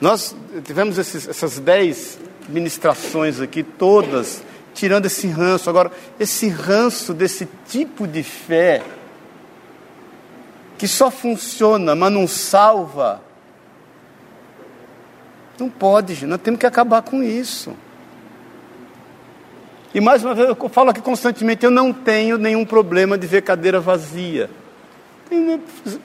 Nós 0.00 0.34
tivemos 0.64 0.98
esses, 0.98 1.28
essas 1.28 1.60
dez 1.60 2.18
ministrações 2.48 3.40
aqui, 3.40 3.62
todas 3.62 4.42
tirando 4.74 5.06
esse 5.06 5.28
ranço. 5.28 5.70
Agora, 5.70 5.92
esse 6.18 6.48
ranço 6.48 7.14
desse 7.14 7.48
tipo 7.68 8.06
de 8.06 8.24
fé, 8.24 8.82
que 10.76 10.88
só 10.88 11.10
funciona, 11.10 11.94
mas 11.94 12.12
não 12.12 12.26
salva, 12.26 13.22
não 15.60 15.70
pode, 15.70 16.26
nós 16.26 16.40
temos 16.40 16.58
que 16.58 16.66
acabar 16.66 17.02
com 17.02 17.22
isso. 17.22 17.74
E 19.94 20.00
mais 20.00 20.24
uma 20.24 20.34
vez, 20.34 20.48
eu 20.48 20.68
falo 20.68 20.90
aqui 20.90 21.00
constantemente: 21.00 21.64
eu 21.64 21.70
não 21.70 21.92
tenho 21.92 22.38
nenhum 22.38 22.64
problema 22.64 23.18
de 23.18 23.26
ver 23.26 23.42
cadeira 23.42 23.80
vazia 23.80 24.48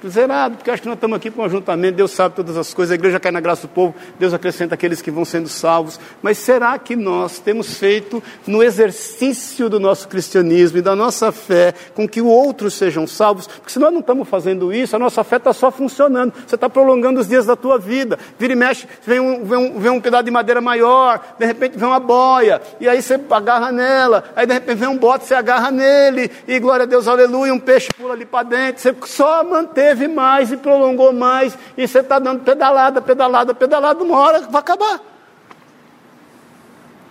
zerado, 0.07 0.57
porque 0.57 0.71
acho 0.71 0.82
que 0.82 0.88
nós 0.88 0.97
estamos 0.97 1.17
aqui 1.17 1.32
para 1.32 1.43
um 1.43 1.45
ajuntamento, 1.45 1.97
Deus 1.97 2.11
sabe 2.11 2.36
todas 2.36 2.57
as 2.57 2.73
coisas, 2.73 2.91
a 2.91 2.95
igreja 2.95 3.19
cai 3.19 3.32
na 3.32 3.39
graça 3.39 3.63
do 3.63 3.69
povo, 3.69 3.95
Deus 4.19 4.34
acrescenta 4.34 4.76
aqueles 4.76 5.01
que 5.01 5.09
vão 5.09 5.26
sendo 5.26 5.49
salvos. 5.49 5.99
Mas 6.21 6.38
será 6.38 6.78
que 6.78 6.95
nós 6.95 7.39
temos 7.39 7.78
feito 7.78 8.21
no 8.45 8.61
exercício 8.63 9.69
do 9.69 9.80
nosso 9.80 10.07
cristianismo 10.07 10.78
e 10.78 10.82
da 10.82 10.95
nossa 10.95 11.32
fé 11.32 11.73
com 11.93 12.07
que 12.07 12.21
outros 12.21 12.73
sejam 12.73 13.07
salvos? 13.07 13.47
Porque 13.47 13.71
se 13.71 13.80
nós 13.80 13.91
não 13.91 13.99
estamos 13.99 14.28
fazendo 14.28 14.73
isso, 14.73 14.95
a 14.95 14.99
nossa 14.99 15.23
fé 15.23 15.38
está 15.38 15.53
só 15.53 15.71
funcionando. 15.71 16.34
Você 16.45 16.55
está 16.55 16.69
prolongando 16.69 17.19
os 17.19 17.28
dias 17.28 17.45
da 17.45 17.55
tua 17.55 17.78
vida. 17.78 18.19
Vira 18.38 18.53
e 18.53 18.55
mexe, 18.55 18.88
vem 19.05 19.19
um, 19.19 19.43
vem, 19.43 19.57
um, 19.57 19.80
vem 19.80 19.91
um 19.91 20.01
pedaço 20.01 20.23
de 20.23 20.32
madeira 20.32 20.61
maior, 20.61 21.36
de 21.38 21.45
repente 21.45 21.78
vem 21.78 21.88
uma 21.88 21.99
boia, 21.99 22.61
e 22.80 22.88
aí 22.88 23.01
você 23.01 23.19
agarra 23.30 23.71
nela, 23.71 24.23
aí 24.36 24.45
de 24.45 24.53
repente 24.53 24.78
vem 24.78 24.89
um 24.89 24.97
bote, 24.97 25.26
você 25.26 25.34
agarra 25.34 25.71
nele, 25.71 26.30
e 26.47 26.59
glória 26.59 26.84
a 26.84 26.86
Deus, 26.86 27.07
aleluia, 27.07 27.53
um 27.53 27.59
peixe 27.59 27.88
pula 27.97 28.13
ali 28.13 28.26
para 28.26 28.43
dentro, 28.43 28.82
você 28.82 28.93
só 29.16 29.43
manteve 29.43 30.07
mais 30.07 30.51
e 30.51 30.57
prolongou 30.57 31.13
mais, 31.13 31.57
e 31.78 31.88
você 31.88 31.99
está 31.99 32.20
dando 32.20 32.43
pedalada, 32.43 33.01
pedalada, 33.01 33.53
pedalada, 33.53 34.03
uma 34.03 34.18
hora 34.18 34.41
vai 34.41 34.59
acabar. 34.59 34.99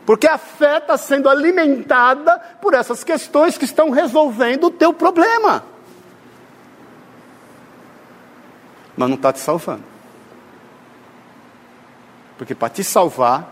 Porque 0.04 0.26
a 0.26 0.36
fé 0.36 0.78
está 0.78 0.98
sendo 0.98 1.30
alimentada 1.30 2.38
por 2.60 2.74
essas 2.74 3.02
questões 3.02 3.56
que 3.56 3.64
estão 3.64 3.88
resolvendo 3.88 4.64
o 4.64 4.70
teu 4.70 4.92
problema. 4.92 5.64
Mas 8.96 9.08
não 9.08 9.16
está 9.16 9.32
te 9.32 9.40
salvando. 9.40 9.82
Porque 12.36 12.54
para 12.54 12.68
te 12.68 12.84
salvar, 12.84 13.50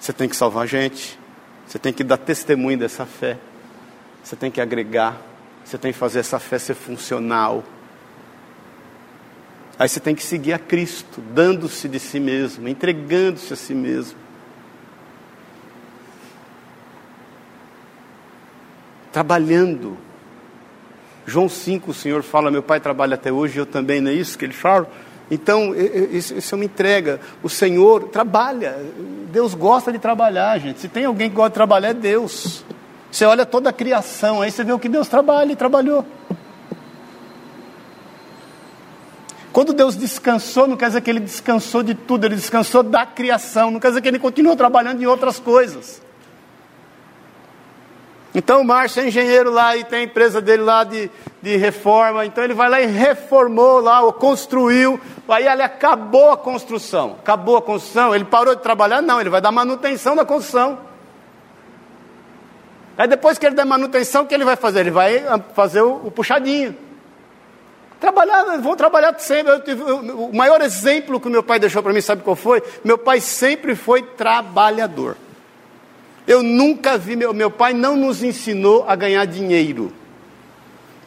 você 0.00 0.12
tem 0.12 0.28
que 0.28 0.34
salvar 0.34 0.64
a 0.64 0.66
gente, 0.66 1.18
você 1.64 1.78
tem 1.78 1.92
que 1.92 2.02
dar 2.02 2.16
testemunho 2.16 2.76
dessa 2.76 3.06
fé, 3.06 3.38
você 4.22 4.34
tem 4.34 4.50
que 4.50 4.60
agregar. 4.60 5.16
Você 5.72 5.78
tem 5.78 5.90
que 5.90 5.98
fazer 5.98 6.18
essa 6.18 6.38
fé 6.38 6.58
ser 6.58 6.74
funcional. 6.74 7.64
Aí 9.78 9.88
você 9.88 9.98
tem 9.98 10.14
que 10.14 10.22
seguir 10.22 10.52
a 10.52 10.58
Cristo, 10.58 11.22
dando-se 11.32 11.88
de 11.88 11.98
si 11.98 12.20
mesmo, 12.20 12.68
entregando-se 12.68 13.54
a 13.54 13.56
si 13.56 13.72
mesmo. 13.72 14.18
Trabalhando. 19.10 19.96
João 21.26 21.48
5, 21.48 21.90
o 21.90 21.94
Senhor 21.94 22.22
fala: 22.22 22.50
Meu 22.50 22.62
pai 22.62 22.78
trabalha 22.78 23.14
até 23.14 23.32
hoje, 23.32 23.56
eu 23.56 23.64
também, 23.64 23.98
não 23.98 24.10
é 24.10 24.14
isso 24.14 24.36
que 24.36 24.44
ele 24.44 24.52
fala? 24.52 24.90
Então, 25.30 25.74
isso 25.74 26.54
é 26.54 26.54
uma 26.54 26.66
entrega. 26.66 27.18
O 27.42 27.48
Senhor 27.48 28.08
trabalha. 28.08 28.76
Deus 29.32 29.54
gosta 29.54 29.90
de 29.90 29.98
trabalhar, 29.98 30.58
gente. 30.58 30.80
Se 30.80 30.88
tem 30.88 31.06
alguém 31.06 31.30
que 31.30 31.36
gosta 31.36 31.48
de 31.48 31.54
trabalhar, 31.54 31.88
é 31.88 31.94
Deus. 31.94 32.62
Você 33.12 33.26
olha 33.26 33.44
toda 33.44 33.68
a 33.68 33.72
criação, 33.74 34.40
aí 34.40 34.50
você 34.50 34.64
vê 34.64 34.72
o 34.72 34.78
que 34.78 34.88
Deus 34.88 35.06
trabalha 35.06 35.52
e 35.52 35.56
trabalhou. 35.56 36.02
Quando 39.52 39.74
Deus 39.74 39.94
descansou, 39.94 40.66
não 40.66 40.78
quer 40.78 40.86
dizer 40.86 41.02
que 41.02 41.10
Ele 41.10 41.20
descansou 41.20 41.82
de 41.82 41.94
tudo, 41.94 42.24
Ele 42.24 42.36
descansou 42.36 42.82
da 42.82 43.04
criação, 43.04 43.70
não 43.70 43.78
quer 43.78 43.88
dizer 43.88 44.00
que 44.00 44.08
Ele 44.08 44.18
continuou 44.18 44.56
trabalhando 44.56 45.02
em 45.02 45.06
outras 45.06 45.38
coisas. 45.38 46.00
Então 48.34 48.62
o 48.62 48.64
Márcio 48.64 49.02
é 49.02 49.08
engenheiro 49.08 49.50
lá 49.50 49.76
e 49.76 49.84
tem 49.84 49.98
a 49.98 50.02
empresa 50.04 50.40
dele 50.40 50.62
lá 50.62 50.82
de, 50.82 51.10
de 51.42 51.54
reforma, 51.58 52.24
então 52.24 52.42
ele 52.42 52.54
vai 52.54 52.70
lá 52.70 52.80
e 52.80 52.86
reformou 52.86 53.78
lá, 53.78 54.00
ou 54.00 54.10
construiu, 54.10 54.98
aí 55.28 55.46
ele 55.46 55.62
acabou 55.62 56.30
a 56.30 56.36
construção. 56.38 57.16
Acabou 57.20 57.58
a 57.58 57.62
construção, 57.62 58.14
ele 58.14 58.24
parou 58.24 58.54
de 58.54 58.62
trabalhar? 58.62 59.02
Não, 59.02 59.20
ele 59.20 59.28
vai 59.28 59.42
dar 59.42 59.52
manutenção 59.52 60.16
da 60.16 60.24
construção. 60.24 60.91
Aí 62.96 63.08
depois 63.08 63.38
que 63.38 63.46
ele 63.46 63.54
der 63.54 63.64
manutenção, 63.64 64.22
o 64.22 64.26
que 64.26 64.34
ele 64.34 64.44
vai 64.44 64.56
fazer? 64.56 64.80
Ele 64.80 64.90
vai 64.90 65.18
ah, 65.18 65.40
fazer 65.54 65.80
o, 65.80 66.06
o 66.06 66.10
puxadinho. 66.10 66.76
Trabalhar, 67.98 68.58
vão 68.58 68.76
trabalhar 68.76 69.18
sempre. 69.18 69.60
Tive, 69.60 69.82
o 69.82 70.32
maior 70.32 70.60
exemplo 70.60 71.20
que 71.20 71.28
meu 71.28 71.42
pai 71.42 71.58
deixou 71.58 71.82
para 71.82 71.92
mim, 71.92 72.00
sabe 72.00 72.22
qual 72.22 72.36
foi? 72.36 72.62
Meu 72.84 72.98
pai 72.98 73.20
sempre 73.20 73.74
foi 73.74 74.02
trabalhador. 74.02 75.16
Eu 76.26 76.42
nunca 76.42 76.98
vi, 76.98 77.16
meu, 77.16 77.32
meu 77.32 77.50
pai 77.50 77.72
não 77.72 77.96
nos 77.96 78.22
ensinou 78.22 78.84
a 78.86 78.94
ganhar 78.94 79.24
dinheiro. 79.24 79.92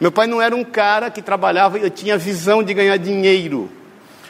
Meu 0.00 0.12
pai 0.12 0.26
não 0.26 0.42
era 0.42 0.54
um 0.54 0.64
cara 0.64 1.10
que 1.10 1.22
trabalhava, 1.22 1.78
eu 1.78 1.88
tinha 1.88 2.18
visão 2.18 2.62
de 2.62 2.74
ganhar 2.74 2.96
dinheiro. 2.98 3.70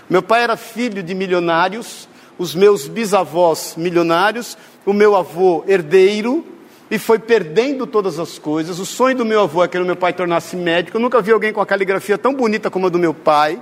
Meu 0.08 0.22
pai 0.22 0.42
era 0.42 0.56
filho 0.56 1.02
de 1.02 1.14
milionários, 1.14 2.08
os 2.38 2.54
meus 2.54 2.86
bisavós 2.86 3.74
milionários, 3.76 4.56
o 4.84 4.92
meu 4.92 5.16
avô 5.16 5.64
herdeiro, 5.66 6.46
e 6.90 6.98
foi 6.98 7.18
perdendo 7.18 7.86
todas 7.86 8.18
as 8.18 8.38
coisas. 8.38 8.78
O 8.78 8.86
sonho 8.86 9.16
do 9.16 9.24
meu 9.24 9.40
avô 9.40 9.64
é 9.64 9.68
que 9.68 9.78
meu 9.78 9.96
pai 9.96 10.12
tornasse 10.12 10.56
médico. 10.56 10.96
Eu 10.96 11.00
nunca 11.00 11.20
vi 11.20 11.32
alguém 11.32 11.52
com 11.52 11.60
a 11.60 11.66
caligrafia 11.66 12.16
tão 12.16 12.32
bonita 12.32 12.70
como 12.70 12.86
a 12.86 12.88
do 12.88 12.98
meu 12.98 13.12
pai. 13.12 13.60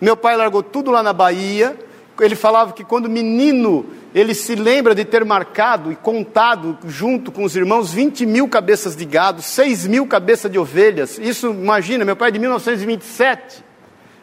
Meu 0.00 0.16
pai 0.16 0.36
largou 0.36 0.62
tudo 0.62 0.90
lá 0.90 1.02
na 1.02 1.12
Bahia. 1.12 1.76
Ele 2.18 2.34
falava 2.34 2.72
que 2.72 2.82
quando 2.82 3.10
menino 3.10 3.84
ele 4.14 4.34
se 4.34 4.54
lembra 4.54 4.94
de 4.94 5.04
ter 5.04 5.22
marcado 5.22 5.92
e 5.92 5.96
contado 5.96 6.78
junto 6.86 7.30
com 7.30 7.44
os 7.44 7.54
irmãos 7.54 7.92
20 7.92 8.24
mil 8.24 8.48
cabeças 8.48 8.96
de 8.96 9.04
gado, 9.04 9.42
6 9.42 9.86
mil 9.86 10.06
cabeças 10.06 10.50
de 10.50 10.58
ovelhas. 10.58 11.18
Isso, 11.18 11.50
imagina, 11.50 12.06
meu 12.06 12.16
pai 12.16 12.30
é 12.30 12.32
de 12.32 12.38
1927. 12.38 13.62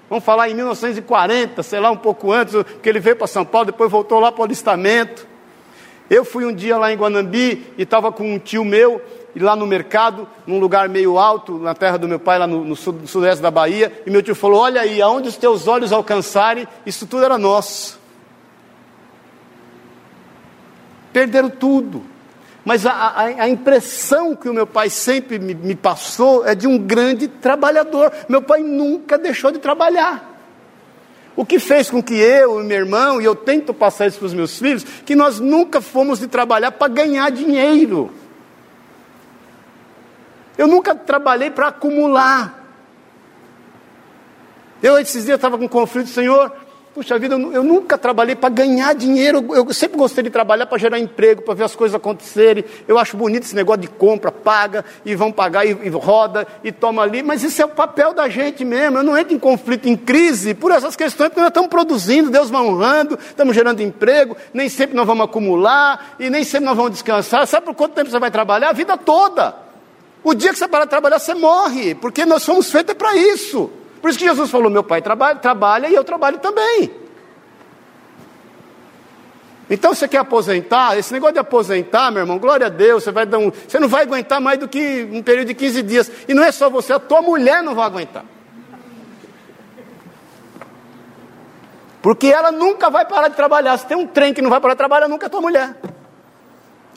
Vamos 0.09 0.25
falar 0.25 0.49
em 0.49 0.55
1940, 0.55 1.61
sei 1.61 1.79
lá, 1.79 1.91
um 1.91 1.97
pouco 1.97 2.31
antes, 2.31 2.55
que 2.81 2.89
ele 2.89 2.99
veio 2.99 3.15
para 3.15 3.27
São 3.27 3.45
Paulo, 3.45 3.67
depois 3.67 3.91
voltou 3.91 4.19
lá 4.19 4.31
para 4.31 4.41
o 4.41 4.45
alistamento. 4.45 5.27
Eu 6.09 6.25
fui 6.25 6.45
um 6.45 6.53
dia 6.53 6.77
lá 6.77 6.91
em 6.91 6.97
Guanambi 6.97 7.73
e 7.77 7.83
estava 7.83 8.11
com 8.11 8.33
um 8.33 8.39
tio 8.39 8.65
meu, 8.65 9.01
e 9.35 9.39
lá 9.39 9.55
no 9.55 9.65
mercado, 9.65 10.27
num 10.45 10.59
lugar 10.59 10.87
meio 10.87 11.17
alto, 11.17 11.57
na 11.57 11.73
terra 11.73 11.97
do 11.97 12.07
meu 12.07 12.19
pai, 12.19 12.37
lá 12.37 12.45
no, 12.45 12.63
no, 12.63 12.75
da 13.41 13.51
Bahia, 13.51 13.91
e 14.05 14.11
meu 14.11 14.21
tio 14.21 14.35
falou: 14.35 14.61
Olha 14.61 14.81
aí, 14.81 15.01
aonde 15.01 15.29
os 15.29 15.37
teus 15.37 15.67
olhos 15.67 15.91
alcançarem, 15.91 16.67
isso 16.85 17.07
tudo 17.07 17.25
era 17.25 17.37
nosso. 17.37 17.99
Perderam 21.11 21.49
tudo. 21.49 22.03
Mas 22.65 22.85
a, 22.85 22.91
a, 22.91 23.23
a, 23.25 23.49
impressão 23.49 24.35
que 24.35 24.47
o 24.47 24.53
meu 24.53 24.65
pai 24.65 24.89
sempre 24.89 25.37
me, 25.37 25.53
me 25.53 25.75
passou 25.75 26.47
é 26.47 26.55
de 26.55 26.65
um 26.65 26.77
grande 26.77 27.27
trabalhador. 27.27 28.11
Meu 28.29 28.41
pai 28.41 28.61
nunca 28.61 29.17
deixou 29.17 29.51
de 29.51 29.59
trabalhar. 29.59 30.32
O 31.35 31.45
que 31.45 31.59
fez 31.59 31.89
com 31.89 32.01
que 32.01 32.13
eu 32.13 32.61
e 32.61 32.63
meu 32.63 32.77
irmão, 32.77 33.19
e 33.19 33.25
eu 33.25 33.35
tento 33.35 33.73
passar 33.73 34.07
isso 34.07 34.19
para 34.19 34.27
os 34.27 34.33
meus 34.33 34.59
filhos, 34.59 34.83
que 34.83 35.15
nós 35.15 35.39
nunca 35.39 35.81
fomos 35.81 36.19
de 36.19 36.27
trabalhar 36.27 36.71
para 36.71 36.87
ganhar 36.87 37.31
dinheiro. 37.31 38.11
Eu 40.57 40.67
nunca 40.67 40.93
trabalhei 40.93 41.49
para 41.49 41.69
acumular. 41.69 42.63
Eu 44.81 44.99
esses 44.99 45.25
dias 45.25 45.37
estava 45.37 45.57
com 45.57 45.67
conflito, 45.67 46.09
Senhor, 46.09 46.51
Puxa 46.93 47.17
vida, 47.17 47.33
eu 47.33 47.63
nunca 47.63 47.97
trabalhei 47.97 48.35
para 48.35 48.49
ganhar 48.49 48.93
dinheiro. 48.93 49.43
Eu 49.55 49.73
sempre 49.73 49.97
gostei 49.97 50.23
de 50.23 50.29
trabalhar 50.29 50.67
para 50.67 50.77
gerar 50.77 50.99
emprego, 50.99 51.41
para 51.41 51.55
ver 51.55 51.63
as 51.63 51.75
coisas 51.75 51.95
acontecerem. 51.95 52.63
Eu 52.87 52.99
acho 52.99 53.17
bonito 53.17 53.45
esse 53.45 53.55
negócio 53.55 53.81
de 53.81 53.87
compra, 53.87 54.31
paga 54.31 54.85
e 55.03 55.15
vão 55.15 55.31
pagar 55.31 55.65
e, 55.65 55.71
e, 55.71 55.89
roda 55.89 56.47
e 56.63 56.71
toma 56.71 57.01
ali. 57.01 57.23
Mas 57.23 57.41
isso 57.41 57.59
é 57.63 57.65
o 57.65 57.69
papel 57.69 58.13
da 58.13 58.29
gente 58.29 58.63
mesmo. 58.63 58.99
Eu 58.99 59.03
não 59.03 59.17
entro 59.17 59.33
em 59.33 59.39
conflito, 59.39 59.89
em 59.89 59.97
crise 59.97 60.53
por 60.53 60.71
essas 60.71 60.95
questões, 60.95 61.29
porque 61.29 61.41
nós 61.41 61.49
estamos 61.49 61.67
produzindo, 61.67 62.29
Deus 62.29 62.51
vai 62.51 62.61
honrando, 62.61 63.17
estamos 63.27 63.55
gerando 63.55 63.81
emprego. 63.81 64.37
Nem 64.53 64.69
sempre 64.69 64.95
nós 64.95 65.07
vamos 65.07 65.25
acumular 65.25 66.15
e 66.19 66.29
nem 66.29 66.43
sempre 66.43 66.65
nós 66.65 66.77
vamos 66.77 66.91
descansar. 66.91 67.47
Sabe 67.47 67.65
por 67.65 67.73
quanto 67.73 67.95
tempo 67.95 68.11
você 68.11 68.19
vai 68.19 68.29
trabalhar? 68.29 68.69
A 68.69 68.73
vida 68.73 68.95
toda. 68.97 69.55
O 70.23 70.35
dia 70.35 70.51
que 70.51 70.59
você 70.59 70.67
parar 70.67 70.85
de 70.85 70.91
trabalhar, 70.91 71.17
você 71.17 71.33
morre, 71.33 71.95
porque 71.95 72.23
nós 72.23 72.45
fomos 72.45 72.71
feitos 72.71 72.93
para 72.93 73.15
isso. 73.15 73.71
Por 74.03 74.09
isso 74.09 74.19
que 74.19 74.25
Jesus 74.25 74.51
falou: 74.51 74.69
meu 74.69 74.83
pai 74.83 75.01
trabalha, 75.01 75.39
trabalha 75.39 75.87
e 75.87 75.95
eu 75.95 76.03
trabalho 76.03 76.37
também. 76.37 76.91
Então 79.69 79.95
você 79.95 80.09
quer 80.09 80.17
aposentar? 80.17 80.97
Esse 80.97 81.13
negócio 81.13 81.35
de 81.35 81.39
aposentar, 81.39 82.11
meu 82.11 82.23
irmão, 82.23 82.37
glória 82.37 82.65
a 82.65 82.69
Deus, 82.69 83.01
você 83.05 83.13
vai 83.13 83.25
dar 83.25 83.37
um. 83.37 83.49
Você 83.49 83.79
não 83.79 83.87
vai 83.87 84.01
aguentar 84.03 84.41
mais 84.41 84.59
do 84.59 84.67
que 84.67 85.07
um 85.09 85.23
período 85.23 85.47
de 85.47 85.53
15 85.53 85.81
dias. 85.83 86.11
E 86.27 86.33
não 86.33 86.43
é 86.43 86.51
só 86.51 86.69
você, 86.69 86.91
a 86.91 86.99
tua 86.99 87.21
mulher 87.21 87.63
não 87.63 87.73
vai 87.73 87.85
aguentar. 87.85 88.25
Porque 92.01 92.27
ela 92.27 92.51
nunca 92.51 92.89
vai 92.89 93.05
parar 93.05 93.29
de 93.29 93.37
trabalhar. 93.37 93.77
Se 93.77 93.87
tem 93.87 93.95
um 93.95 94.05
trem 94.05 94.33
que 94.33 94.41
não 94.41 94.49
vai 94.49 94.59
parar 94.59 94.73
de 94.73 94.79
trabalhar, 94.79 95.07
nunca 95.07 95.27
é 95.27 95.29
tua 95.29 95.39
mulher. 95.39 95.77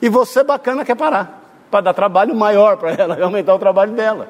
E 0.01 0.09
você, 0.09 0.43
bacana, 0.43 0.83
quer 0.83 0.95
parar. 0.95 1.41
Para 1.71 1.79
dar 1.79 1.93
trabalho 1.93 2.35
maior 2.35 2.75
para 2.75 2.91
ela, 2.91 3.17
aumentar 3.23 3.55
o 3.55 3.59
trabalho 3.59 3.93
dela. 3.93 4.27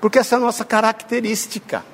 Porque 0.00 0.18
essa 0.18 0.34
é 0.34 0.38
a 0.38 0.40
nossa 0.40 0.64
característica. 0.64 1.84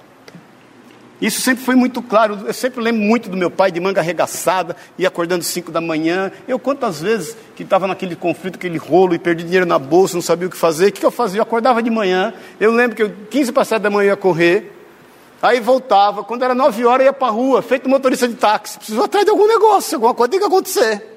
Isso 1.22 1.40
sempre 1.40 1.64
foi 1.64 1.76
muito 1.76 2.02
claro. 2.02 2.40
Eu 2.44 2.52
sempre 2.52 2.80
lembro 2.80 3.00
muito 3.00 3.30
do 3.30 3.36
meu 3.36 3.48
pai 3.48 3.70
de 3.70 3.78
manga 3.78 4.00
arregaçada 4.00 4.74
e 4.98 5.06
acordando 5.06 5.44
cinco 5.44 5.70
da 5.70 5.80
manhã. 5.80 6.32
Eu 6.48 6.58
quantas 6.58 7.00
vezes 7.00 7.36
que 7.54 7.62
estava 7.62 7.86
naquele 7.86 8.16
conflito, 8.16 8.56
aquele 8.56 8.76
rolo 8.76 9.14
e 9.14 9.20
perdi 9.20 9.44
dinheiro 9.44 9.64
na 9.64 9.78
bolsa, 9.78 10.16
não 10.16 10.22
sabia 10.22 10.48
o 10.48 10.50
que 10.50 10.56
fazer. 10.56 10.88
O 10.88 10.92
que 10.92 11.06
eu 11.06 11.12
fazia? 11.12 11.38
Eu 11.38 11.44
acordava 11.44 11.80
de 11.80 11.90
manhã. 11.90 12.34
Eu 12.58 12.72
lembro 12.72 12.96
que 12.96 13.04
eu, 13.04 13.12
15 13.30 13.52
para 13.52 13.64
7 13.64 13.82
da 13.82 13.88
manhã 13.88 14.08
eu 14.08 14.10
ia 14.10 14.16
correr. 14.16 14.76
Aí 15.40 15.60
voltava. 15.60 16.24
Quando 16.24 16.42
era 16.42 16.56
9 16.56 16.84
horas 16.84 17.06
ia 17.06 17.12
para 17.12 17.28
a 17.28 17.30
rua, 17.30 17.62
feito 17.62 17.88
motorista 17.88 18.26
de 18.26 18.34
táxi. 18.34 18.78
Preciso 18.78 19.00
atrás 19.00 19.24
de 19.24 19.30
algum 19.30 19.46
negócio, 19.46 19.94
alguma 19.94 20.14
coisa 20.14 20.28
tem 20.28 20.40
que 20.40 20.46
acontecer. 20.46 21.08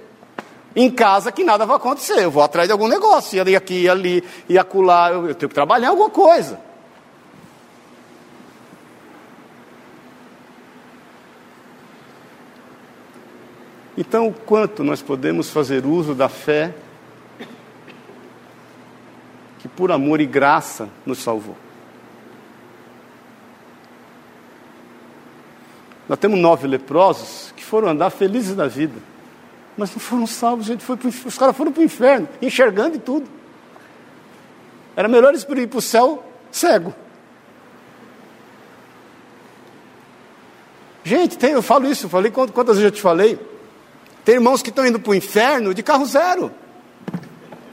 Em 0.75 0.91
casa 0.91 1.31
que 1.31 1.43
nada 1.43 1.65
vai 1.65 1.77
acontecer. 1.77 2.19
Eu 2.19 2.29
vou 2.29 2.43
atrás 2.43 2.67
de 2.67 2.71
algum 2.71 2.87
negócio. 2.87 3.43
Ia 3.43 3.57
aqui, 3.57 3.85
ia 3.85 3.91
ali, 3.91 4.23
ia 4.47 4.61
acolá. 4.61 5.09
Eu, 5.09 5.29
eu 5.29 5.33
tenho 5.33 5.49
que 5.49 5.55
trabalhar 5.55 5.89
alguma 5.89 6.11
coisa. 6.11 6.59
Então, 13.97 14.27
o 14.27 14.33
quanto 14.33 14.83
nós 14.83 15.01
podemos 15.01 15.49
fazer 15.49 15.85
uso 15.85 16.13
da 16.13 16.27
fé 16.27 16.73
que 19.59 19.67
por 19.69 19.91
amor 19.91 20.19
e 20.19 20.25
graça 20.25 20.89
nos 21.05 21.19
salvou? 21.19 21.55
Nós 26.09 26.19
temos 26.19 26.39
nove 26.39 26.67
leprosos 26.67 27.53
que 27.55 27.63
foram 27.63 27.87
andar 27.87 28.09
felizes 28.09 28.55
da 28.55 28.67
vida, 28.67 28.99
mas 29.77 29.91
não 29.91 29.99
foram 29.99 30.27
salvos, 30.27 30.65
gente. 30.65 30.83
Foi 30.83 30.97
pro, 30.97 31.07
os 31.07 31.37
caras 31.37 31.55
foram 31.55 31.71
para 31.71 31.81
o 31.81 31.83
inferno, 31.83 32.27
enxergando 32.41 32.97
e 32.97 32.99
tudo. 32.99 33.27
Era 34.95 35.07
melhor 35.07 35.29
eles 35.29 35.43
ir 35.43 35.67
para 35.67 35.79
o 35.79 35.81
céu 35.81 36.23
cego. 36.51 36.93
Gente, 41.03 41.37
tem, 41.37 41.51
eu 41.51 41.61
falo 41.61 41.87
isso, 41.87 42.09
falei 42.09 42.31
quantas 42.31 42.77
vezes 42.77 42.83
eu 42.83 42.91
te 42.91 43.01
falei. 43.01 43.54
Tem 44.25 44.35
irmãos 44.35 44.63
que 44.63 44.69
estão 44.69 44.85
indo 44.87 44.99
para 44.99 45.11
o 45.11 45.15
inferno 45.15 45.71
de 45.71 45.83
carro 45.83 46.03
zero. 46.03 46.51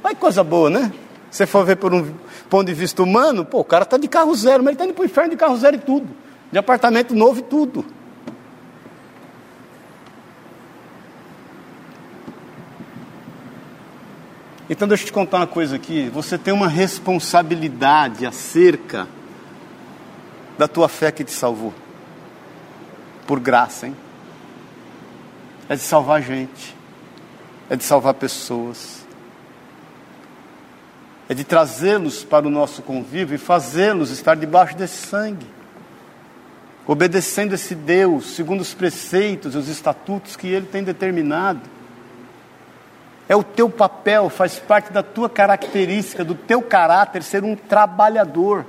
Olha 0.04 0.14
que 0.14 0.20
coisa 0.20 0.44
boa, 0.44 0.68
né? 0.68 0.92
Se 1.30 1.46
for 1.46 1.64
ver 1.64 1.76
por 1.76 1.94
um 1.94 2.14
ponto 2.50 2.66
de 2.66 2.74
vista 2.74 3.02
humano, 3.02 3.42
pô, 3.42 3.60
o 3.60 3.64
cara 3.64 3.84
está 3.84 3.96
de 3.96 4.06
carro 4.06 4.34
zero, 4.34 4.62
mas 4.62 4.72
ele 4.72 4.74
está 4.74 4.84
indo 4.84 4.92
para 4.92 5.02
o 5.02 5.06
inferno 5.06 5.30
de 5.30 5.36
carro 5.36 5.56
zero 5.56 5.76
e 5.76 5.78
tudo. 5.78 6.08
De 6.52 6.58
apartamento 6.58 7.14
novo 7.14 7.40
e 7.40 7.42
tudo. 7.42 7.86
Então 14.68 14.86
deixa 14.86 15.04
eu 15.04 15.06
te 15.06 15.12
contar 15.12 15.38
uma 15.38 15.46
coisa 15.46 15.76
aqui. 15.76 16.10
Você 16.10 16.36
tem 16.36 16.52
uma 16.52 16.68
responsabilidade 16.68 18.26
acerca 18.26 19.08
da 20.58 20.68
tua 20.68 20.88
fé 20.88 21.10
que 21.10 21.24
te 21.24 21.32
salvou. 21.32 21.72
Por 23.26 23.40
graça, 23.40 23.86
hein? 23.86 23.96
É 25.68 25.74
de 25.74 25.82
salvar 25.82 26.22
gente, 26.22 26.76
é 27.70 27.76
de 27.76 27.84
salvar 27.84 28.14
pessoas, 28.14 29.06
é 31.28 31.34
de 31.34 31.44
trazê-los 31.44 32.24
para 32.24 32.46
o 32.46 32.50
nosso 32.50 32.82
convívio 32.82 33.34
e 33.34 33.38
fazê-los 33.38 34.10
estar 34.10 34.36
debaixo 34.36 34.76
desse 34.76 35.06
sangue, 35.06 35.46
obedecendo 36.86 37.54
esse 37.54 37.74
Deus, 37.74 38.34
segundo 38.34 38.60
os 38.60 38.74
preceitos 38.74 39.54
e 39.54 39.58
os 39.58 39.68
estatutos 39.68 40.36
que 40.36 40.48
Ele 40.48 40.66
tem 40.66 40.82
determinado. 40.82 41.60
É 43.28 43.36
o 43.36 43.42
teu 43.42 43.70
papel, 43.70 44.28
faz 44.28 44.58
parte 44.58 44.92
da 44.92 45.02
tua 45.02 45.30
característica, 45.30 46.24
do 46.24 46.34
teu 46.34 46.60
caráter 46.60 47.22
ser 47.22 47.44
um 47.44 47.56
trabalhador. 47.56 48.66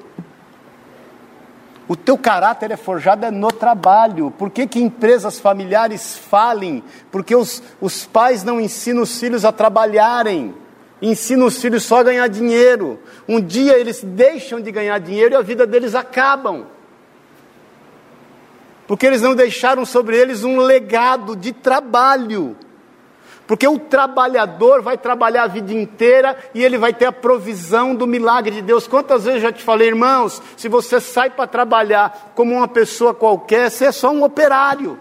O 1.87 1.95
teu 1.95 2.17
caráter 2.17 2.71
é 2.71 2.77
forjado 2.77 3.25
é 3.25 3.31
no 3.31 3.51
trabalho. 3.51 4.31
Por 4.31 4.49
que, 4.49 4.65
que 4.65 4.79
empresas 4.79 5.39
familiares 5.39 6.17
falem? 6.17 6.83
Porque 7.11 7.35
os, 7.35 7.61
os 7.81 8.05
pais 8.05 8.43
não 8.43 8.59
ensinam 8.59 9.03
os 9.03 9.19
filhos 9.19 9.43
a 9.43 9.51
trabalharem. 9.51 10.55
Ensinam 11.01 11.45
os 11.45 11.57
filhos 11.57 11.83
só 11.83 11.97
a 11.97 12.03
ganhar 12.03 12.27
dinheiro. 12.29 12.99
Um 13.27 13.41
dia 13.41 13.77
eles 13.77 14.01
deixam 14.01 14.61
de 14.61 14.71
ganhar 14.71 14.97
dinheiro 14.99 15.33
e 15.33 15.37
a 15.37 15.41
vida 15.41 15.67
deles 15.67 15.93
acabam. 15.93 16.65
Porque 18.87 19.05
eles 19.05 19.21
não 19.21 19.35
deixaram 19.35 19.85
sobre 19.85 20.17
eles 20.17 20.43
um 20.43 20.59
legado 20.59 21.35
de 21.35 21.51
trabalho. 21.51 22.55
Porque 23.45 23.67
o 23.67 23.77
trabalhador 23.77 24.81
vai 24.81 24.97
trabalhar 24.97 25.43
a 25.43 25.47
vida 25.47 25.73
inteira 25.73 26.37
e 26.53 26.63
ele 26.63 26.77
vai 26.77 26.93
ter 26.93 27.05
a 27.05 27.11
provisão 27.11 27.93
do 27.93 28.07
milagre 28.07 28.55
de 28.55 28.61
Deus. 28.61 28.87
Quantas 28.87 29.25
vezes 29.25 29.41
já 29.41 29.51
te 29.51 29.61
falei, 29.61 29.89
irmãos, 29.89 30.41
se 30.55 30.69
você 30.69 31.01
sai 31.01 31.29
para 31.29 31.45
trabalhar 31.45 32.31
como 32.35 32.55
uma 32.55 32.67
pessoa 32.67 33.13
qualquer, 33.13 33.69
você 33.69 33.85
é 33.85 33.91
só 33.91 34.11
um 34.11 34.23
operário. 34.23 34.97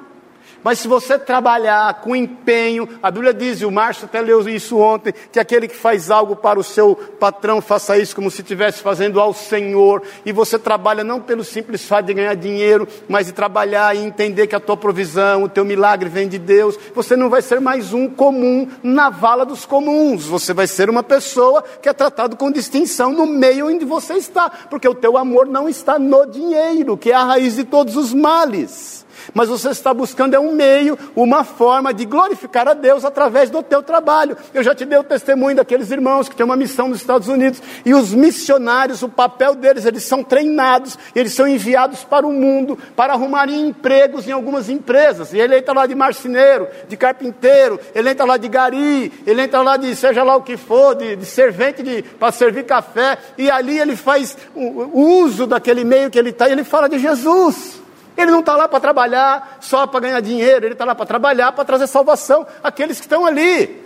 Mas 0.62 0.78
se 0.78 0.86
você 0.86 1.18
trabalhar 1.18 2.00
com 2.00 2.14
empenho, 2.14 2.88
a 3.02 3.10
Bíblia 3.10 3.34
diz, 3.34 3.60
e 3.60 3.64
o 3.64 3.70
Márcio 3.70 4.04
até 4.04 4.20
leu 4.20 4.48
isso 4.48 4.78
ontem, 4.78 5.12
que 5.32 5.40
aquele 5.40 5.66
que 5.66 5.76
faz 5.76 6.10
algo 6.10 6.36
para 6.36 6.58
o 6.58 6.62
seu 6.62 6.94
patrão, 6.94 7.60
faça 7.60 7.98
isso 7.98 8.14
como 8.14 8.30
se 8.30 8.42
estivesse 8.42 8.80
fazendo 8.80 9.20
ao 9.20 9.34
Senhor. 9.34 10.02
E 10.24 10.32
você 10.32 10.58
trabalha 10.58 11.02
não 11.02 11.20
pelo 11.20 11.42
simples 11.42 11.84
fato 11.84 12.06
de 12.06 12.14
ganhar 12.14 12.34
dinheiro, 12.34 12.86
mas 13.08 13.26
de 13.26 13.32
trabalhar 13.32 13.96
e 13.96 14.00
entender 14.00 14.46
que 14.46 14.54
a 14.54 14.60
tua 14.60 14.76
provisão, 14.76 15.42
o 15.42 15.48
teu 15.48 15.64
milagre 15.64 16.08
vem 16.08 16.28
de 16.28 16.38
Deus. 16.38 16.78
Você 16.94 17.16
não 17.16 17.28
vai 17.28 17.42
ser 17.42 17.60
mais 17.60 17.92
um 17.92 18.08
comum 18.08 18.68
na 18.82 19.10
vala 19.10 19.44
dos 19.44 19.66
comuns. 19.66 20.26
Você 20.26 20.54
vai 20.54 20.66
ser 20.66 20.88
uma 20.88 21.02
pessoa 21.02 21.62
que 21.82 21.88
é 21.88 21.92
tratado 21.92 22.36
com 22.36 22.52
distinção 22.52 23.12
no 23.12 23.26
meio 23.26 23.66
onde 23.66 23.84
você 23.84 24.14
está. 24.14 24.48
Porque 24.70 24.88
o 24.88 24.94
teu 24.94 25.16
amor 25.16 25.46
não 25.46 25.68
está 25.68 25.98
no 25.98 26.24
dinheiro, 26.26 26.96
que 26.96 27.10
é 27.10 27.14
a 27.14 27.24
raiz 27.24 27.56
de 27.56 27.64
todos 27.64 27.96
os 27.96 28.14
males 28.14 29.02
mas 29.34 29.48
você 29.48 29.70
está 29.70 29.92
buscando 29.92 30.34
é 30.34 30.40
um 30.40 30.52
meio, 30.52 30.98
uma 31.14 31.44
forma 31.44 31.92
de 31.92 32.04
glorificar 32.04 32.68
a 32.68 32.74
Deus 32.74 33.04
através 33.04 33.50
do 33.50 33.62
teu 33.62 33.82
trabalho. 33.82 34.36
Eu 34.52 34.62
já 34.62 34.74
te 34.74 34.84
dei 34.84 34.98
o 34.98 35.04
testemunho 35.04 35.56
daqueles 35.56 35.90
irmãos 35.90 36.28
que 36.28 36.36
têm 36.36 36.44
uma 36.44 36.56
missão 36.56 36.88
nos 36.88 36.98
Estados 36.98 37.28
Unidos 37.28 37.62
e 37.84 37.94
os 37.94 38.12
missionários, 38.12 39.02
o 39.02 39.08
papel 39.08 39.54
deles, 39.54 39.84
eles 39.84 40.04
são 40.04 40.22
treinados, 40.22 40.98
eles 41.14 41.32
são 41.32 41.46
enviados 41.46 42.04
para 42.04 42.26
o 42.26 42.32
mundo 42.32 42.78
para 42.96 43.12
arrumarem 43.12 43.68
empregos 43.68 44.26
em 44.28 44.32
algumas 44.32 44.68
empresas. 44.68 45.32
E 45.32 45.38
ele 45.38 45.56
entra 45.56 45.74
lá 45.74 45.86
de 45.86 45.94
marceneiro, 45.94 46.68
de 46.88 46.96
carpinteiro, 46.96 47.78
ele 47.94 48.10
entra 48.10 48.24
lá 48.24 48.36
de 48.36 48.48
gari, 48.48 49.12
ele 49.26 49.42
entra 49.42 49.62
lá 49.62 49.76
de 49.76 49.94
seja 49.94 50.22
lá 50.22 50.36
o 50.36 50.42
que 50.42 50.56
for, 50.56 50.94
de, 50.94 51.16
de 51.16 51.26
servente 51.26 51.82
de, 51.82 52.02
para 52.02 52.32
servir 52.32 52.64
café, 52.64 53.18
e 53.36 53.50
ali 53.50 53.78
ele 53.78 53.96
faz 53.96 54.36
o, 54.54 55.22
uso 55.22 55.46
daquele 55.46 55.84
meio 55.84 56.10
que 56.10 56.18
ele 56.18 56.30
está 56.30 56.48
e 56.48 56.52
ele 56.52 56.64
fala 56.64 56.88
de 56.88 56.98
Jesus. 56.98 57.82
Ele 58.16 58.30
não 58.30 58.40
está 58.40 58.56
lá 58.56 58.68
para 58.68 58.80
trabalhar 58.80 59.58
só 59.60 59.86
para 59.86 60.00
ganhar 60.00 60.20
dinheiro, 60.20 60.66
ele 60.66 60.74
está 60.74 60.84
lá 60.84 60.94
para 60.94 61.06
trabalhar 61.06 61.52
para 61.52 61.64
trazer 61.64 61.86
salvação 61.86 62.46
àqueles 62.62 62.98
que 62.98 63.06
estão 63.06 63.24
ali. 63.24 63.82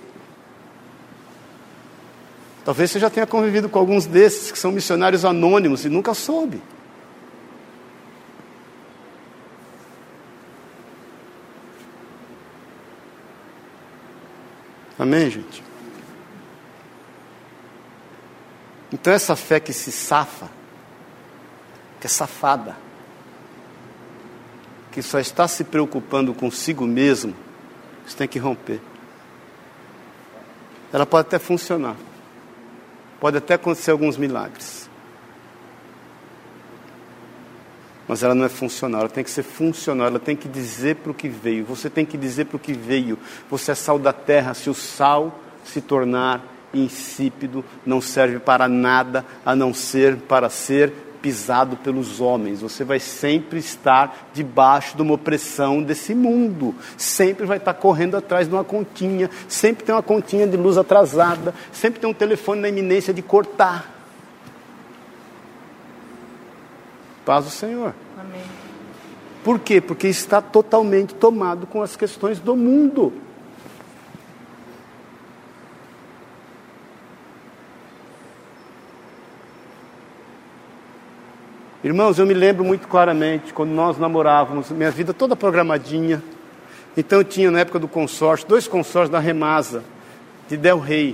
Talvez 2.64 2.90
você 2.90 2.98
já 2.98 3.08
tenha 3.08 3.26
convivido 3.26 3.68
com 3.68 3.78
alguns 3.78 4.06
desses 4.06 4.50
que 4.50 4.58
são 4.58 4.72
missionários 4.72 5.24
anônimos 5.24 5.84
e 5.84 5.88
nunca 5.88 6.12
soube. 6.14 6.60
Amém, 14.98 15.30
gente? 15.30 15.62
Então, 18.92 19.12
essa 19.12 19.36
fé 19.36 19.60
que 19.60 19.72
se 19.72 19.92
safa, 19.92 20.48
que 22.00 22.06
é 22.06 22.10
safada, 22.10 22.76
que 24.96 25.02
só 25.02 25.20
está 25.20 25.46
se 25.46 25.62
preocupando 25.62 26.32
consigo 26.32 26.86
mesmo, 26.86 27.34
você 28.06 28.16
tem 28.16 28.26
que 28.26 28.38
romper. 28.38 28.80
Ela 30.90 31.04
pode 31.04 31.26
até 31.26 31.38
funcionar, 31.38 31.96
pode 33.20 33.36
até 33.36 33.52
acontecer 33.52 33.90
alguns 33.90 34.16
milagres, 34.16 34.88
mas 38.08 38.22
ela 38.22 38.34
não 38.34 38.46
é 38.46 38.48
funcional, 38.48 39.02
ela 39.02 39.10
tem 39.10 39.22
que 39.22 39.30
ser 39.30 39.42
funcional, 39.42 40.06
ela 40.06 40.18
tem 40.18 40.34
que 40.34 40.48
dizer 40.48 40.96
para 40.96 41.10
o 41.10 41.14
que 41.14 41.28
veio, 41.28 41.66
você 41.66 41.90
tem 41.90 42.06
que 42.06 42.16
dizer 42.16 42.46
para 42.46 42.56
o 42.56 42.58
que 42.58 42.72
veio. 42.72 43.18
Você 43.50 43.72
é 43.72 43.74
sal 43.74 43.98
da 43.98 44.14
terra, 44.14 44.54
se 44.54 44.70
o 44.70 44.74
sal 44.74 45.38
se 45.62 45.82
tornar 45.82 46.42
insípido, 46.72 47.62
não 47.84 48.00
serve 48.00 48.38
para 48.38 48.66
nada 48.66 49.26
a 49.44 49.54
não 49.54 49.74
ser 49.74 50.16
para 50.16 50.48
ser 50.48 50.90
pisado 51.26 51.76
pelos 51.78 52.20
homens, 52.20 52.60
você 52.60 52.84
vai 52.84 53.00
sempre 53.00 53.58
estar 53.58 54.28
debaixo 54.32 54.96
de 54.96 55.02
uma 55.02 55.14
opressão 55.14 55.82
desse 55.82 56.14
mundo, 56.14 56.72
sempre 56.96 57.44
vai 57.44 57.56
estar 57.56 57.74
correndo 57.74 58.16
atrás 58.16 58.46
de 58.46 58.54
uma 58.54 58.62
continha, 58.62 59.28
sempre 59.48 59.84
tem 59.84 59.92
uma 59.92 60.04
continha 60.04 60.46
de 60.46 60.56
luz 60.56 60.78
atrasada, 60.78 61.52
sempre 61.72 61.98
tem 61.98 62.08
um 62.08 62.14
telefone 62.14 62.60
na 62.60 62.68
iminência 62.68 63.12
de 63.12 63.22
cortar. 63.22 63.92
Paz 67.24 67.44
do 67.44 67.50
Senhor. 67.50 67.92
Amém. 68.16 68.42
Por 69.42 69.58
quê? 69.58 69.80
Porque 69.80 70.06
está 70.06 70.40
totalmente 70.40 71.12
tomado 71.12 71.66
com 71.66 71.82
as 71.82 71.96
questões 71.96 72.38
do 72.38 72.54
mundo. 72.54 73.12
Irmãos, 81.86 82.18
eu 82.18 82.26
me 82.26 82.34
lembro 82.34 82.64
muito 82.64 82.88
claramente 82.88 83.54
quando 83.54 83.70
nós 83.70 83.96
namorávamos, 83.96 84.72
minha 84.72 84.90
vida 84.90 85.14
toda 85.14 85.36
programadinha. 85.36 86.20
Então 86.96 87.20
eu 87.20 87.24
tinha 87.24 87.48
na 87.48 87.60
época 87.60 87.78
do 87.78 87.86
consórcio, 87.86 88.44
dois 88.48 88.66
consórcios 88.66 89.08
da 89.08 89.20
Remasa, 89.20 89.84
de 90.48 90.56
Del 90.56 90.80
Rey. 90.80 91.12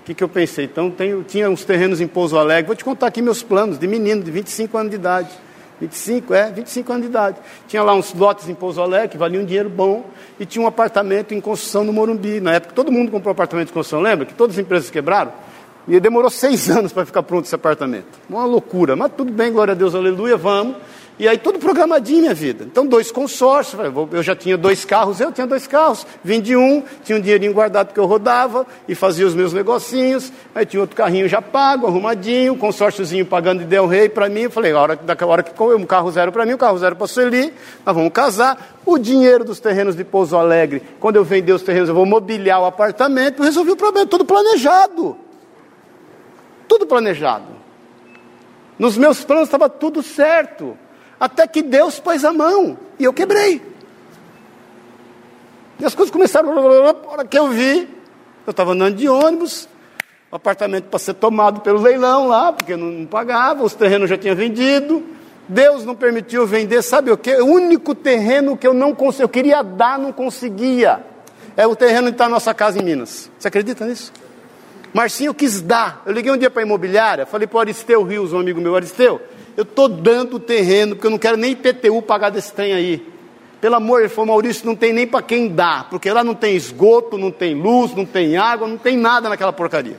O 0.00 0.04
que, 0.06 0.14
que 0.14 0.24
eu 0.24 0.28
pensei? 0.30 0.64
Então 0.64 0.90
tenho, 0.90 1.22
tinha 1.24 1.50
uns 1.50 1.62
terrenos 1.66 2.00
em 2.00 2.06
Pouso 2.06 2.38
Alegre. 2.38 2.68
Vou 2.68 2.74
te 2.74 2.82
contar 2.82 3.08
aqui 3.08 3.20
meus 3.20 3.42
planos 3.42 3.78
de 3.78 3.86
menino, 3.86 4.22
de 4.22 4.30
25 4.30 4.78
anos 4.78 4.90
de 4.92 4.96
idade. 4.96 5.28
25, 5.78 6.32
é, 6.32 6.50
25 6.50 6.90
anos 6.90 7.02
de 7.02 7.10
idade. 7.10 7.36
Tinha 7.68 7.82
lá 7.82 7.92
uns 7.92 8.14
lotes 8.14 8.48
em 8.48 8.54
Pouso 8.54 8.80
Alegre, 8.80 9.10
que 9.10 9.18
valiam 9.18 9.42
um 9.42 9.46
dinheiro 9.46 9.68
bom, 9.68 10.06
e 10.40 10.46
tinha 10.46 10.64
um 10.64 10.66
apartamento 10.66 11.34
em 11.34 11.40
construção 11.40 11.84
no 11.84 11.92
Morumbi. 11.92 12.40
Na 12.40 12.54
época 12.54 12.72
todo 12.72 12.90
mundo 12.90 13.10
comprou 13.10 13.32
apartamento 13.32 13.68
em 13.68 13.74
construção, 13.74 14.00
lembra? 14.00 14.24
Que 14.24 14.32
todas 14.32 14.56
as 14.56 14.62
empresas 14.62 14.88
quebraram. 14.88 15.32
E 15.86 16.00
demorou 16.00 16.30
seis 16.30 16.68
anos 16.70 16.92
para 16.92 17.04
ficar 17.04 17.22
pronto 17.22 17.44
esse 17.44 17.54
apartamento. 17.54 18.06
Uma 18.28 18.44
loucura, 18.44 18.96
mas 18.96 19.12
tudo 19.16 19.32
bem, 19.32 19.52
glória 19.52 19.72
a 19.72 19.74
Deus, 19.74 19.94
aleluia, 19.94 20.36
vamos. 20.36 20.76
E 21.16 21.28
aí 21.28 21.38
tudo 21.38 21.60
programadinho 21.60 22.22
minha 22.22 22.34
vida. 22.34 22.64
Então, 22.64 22.84
dois 22.84 23.12
consórcios, 23.12 23.80
eu 24.10 24.22
já 24.22 24.34
tinha 24.34 24.56
dois 24.56 24.84
carros, 24.84 25.20
eu 25.20 25.30
tinha 25.30 25.46
dois 25.46 25.64
carros. 25.64 26.04
Vendi 26.24 26.56
um, 26.56 26.82
tinha 27.04 27.16
um 27.16 27.20
dinheirinho 27.20 27.52
guardado 27.52 27.92
que 27.94 28.00
eu 28.00 28.04
rodava 28.04 28.66
e 28.88 28.96
fazia 28.96 29.24
os 29.24 29.32
meus 29.32 29.52
negocinhos. 29.52 30.32
Aí 30.52 30.66
tinha 30.66 30.80
outro 30.80 30.96
carrinho 30.96 31.28
já 31.28 31.40
pago, 31.40 31.86
arrumadinho, 31.86 32.56
consórciozinho 32.56 33.24
pagando 33.24 33.60
de 33.60 33.66
Del 33.66 33.86
Rey 33.86 34.08
para 34.08 34.28
mim. 34.28 34.42
Eu 34.42 34.50
falei, 34.50 34.72
a 34.72 34.80
hora, 34.80 34.96
daquela 34.96 35.30
hora 35.30 35.42
que 35.44 35.62
um 35.62 35.86
carro 35.86 36.10
zero 36.10 36.32
para 36.32 36.44
mim, 36.44 36.54
um 36.54 36.58
carro 36.58 36.78
zero 36.78 36.96
para 36.96 37.06
Sueli, 37.06 37.54
nós 37.86 37.94
vamos 37.94 38.12
casar. 38.12 38.80
O 38.84 38.98
dinheiro 38.98 39.44
dos 39.44 39.60
terrenos 39.60 39.94
de 39.94 40.02
Pouso 40.02 40.36
Alegre, 40.36 40.82
quando 40.98 41.14
eu 41.14 41.24
vender 41.24 41.52
os 41.52 41.62
terrenos, 41.62 41.88
eu 41.88 41.94
vou 41.94 42.04
mobiliar 42.04 42.60
o 42.60 42.64
apartamento. 42.64 43.40
Resolvi 43.40 43.70
o 43.70 43.76
problema, 43.76 44.06
tudo 44.06 44.24
planejado. 44.24 45.23
Tudo 46.68 46.86
planejado. 46.86 47.46
Nos 48.78 48.96
meus 48.96 49.24
planos 49.24 49.44
estava 49.44 49.68
tudo 49.68 50.02
certo. 50.02 50.76
Até 51.18 51.46
que 51.46 51.62
Deus 51.62 52.00
pôs 52.00 52.24
a 52.24 52.32
mão 52.32 52.76
e 52.98 53.04
eu 53.04 53.12
quebrei. 53.12 53.62
E 55.78 55.84
as 55.84 55.94
coisas 55.94 56.12
começaram. 56.12 56.50
A 56.50 57.12
hora 57.12 57.24
que 57.24 57.38
eu 57.38 57.48
vi, 57.48 57.88
eu 58.46 58.50
estava 58.50 58.72
andando 58.72 58.96
de 58.96 59.08
ônibus, 59.08 59.68
o 60.30 60.36
apartamento 60.36 60.84
para 60.84 60.98
ser 60.98 61.14
tomado 61.14 61.60
pelo 61.60 61.80
leilão 61.80 62.28
lá, 62.28 62.52
porque 62.52 62.76
não, 62.76 62.88
não 62.88 63.06
pagava, 63.06 63.62
os 63.64 63.74
terrenos 63.74 64.10
já 64.10 64.16
tinham 64.16 64.36
vendido. 64.36 65.02
Deus 65.46 65.84
não 65.84 65.94
permitiu 65.94 66.46
vender, 66.46 66.80
sabe 66.82 67.10
o 67.10 67.18
que? 67.18 67.34
O 67.36 67.46
único 67.46 67.94
terreno 67.94 68.56
que 68.56 68.66
eu 68.66 68.72
não 68.72 68.94
conseguia, 68.94 69.24
eu 69.24 69.28
queria 69.28 69.62
dar, 69.62 69.98
não 69.98 70.10
conseguia. 70.10 71.04
É 71.56 71.66
o 71.66 71.76
terreno 71.76 72.08
que 72.08 72.14
está 72.14 72.24
na 72.24 72.30
nossa 72.30 72.54
casa 72.54 72.80
em 72.80 72.82
Minas. 72.82 73.30
Você 73.38 73.48
acredita 73.48 73.84
nisso? 73.84 74.10
Marcinho 74.94 75.34
quis 75.34 75.60
dar. 75.60 76.04
Eu 76.06 76.12
liguei 76.12 76.30
um 76.30 76.36
dia 76.36 76.48
para 76.48 76.62
a 76.62 76.64
imobiliária, 76.64 77.26
falei 77.26 77.48
para 77.48 77.56
o 77.56 77.60
Aristeu 77.60 78.04
Rios, 78.04 78.32
um 78.32 78.38
amigo 78.38 78.60
meu, 78.60 78.76
Aristeu, 78.76 79.20
eu 79.56 79.64
estou 79.64 79.88
dando 79.88 80.36
o 80.36 80.40
terreno, 80.40 80.94
porque 80.94 81.08
eu 81.08 81.10
não 81.10 81.18
quero 81.18 81.36
nem 81.36 81.50
IPTU 81.50 82.00
pagar 82.00 82.30
desse 82.30 82.52
trem 82.52 82.72
aí. 82.72 83.12
Pelo 83.60 83.74
amor, 83.74 84.00
ele 84.00 84.08
falou, 84.08 84.26
Maurício, 84.26 84.64
não 84.64 84.76
tem 84.76 84.92
nem 84.92 85.04
para 85.04 85.20
quem 85.20 85.48
dá, 85.48 85.84
porque 85.90 86.08
lá 86.12 86.22
não 86.22 86.34
tem 86.34 86.54
esgoto, 86.54 87.18
não 87.18 87.32
tem 87.32 87.54
luz, 87.54 87.92
não 87.92 88.06
tem 88.06 88.36
água, 88.36 88.68
não 88.68 88.78
tem 88.78 88.96
nada 88.96 89.28
naquela 89.28 89.52
porcaria. 89.52 89.98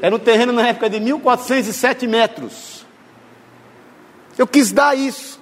Era 0.00 0.16
um 0.16 0.18
terreno 0.18 0.50
na 0.50 0.66
época 0.66 0.88
de 0.88 0.98
1407 1.00 2.06
metros. 2.06 2.86
Eu 4.38 4.46
quis 4.46 4.72
dar 4.72 4.96
isso. 4.96 5.38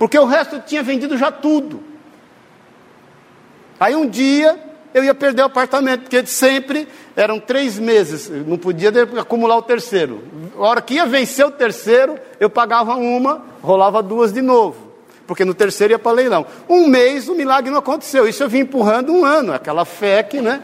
Porque 0.00 0.18
o 0.18 0.24
resto 0.24 0.56
eu 0.56 0.62
tinha 0.62 0.82
vendido 0.82 1.16
já 1.16 1.30
tudo. 1.30 1.80
Aí 3.78 3.94
um 3.94 4.08
dia 4.08 4.69
eu 4.92 5.04
ia 5.04 5.14
perder 5.14 5.42
o 5.42 5.46
apartamento, 5.46 6.02
porque 6.02 6.24
sempre 6.26 6.88
eram 7.16 7.38
três 7.38 7.78
meses, 7.78 8.28
não 8.46 8.58
podia 8.58 8.90
acumular 9.18 9.56
o 9.56 9.62
terceiro. 9.62 10.22
A 10.56 10.62
hora 10.62 10.82
que 10.82 10.94
ia 10.94 11.06
vencer 11.06 11.46
o 11.46 11.50
terceiro, 11.50 12.18
eu 12.38 12.50
pagava 12.50 12.94
uma, 12.94 13.42
rolava 13.62 14.02
duas 14.02 14.32
de 14.32 14.42
novo. 14.42 14.90
Porque 15.26 15.44
no 15.44 15.54
terceiro 15.54 15.92
ia 15.92 15.98
para 15.98 16.12
leilão. 16.12 16.44
Um 16.68 16.88
mês 16.88 17.28
o 17.28 17.34
milagre 17.34 17.70
não 17.70 17.78
aconteceu. 17.78 18.26
Isso 18.26 18.42
eu 18.42 18.48
vim 18.48 18.60
empurrando 18.60 19.12
um 19.12 19.24
ano, 19.24 19.52
aquela 19.52 19.84
fé 19.84 20.24
que, 20.24 20.40
né? 20.40 20.60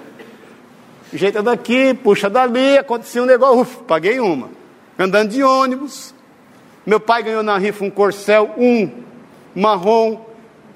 Jeita 1.13 1.41
daqui, 1.41 1.95
puxa 1.95 2.29
dali, 2.29 2.77
acontecia 2.77 3.23
um 3.23 3.27
negócio, 3.27 3.61
uf, 3.61 3.77
paguei 3.85 4.19
uma. 4.19 4.51
Andando 4.99 5.31
de 5.31 5.43
ônibus. 5.43 6.13
Meu 6.85 6.99
pai 6.99 7.23
ganhou 7.23 7.43
na 7.45 7.57
rifa 7.59 7.85
um 7.85 7.91
corcel, 7.91 8.55
um 8.59 8.91
marrom, 9.55 10.21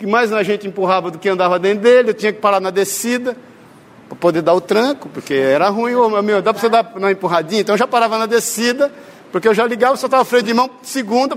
que 0.00 0.06
mais 0.06 0.32
a 0.32 0.42
gente 0.42 0.66
empurrava 0.66 1.10
do 1.10 1.18
que 1.18 1.28
andava 1.28 1.58
dentro 1.58 1.82
dele, 1.82 2.08
eu 2.08 2.14
tinha 2.14 2.32
que 2.32 2.40
parar 2.40 2.58
na 2.58 2.70
descida 2.70 3.36
para 4.08 4.16
poder 4.16 4.40
dar 4.40 4.54
o 4.54 4.60
tranco, 4.60 5.10
porque 5.10 5.34
era 5.34 5.68
ruim, 5.68 5.94
oh, 5.94 6.22
meu, 6.22 6.40
dá 6.40 6.54
para 6.54 6.60
você 6.62 6.70
dar 6.70 6.90
uma 6.96 7.12
empurradinha, 7.12 7.60
então 7.60 7.74
eu 7.74 7.78
já 7.78 7.86
parava 7.86 8.16
na 8.16 8.24
descida, 8.24 8.90
porque 9.30 9.46
eu 9.46 9.52
já 9.52 9.66
ligava, 9.66 9.98
só 9.98 10.06
estava 10.06 10.24
freio 10.24 10.42
de 10.42 10.54
mão, 10.54 10.70
segunda, 10.82 11.36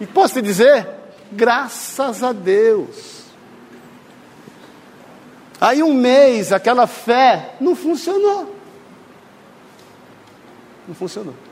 E 0.00 0.06
posso 0.06 0.34
te 0.34 0.42
dizer, 0.42 0.86
graças 1.32 2.22
a 2.22 2.30
Deus. 2.30 3.24
Aí 5.60 5.82
um 5.82 5.92
mês, 5.92 6.52
aquela 6.52 6.86
fé 6.86 7.56
não 7.60 7.74
funcionou. 7.74 8.54
Não 10.86 10.94
funcionou. 10.94 11.49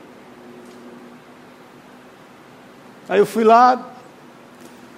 Aí 3.09 3.17
eu 3.17 3.25
fui 3.25 3.43
lá, 3.43 3.91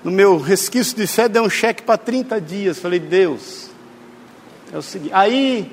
no 0.04 0.12
meu 0.12 0.38
resquício 0.38 0.98
de 0.98 1.08
fé, 1.08 1.30
dei 1.30 1.42
um 1.42 1.50
cheque 1.50 1.82
para 1.82 1.98
30 1.98 2.42
dias. 2.42 2.78
Falei, 2.78 3.00
Deus, 3.00 3.70
é 4.74 4.78
o 4.78 4.82
seguinte. 4.82 5.14
Aí 5.14 5.72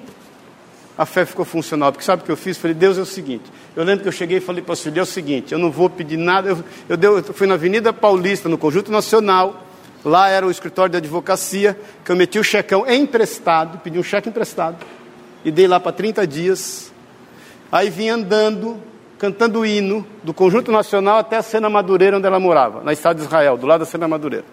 a 0.97 1.05
fé 1.05 1.25
ficou 1.25 1.45
funcional, 1.45 1.91
porque 1.91 2.05
sabe 2.05 2.23
o 2.23 2.25
que 2.25 2.31
eu 2.31 2.37
fiz? 2.37 2.57
Falei, 2.57 2.75
Deus 2.75 2.97
é 2.97 3.01
o 3.01 3.07
seguinte. 3.07 3.45
Eu 3.75 3.83
lembro 3.83 4.03
que 4.03 4.09
eu 4.09 4.13
cheguei 4.13 4.39
e 4.39 4.41
falei 4.41 4.63
para 4.63 4.73
o 4.73 4.77
senhor, 4.77 4.97
é 4.99 5.03
o 5.03 5.07
seguinte, 5.07 5.53
eu 5.53 5.59
não 5.59 5.71
vou 5.71 5.91
pedir 5.91 6.17
nada. 6.17 6.51
Eu, 6.51 6.65
eu, 6.89 6.97
deu, 6.97 7.19
eu 7.19 7.25
fui 7.35 7.47
na 7.47 7.55
Avenida 7.55 7.93
Paulista, 7.93 8.49
no 8.49 8.57
Conjunto 8.57 8.93
Nacional, 8.93 9.65
lá 10.05 10.29
era 10.29 10.47
o 10.47 10.51
escritório 10.51 10.93
de 10.93 10.97
advocacia, 10.99 11.79
que 12.05 12.13
eu 12.13 12.17
meti 12.17 12.39
o 12.39 12.45
checão 12.45 12.85
emprestado, 12.89 13.79
pedi 13.79 13.99
um 13.99 14.03
cheque 14.03 14.29
emprestado, 14.29 14.77
e 15.45 15.51
dei 15.51 15.67
lá 15.67 15.81
para 15.81 15.93
30 15.93 16.27
dias. 16.27 16.93
Aí 17.71 17.91
vim 17.91 18.09
andando, 18.09 18.81
cantando 19.19 19.61
o 19.61 19.67
hino 19.67 20.07
do 20.23 20.33
Conjunto 20.33 20.71
Nacional 20.71 21.19
até 21.19 21.37
a 21.37 21.43
Sena 21.43 21.69
Madureira, 21.69 22.17
onde 22.17 22.27
ela 22.27 22.39
morava, 22.39 22.83
na 22.83 22.93
Estado 22.93 23.17
de 23.19 23.25
Israel, 23.25 23.57
do 23.57 23.67
lado 23.67 23.81
da 23.81 23.87
Sena 23.87 24.07
Madureira. 24.07 24.45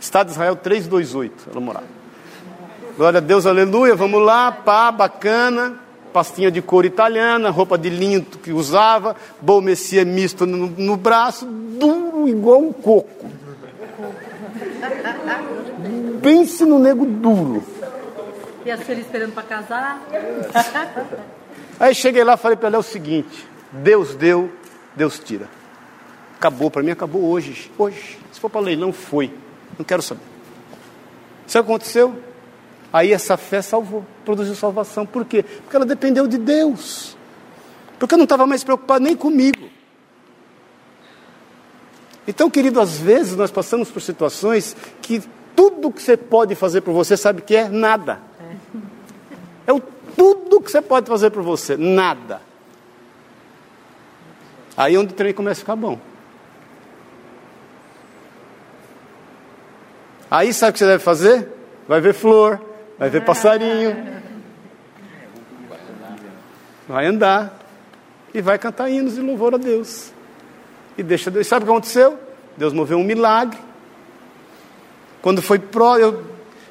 Estado 0.00 0.26
de 0.26 0.32
Israel 0.32 0.54
328, 0.54 1.48
ela 1.50 1.60
morava. 1.60 1.86
Glória 2.96 3.18
a 3.18 3.20
Deus, 3.20 3.46
aleluia, 3.46 3.94
vamos 3.94 4.22
lá, 4.22 4.52
pá, 4.52 4.92
bacana, 4.92 5.76
pastinha 6.12 6.50
de 6.50 6.60
couro 6.60 6.86
italiana, 6.86 7.50
roupa 7.50 7.78
de 7.78 7.88
linho 7.88 8.22
que 8.22 8.52
usava, 8.52 9.16
bom 9.40 9.60
messia 9.60 10.04
misto 10.04 10.44
no, 10.44 10.68
no 10.68 10.96
braço, 10.96 11.46
duro 11.46 12.28
igual 12.28 12.60
um 12.60 12.72
coco. 12.72 13.26
Pense 16.22 16.64
no 16.64 16.78
nego 16.78 17.06
duro. 17.06 17.62
E 18.66 18.70
a 18.70 18.76
senhora 18.76 19.00
esperando 19.00 19.32
para 19.32 19.44
casar? 19.44 20.02
Aí 21.80 21.94
cheguei 21.94 22.24
lá 22.24 22.34
e 22.34 22.36
falei 22.36 22.56
para 22.56 22.66
ela 22.66 22.76
é 22.76 22.80
o 22.80 22.82
seguinte: 22.82 23.46
Deus 23.72 24.14
deu, 24.14 24.50
Deus 24.96 25.18
tira. 25.18 25.48
Acabou, 26.36 26.70
para 26.70 26.82
mim 26.82 26.90
acabou 26.90 27.24
hoje. 27.24 27.70
Hoje. 27.76 28.18
Se 28.32 28.40
for 28.40 28.48
para 28.48 28.60
leilão, 28.60 28.92
foi. 28.92 29.32
Não 29.78 29.84
quero 29.84 30.02
saber. 30.02 30.22
Sabe 31.46 31.62
o 31.62 31.66
que 31.66 31.72
aconteceu? 31.72 32.22
Aí 32.92 33.12
essa 33.12 33.36
fé 33.36 33.60
salvou, 33.60 34.04
produziu 34.24 34.54
salvação. 34.54 35.04
Por 35.04 35.24
quê? 35.24 35.42
Porque 35.42 35.76
ela 35.76 35.84
dependeu 35.84 36.26
de 36.26 36.38
Deus. 36.38 37.16
Porque 37.98 38.14
eu 38.14 38.18
não 38.18 38.24
estava 38.24 38.46
mais 38.46 38.62
preocupado 38.62 39.04
nem 39.04 39.16
comigo. 39.16 39.68
Então, 42.26 42.50
querido, 42.50 42.80
às 42.80 42.98
vezes 42.98 43.34
nós 43.36 43.50
passamos 43.50 43.90
por 43.90 44.00
situações 44.00 44.76
que 45.02 45.22
tudo 45.56 45.90
que 45.90 46.02
você 46.02 46.16
pode 46.16 46.54
fazer 46.54 46.82
por 46.82 46.92
você, 46.92 47.16
sabe 47.16 47.42
que 47.42 47.56
é? 47.56 47.68
Nada. 47.68 48.20
É 49.66 49.72
o 49.72 49.80
tudo 50.16 50.60
que 50.60 50.70
você 50.70 50.80
pode 50.80 51.08
fazer 51.08 51.30
por 51.30 51.42
você, 51.42 51.76
nada. 51.76 52.40
Aí 54.78 54.94
é 54.94 54.98
onde 54.98 55.12
o 55.12 55.16
trem 55.16 55.34
começa 55.34 55.58
a 55.58 55.62
ficar 55.62 55.74
bom. 55.74 55.98
Aí 60.30 60.54
sabe 60.54 60.70
o 60.70 60.72
que 60.74 60.78
você 60.78 60.86
deve 60.86 61.02
fazer? 61.02 61.48
Vai 61.88 62.00
ver 62.00 62.14
flor, 62.14 62.60
vai 62.96 63.10
ver 63.10 63.24
passarinho, 63.24 64.22
vai 66.86 67.06
andar 67.06 67.58
e 68.32 68.40
vai 68.40 68.56
cantar 68.56 68.88
hinos 68.88 69.16
de 69.16 69.20
louvor 69.20 69.52
a 69.54 69.58
Deus. 69.58 70.12
E 70.96 71.02
deixa 71.02 71.28
Deus. 71.28 71.48
Sabe 71.48 71.64
o 71.64 71.66
que 71.66 71.72
aconteceu? 71.72 72.16
Deus 72.56 72.72
moveu 72.72 72.98
um 72.98 73.04
milagre. 73.04 73.58
Quando 75.20 75.42
foi 75.42 75.58
pró, 75.58 75.96
eu, 75.96 76.24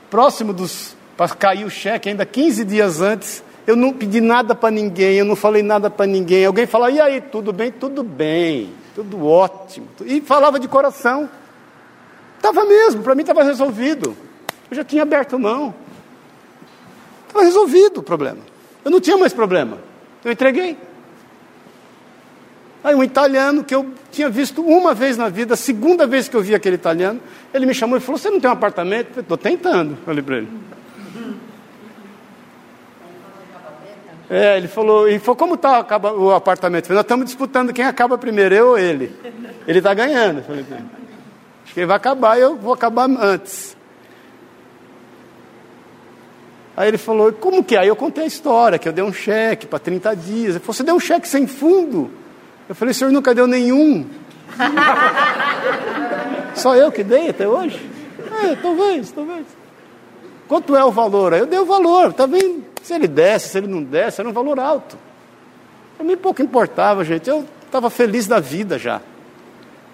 próximo 0.09 0.53
dos. 0.53 0.95
para 1.17 1.35
cair 1.35 1.65
o 1.65 1.69
cheque, 1.69 2.07
ainda 2.07 2.25
15 2.25 2.63
dias 2.63 3.01
antes, 3.01 3.43
eu 3.67 3.75
não 3.75 3.91
pedi 3.91 4.21
nada 4.21 4.55
para 4.55 4.71
ninguém, 4.71 5.17
eu 5.17 5.25
não 5.25 5.35
falei 5.35 5.61
nada 5.61 5.89
para 5.89 6.05
ninguém. 6.05 6.45
Alguém 6.45 6.65
falou, 6.65 6.89
e 6.89 7.01
aí, 7.01 7.19
tudo 7.19 7.51
bem? 7.51 7.69
Tudo 7.69 8.01
bem, 8.01 8.73
tudo 8.95 9.27
ótimo. 9.27 9.89
E 10.05 10.21
falava 10.21 10.57
de 10.57 10.69
coração. 10.69 11.29
Estava 12.37 12.63
mesmo, 12.63 13.03
para 13.03 13.13
mim 13.13 13.21
estava 13.21 13.43
resolvido. 13.43 14.15
Eu 14.71 14.77
já 14.77 14.85
tinha 14.85 15.01
aberto 15.01 15.37
mão. 15.37 15.75
Estava 17.27 17.43
resolvido 17.43 17.97
o 17.99 18.03
problema. 18.03 18.39
Eu 18.85 18.91
não 18.91 19.01
tinha 19.01 19.17
mais 19.17 19.33
problema. 19.33 19.79
Eu 20.23 20.31
entreguei. 20.31 20.77
Aí 22.81 22.95
um 22.95 23.03
italiano 23.03 23.65
que 23.65 23.75
eu 23.75 23.91
tinha 24.09 24.29
visto 24.29 24.61
uma 24.61 24.93
vez 24.93 25.17
na 25.17 25.27
vida, 25.27 25.55
a 25.55 25.57
segunda 25.57 26.07
vez 26.07 26.29
que 26.29 26.37
eu 26.37 26.41
vi 26.41 26.55
aquele 26.55 26.75
italiano, 26.75 27.19
ele 27.53 27.65
me 27.65 27.73
chamou 27.73 27.97
e 27.97 27.99
falou: 27.99 28.17
Você 28.17 28.29
não 28.29 28.39
tem 28.39 28.49
um 28.49 28.53
apartamento? 28.53 29.19
Estou 29.19 29.37
tentando. 29.37 29.97
Falei 30.05 30.23
para 30.23 30.37
ele. 30.37 30.47
É, 34.29 34.57
ele 34.57 34.67
falou, 34.67 35.07
e 35.07 35.19
falou, 35.19 35.37
como 35.37 35.55
está 35.55 35.85
o 36.17 36.31
apartamento? 36.31 36.91
Nós 36.91 37.01
estamos 37.01 37.25
disputando 37.25 37.71
quem 37.71 37.85
acaba 37.85 38.17
primeiro, 38.17 38.53
eu 38.53 38.67
ou 38.69 38.77
ele. 38.77 39.15
Ele 39.65 39.77
está 39.77 39.93
ganhando. 39.93 40.43
Falei, 40.43 40.65
Acho 41.63 41.73
que 41.73 41.79
ele 41.79 41.87
vai 41.87 41.95
acabar 41.97 42.37
eu 42.37 42.55
vou 42.57 42.73
acabar 42.73 43.09
antes. 43.09 43.77
Aí 46.75 46.89
ele 46.89 46.97
falou, 46.97 47.31
como 47.33 47.63
que 47.63 47.75
é? 47.75 47.79
Aí 47.79 47.87
eu 47.87 47.95
contei 47.95 48.25
a 48.25 48.27
história, 48.27 48.77
que 48.77 48.87
eu 48.87 48.93
dei 48.93 49.03
um 49.03 49.13
cheque 49.13 49.65
para 49.65 49.79
30 49.79 50.15
dias. 50.15 50.49
Ele 50.55 50.59
falou, 50.59 50.73
você 50.73 50.83
deu 50.83 50.95
um 50.95 50.99
cheque 50.99 51.27
sem 51.27 51.47
fundo? 51.47 52.11
Eu 52.69 52.75
falei, 52.75 52.91
o 52.91 52.95
senhor 52.95 53.11
nunca 53.11 53.33
deu 53.33 53.47
nenhum. 53.47 54.05
Só 56.53 56.75
eu 56.75 56.91
que 56.91 57.03
dei 57.03 57.29
até 57.29 57.47
hoje? 57.47 57.79
É, 58.43 58.55
talvez, 58.55 59.09
talvez. 59.11 59.45
Quanto 60.47 60.75
é 60.75 60.83
o 60.83 60.91
valor? 60.91 61.33
Aí 61.33 61.39
eu 61.39 61.47
dei 61.47 61.59
o 61.59 61.65
valor, 61.65 62.13
tá 62.13 62.25
vendo? 62.25 62.66
Se 62.87 62.93
ele 62.93 63.05
desse, 63.05 63.49
se 63.49 63.57
ele 63.57 63.67
não 63.67 63.83
desse, 63.83 64.21
era 64.21 64.29
um 64.29 64.31
valor 64.31 64.57
alto. 64.57 64.97
Para 65.97 66.05
mim 66.05 66.15
pouco 66.15 66.41
importava, 66.41 67.03
gente. 67.03 67.29
Eu 67.29 67.45
estava 67.65 67.89
feliz 67.89 68.27
da 68.27 68.39
vida 68.39 68.79
já. 68.79 69.01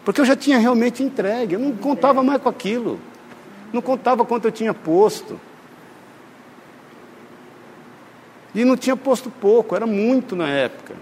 Porque 0.06 0.22
eu 0.22 0.26
já 0.26 0.36
tinha 0.36 0.60
realmente 0.60 1.02
entregue. 1.02 1.56
Eu 1.56 1.60
não 1.60 1.76
contava 1.76 2.22
mais 2.22 2.40
com 2.40 2.50
aquilo. 2.50 3.00
Não 3.74 3.82
contava 3.82 4.24
quanto 4.24 4.46
eu 4.46 4.52
tinha 4.52 4.76
posto. 4.76 5.42
E 8.54 8.64
não 8.64 8.78
tinha 8.78 8.96
posto 8.96 9.32
pouco, 9.32 9.76
era 9.76 9.88
muito 9.88 10.36
na 10.36 10.48
época. 10.48 10.94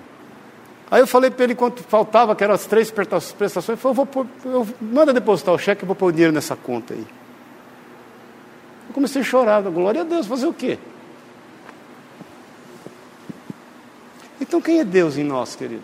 Aí 0.89 1.01
eu 1.01 1.07
falei 1.07 1.29
para 1.29 1.43
ele 1.43 1.55
quanto 1.55 1.83
faltava, 1.83 2.33
que 2.37 2.43
eram 2.45 2.53
as 2.53 2.65
três 2.65 2.89
prestações, 2.89 3.67
ele 3.67 3.77
falou, 3.77 3.95
vou 3.95 4.05
pôr, 4.05 4.25
eu, 4.45 4.65
manda 4.79 5.11
depositar 5.11 5.53
o 5.53 5.59
cheque, 5.59 5.83
eu 5.83 5.87
vou 5.87 5.95
pôr 5.95 6.05
o 6.05 6.11
dinheiro 6.13 6.31
nessa 6.33 6.55
conta 6.55 6.93
aí. 6.93 7.05
Eu 8.87 8.93
comecei 8.93 9.21
a 9.21 9.25
chorar, 9.25 9.61
glória 9.63 9.99
a 9.99 10.05
Deus, 10.05 10.25
fazer 10.25 10.47
o 10.47 10.53
quê? 10.53 10.79
Então 14.41 14.59
quem 14.59 14.79
é 14.79 14.83
Deus 14.83 15.17
em 15.17 15.23
nós, 15.23 15.55
querido? 15.55 15.83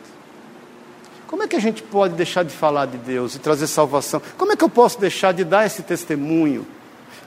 Como 1.28 1.44
é 1.44 1.48
que 1.48 1.56
a 1.56 1.60
gente 1.60 1.84
pode 1.84 2.16
deixar 2.16 2.44
de 2.44 2.52
falar 2.52 2.88
de 2.88 2.98
Deus 2.98 3.36
e 3.36 3.40
trazer 3.40 3.68
salvação? 3.68 4.22
Como 4.36 4.52
é 4.52 4.56
que 4.56 4.64
eu 4.64 4.70
posso 4.70 5.00
deixar 5.00 5.32
de 5.32 5.44
dar 5.44 5.66
esse 5.66 5.84
testemunho? 5.84 6.66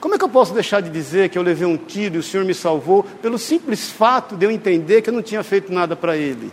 Como 0.01 0.15
é 0.15 0.17
que 0.17 0.23
eu 0.23 0.29
posso 0.29 0.53
deixar 0.53 0.81
de 0.81 0.89
dizer 0.89 1.29
que 1.29 1.37
eu 1.37 1.43
levei 1.43 1.67
um 1.67 1.77
tiro 1.77 2.15
e 2.15 2.17
o 2.17 2.23
Senhor 2.23 2.43
me 2.43 2.53
salvou 2.53 3.03
pelo 3.21 3.37
simples 3.37 3.89
fato 3.89 4.35
de 4.35 4.45
eu 4.45 4.51
entender 4.51 5.01
que 5.01 5.09
eu 5.09 5.13
não 5.13 5.21
tinha 5.21 5.43
feito 5.43 5.71
nada 5.71 5.95
para 5.95 6.17
Ele? 6.17 6.51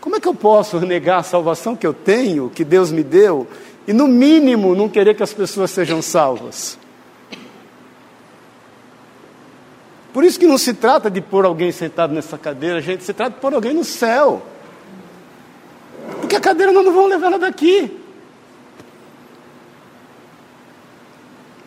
Como 0.00 0.16
é 0.16 0.20
que 0.20 0.26
eu 0.26 0.34
posso 0.34 0.80
negar 0.80 1.18
a 1.18 1.22
salvação 1.22 1.76
que 1.76 1.86
eu 1.86 1.92
tenho, 1.92 2.48
que 2.48 2.64
Deus 2.64 2.90
me 2.90 3.02
deu, 3.02 3.46
e 3.86 3.92
no 3.92 4.08
mínimo 4.08 4.74
não 4.74 4.88
querer 4.88 5.14
que 5.14 5.22
as 5.22 5.34
pessoas 5.34 5.70
sejam 5.70 6.00
salvas? 6.00 6.78
Por 10.12 10.24
isso 10.24 10.38
que 10.38 10.46
não 10.46 10.58
se 10.58 10.74
trata 10.74 11.10
de 11.10 11.20
pôr 11.20 11.44
alguém 11.44 11.70
sentado 11.70 12.12
nessa 12.12 12.36
cadeira, 12.36 12.80
gente, 12.80 13.04
se 13.04 13.12
trata 13.12 13.34
de 13.34 13.40
pôr 13.40 13.54
alguém 13.54 13.72
no 13.72 13.84
céu. 13.84 14.42
Porque 16.20 16.34
a 16.36 16.40
cadeira 16.40 16.72
nós 16.72 16.84
não 16.84 16.92
vamos 16.92 17.10
levar 17.10 17.28
ela 17.28 17.38
daqui. 17.38 17.98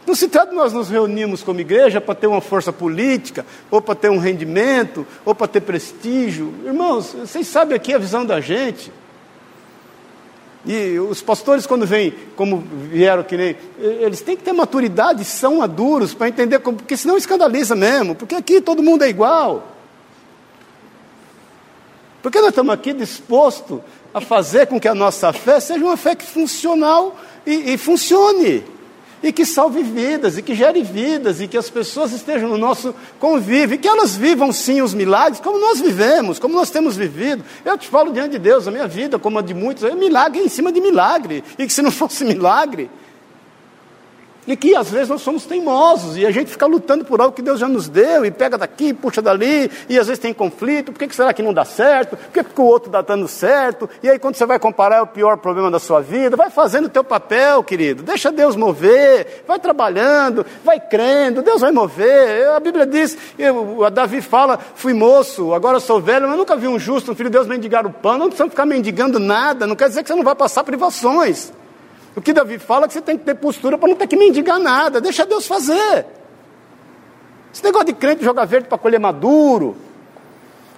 Não 0.06 0.14
se 0.14 0.28
trata 0.28 0.50
de 0.50 0.56
nós 0.56 0.74
nos 0.74 0.89
reunirmos 0.89 1.41
como 1.41 1.62
igreja 1.62 2.02
para 2.02 2.14
ter 2.14 2.28
uma 2.28 2.41
força 2.41 2.74
política, 2.74 3.46
ou 3.72 3.82
para 3.82 3.96
ter 3.96 4.10
um 4.10 4.18
rendimento, 4.18 5.08
ou 5.24 5.34
para 5.34 5.48
ter 5.48 5.62
prestígio. 5.62 6.54
Irmãos, 6.66 7.14
vocês 7.14 7.48
sabem 7.48 7.76
aqui 7.76 7.94
a 7.94 7.98
visão 7.98 8.26
da 8.26 8.41
gente. 8.41 8.91
E 10.66 10.97
os 10.97 11.22
pastores, 11.22 11.68
quando 11.68 11.86
vêm, 11.86 12.14
como 12.36 12.64
vieram 12.89 13.24
que 13.24 13.36
nem. 13.36 13.55
Eles 13.78 14.22
têm 14.22 14.38
que 14.38 14.43
ter 14.43 14.53
maturidade, 14.53 15.26
são 15.26 15.57
maduros, 15.57 16.14
para 16.14 16.30
entender, 16.30 16.59
como, 16.59 16.78
porque 16.78 16.95
senão 16.95 17.18
escandaliza 17.18 17.76
mesmo, 17.76 18.16
porque 18.16 18.36
aqui 18.36 18.61
todo 18.61 18.82
mundo 18.82 19.03
é 19.03 19.09
igual. 19.09 19.68
Porque 22.22 22.39
nós 22.39 22.49
estamos 22.49 22.74
aqui 22.74 22.93
dispostos 22.93 23.82
a 24.14 24.22
fazer 24.22 24.68
com 24.68 24.80
que 24.80 24.88
a 24.88 24.95
nossa 24.95 25.34
fé 25.34 25.59
seja 25.59 25.84
uma 25.84 25.97
fé 25.97 26.16
que 26.16 26.26
funcional 26.26 27.20
e, 27.45 27.74
e 27.74 27.78
funcione. 27.78 28.64
E 29.24 29.32
que 29.32 29.46
salve 29.46 29.82
vidas, 29.82 30.38
e 30.38 30.42
que 30.42 30.54
gere 30.54 30.84
vidas, 30.84 31.40
e 31.40 31.48
que 31.48 31.58
as 31.58 31.70
pessoas 31.70 32.12
estejam 32.12 32.50
no 32.50 32.58
nosso 32.58 32.94
convívio, 33.20 33.76
e 33.76 33.78
que 33.78 33.88
elas 33.88 34.16
vivam 34.16 34.52
sim 34.52 34.82
os 34.82 34.94
milagres 34.94 35.40
como 35.40 35.58
nós 35.58 35.80
vivemos, 35.80 36.38
como 36.38 36.56
nós 36.56 36.70
temos 36.70 36.98
vivido. 36.98 37.44
Eu 37.64 37.78
te 37.78 37.88
falo 37.88 38.12
diante 38.12 38.32
de 38.32 38.40
Deus, 38.40 38.68
a 38.68 38.72
minha 38.72 38.88
vida, 38.88 39.18
como 39.18 39.40
a 39.40 39.42
de 39.42 39.54
muitos, 39.54 39.86
é 39.86 39.96
milagre 39.96 40.42
em 40.42 40.50
cima 40.50 40.74
de 40.74 40.82
milagre, 40.82 41.42
e 41.58 41.66
que 41.66 41.72
se 41.72 41.82
não 41.82 41.90
fosse 41.90 42.26
milagre, 42.26 42.90
e 44.48 44.56
que 44.56 44.76
às 44.76 44.89
vezes 44.89 45.10
nós 45.10 45.22
somos 45.22 45.46
teimosos 45.46 46.18
e 46.18 46.26
a 46.26 46.32
gente 46.32 46.52
fica 46.52 46.66
lutando 46.66 47.06
por 47.06 47.22
algo 47.22 47.36
que 47.36 47.41
Deus 47.41 47.60
já 47.60 47.68
nos 47.68 47.88
deu 47.88 48.26
e 48.26 48.32
pega 48.32 48.58
daqui, 48.58 48.94
puxa 48.94 49.22
dali, 49.22 49.70
e 49.88 49.98
às 49.98 50.08
vezes 50.08 50.20
tem 50.20 50.34
conflito. 50.34 50.91
Por 50.91 51.00
que, 51.00 51.16
será 51.16 51.34
que 51.34 51.41
não 51.41 51.54
dá 51.54 51.66
certo? 51.66 52.18
Por 52.18 52.32
que, 52.32 52.44
que 52.44 52.62
o 52.62 52.66
outro 52.66 52.89
está 52.89 53.02
dando 53.02 53.28
certo? 53.28 53.89
E 54.02 54.10
aí, 54.10 54.20
quando 54.20 54.36
você 54.36 54.46
vai 54.46 54.60
comparar, 54.60 54.98
é 54.98 55.02
o 55.02 55.08
pior 55.08 55.38
problema 55.38 55.72
da 55.72 55.80
sua 55.80 56.02
vida. 56.02 56.36
Vai 56.36 56.50
fazendo 56.50 56.86
o 56.86 56.89
teu 56.89 57.04
papel, 57.04 57.64
querido. 57.64 58.04
Deixa 58.04 58.32
Deus 58.32 58.56
mover. 58.56 59.44
Vai 59.48 59.60
trabalhando, 59.60 60.46
vai 60.64 60.80
crendo. 60.80 61.41
Deus 61.41 61.62
vai 61.62 61.72
mover. 61.72 62.50
A 62.50 62.60
Bíblia 62.60 62.86
diz, 62.86 63.18
eu, 63.38 63.84
a 63.84 63.89
Davi 63.89 64.22
fala: 64.22 64.60
fui 64.76 64.94
moço, 64.94 65.54
agora 65.54 65.80
sou 65.80 66.02
velho, 66.02 66.28
mas 66.28 66.38
nunca 66.38 66.56
vi 66.56 66.68
um 66.68 66.80
justo, 66.80 67.12
um 67.12 67.16
filho 67.16 67.30
de 67.30 67.34
Deus 67.34 67.48
mendigar 67.48 67.86
o 67.86 67.91
pão. 67.91 68.18
Não 68.18 68.28
precisa 68.28 68.50
ficar 68.50 68.66
mendigando 68.66 69.20
nada. 69.20 69.66
Não 69.66 69.76
quer 69.76 69.88
dizer 69.88 70.04
que 70.04 70.10
você 70.10 70.16
não 70.16 70.24
vai 70.24 70.36
passar 70.36 70.64
privações. 70.64 71.52
O 72.16 72.22
que 72.22 72.34
Davi 72.34 72.59
fala 72.59 72.86
é 72.86 72.88
que 72.88 72.93
você 72.93 73.01
tem 73.01 73.18
que 73.18 73.24
ter 73.24 73.36
postura 73.36 73.78
para 73.78 73.89
não 73.89 73.95
ter 73.95 74.07
que 74.07 74.16
mendigar 74.16 74.59
nada, 74.59 75.01
deixa 75.01 75.26
Deus 75.26 75.47
fazer. 75.47 76.05
Esse 77.53 77.64
negócio 77.64 77.88
de 77.88 77.93
crente 77.93 78.24
jogar 78.24 78.45
verde 78.45 78.68
para 78.68 78.78
colher 78.78 78.99
maduro, 78.99 79.76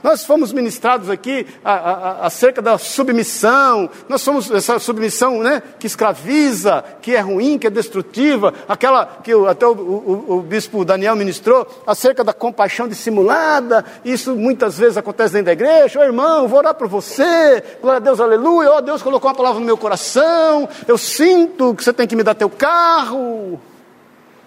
nós 0.06 0.24
fomos 0.24 0.54
ministrados 0.54 1.10
aqui 1.10 1.48
acerca 1.64 2.62
da 2.62 2.78
submissão, 2.78 3.90
nós 4.08 4.22
somos 4.22 4.52
essa 4.52 4.78
submissão 4.78 5.42
né, 5.42 5.64
que 5.80 5.88
escraviza, 5.88 6.84
que 7.02 7.16
é 7.16 7.20
ruim, 7.20 7.58
que 7.58 7.66
é 7.66 7.72
destrutiva, 7.72 8.54
aquela 8.68 9.18
que 9.24 9.32
até 9.50 9.66
o, 9.66 9.72
o, 9.72 10.38
o 10.38 10.42
bispo 10.44 10.86
Daniel 10.86 11.16
ministrou, 11.16 11.68
acerca 11.88 12.24
da 12.24 12.34
compaixão 12.34 12.88
dissimulada, 12.88 13.84
isso 14.06 14.36
muitas 14.36 14.78
vezes 14.78 14.96
acontece 14.96 15.34
dentro 15.34 15.48
da 15.48 15.54
igreja, 15.54 15.98
ô 15.98 16.04
oh, 16.04 16.06
irmão, 16.06 16.48
vou 16.48 16.60
orar 16.60 16.76
por 16.76 16.88
você, 16.88 17.64
glória 17.82 17.98
a 17.98 18.00
Deus, 18.00 18.20
aleluia, 18.20 18.74
ó 18.74 18.78
oh, 18.78 18.82
Deus 18.82 19.02
colocou 19.02 19.28
uma 19.28 19.36
palavra 19.36 19.60
no 19.60 19.66
meu 19.66 19.76
coração, 19.76 20.70
eu 20.88 21.00
sinto 21.00 21.74
que 21.74 21.84
você 21.84 21.92
tem 21.92 22.06
que 22.06 22.16
me 22.16 22.22
dar 22.22 22.36
teu 22.36 22.52
carro. 22.52 23.60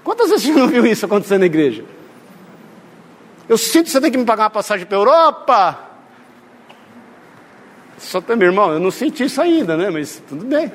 Quantas 0.04 0.30
vezes 0.30 0.46
você 0.46 0.52
não 0.52 0.68
viu 0.68 0.86
isso 0.86 1.04
acontecendo 1.04 1.40
na 1.40 1.46
igreja? 1.46 1.97
Eu 3.48 3.56
sinto 3.56 3.86
que 3.86 3.90
você 3.90 4.00
tem 4.00 4.10
que 4.10 4.18
me 4.18 4.24
pagar 4.24 4.44
uma 4.44 4.50
passagem 4.50 4.84
para 4.86 4.96
a 4.96 5.00
Europa. 5.00 5.78
Só 7.98 8.22
meu 8.36 8.48
irmão, 8.48 8.72
eu 8.72 8.78
não 8.78 8.90
senti 8.90 9.24
isso 9.24 9.40
ainda, 9.40 9.76
né? 9.76 9.90
Mas 9.90 10.22
tudo 10.28 10.44
bem. 10.44 10.70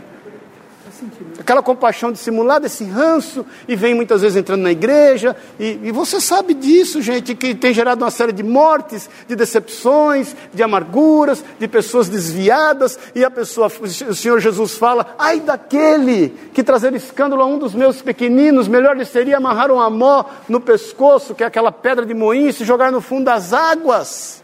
Aquela 1.39 1.62
compaixão 1.62 2.12
dissimulada, 2.12 2.68
esse 2.68 2.84
ranço, 2.84 3.45
e 3.68 3.76
vem 3.76 3.93
muitas 3.93 4.22
vezes 4.22 4.38
entrando 4.38 4.62
na 4.62 4.72
igreja, 4.72 5.36
e, 5.60 5.80
e, 5.84 5.91
você 5.91 6.22
sabe 6.22 6.54
disso, 6.54 7.01
gente, 7.01 7.36
que 7.36 7.56
tem 7.56 7.74
gerado 7.74 8.04
uma 8.04 8.12
série 8.12 8.32
de 8.32 8.43
mortes, 8.43 9.10
de 9.28 9.36
decepções, 9.36 10.36
de 10.54 10.62
amarguras, 10.62 11.43
de 11.60 11.68
pessoas 11.68 12.10
desviadas, 12.10 12.99
e 13.16 13.24
a 13.24 13.32
pessoa, 13.32 13.72
o 14.08 14.16
Senhor 14.16 14.39
Jesus 14.39 14.76
fala: 14.76 15.16
ai 15.18 15.39
daquele 15.39 16.30
que 16.54 16.64
trazer 16.64 16.93
escândalo 16.93 17.41
a 17.41 17.45
um 17.45 17.58
dos 17.58 17.74
meus 17.74 18.01
pequeninos, 18.01 18.68
melhor 18.68 18.95
lhe 18.95 19.06
seria 19.06 19.38
amarrar 19.38 19.72
um 19.72 19.80
amó 19.80 20.26
no 20.47 20.60
pescoço, 20.60 21.34
que 21.34 21.43
é 21.43 21.47
aquela 21.47 21.72
pedra 21.72 22.06
de 22.06 22.14
moinho, 22.14 22.49
e 22.49 22.54
se 22.54 22.64
jogar 22.64 22.91
no 22.91 23.01
fundo 23.01 23.26
das 23.26 23.54
águas. 23.54 24.43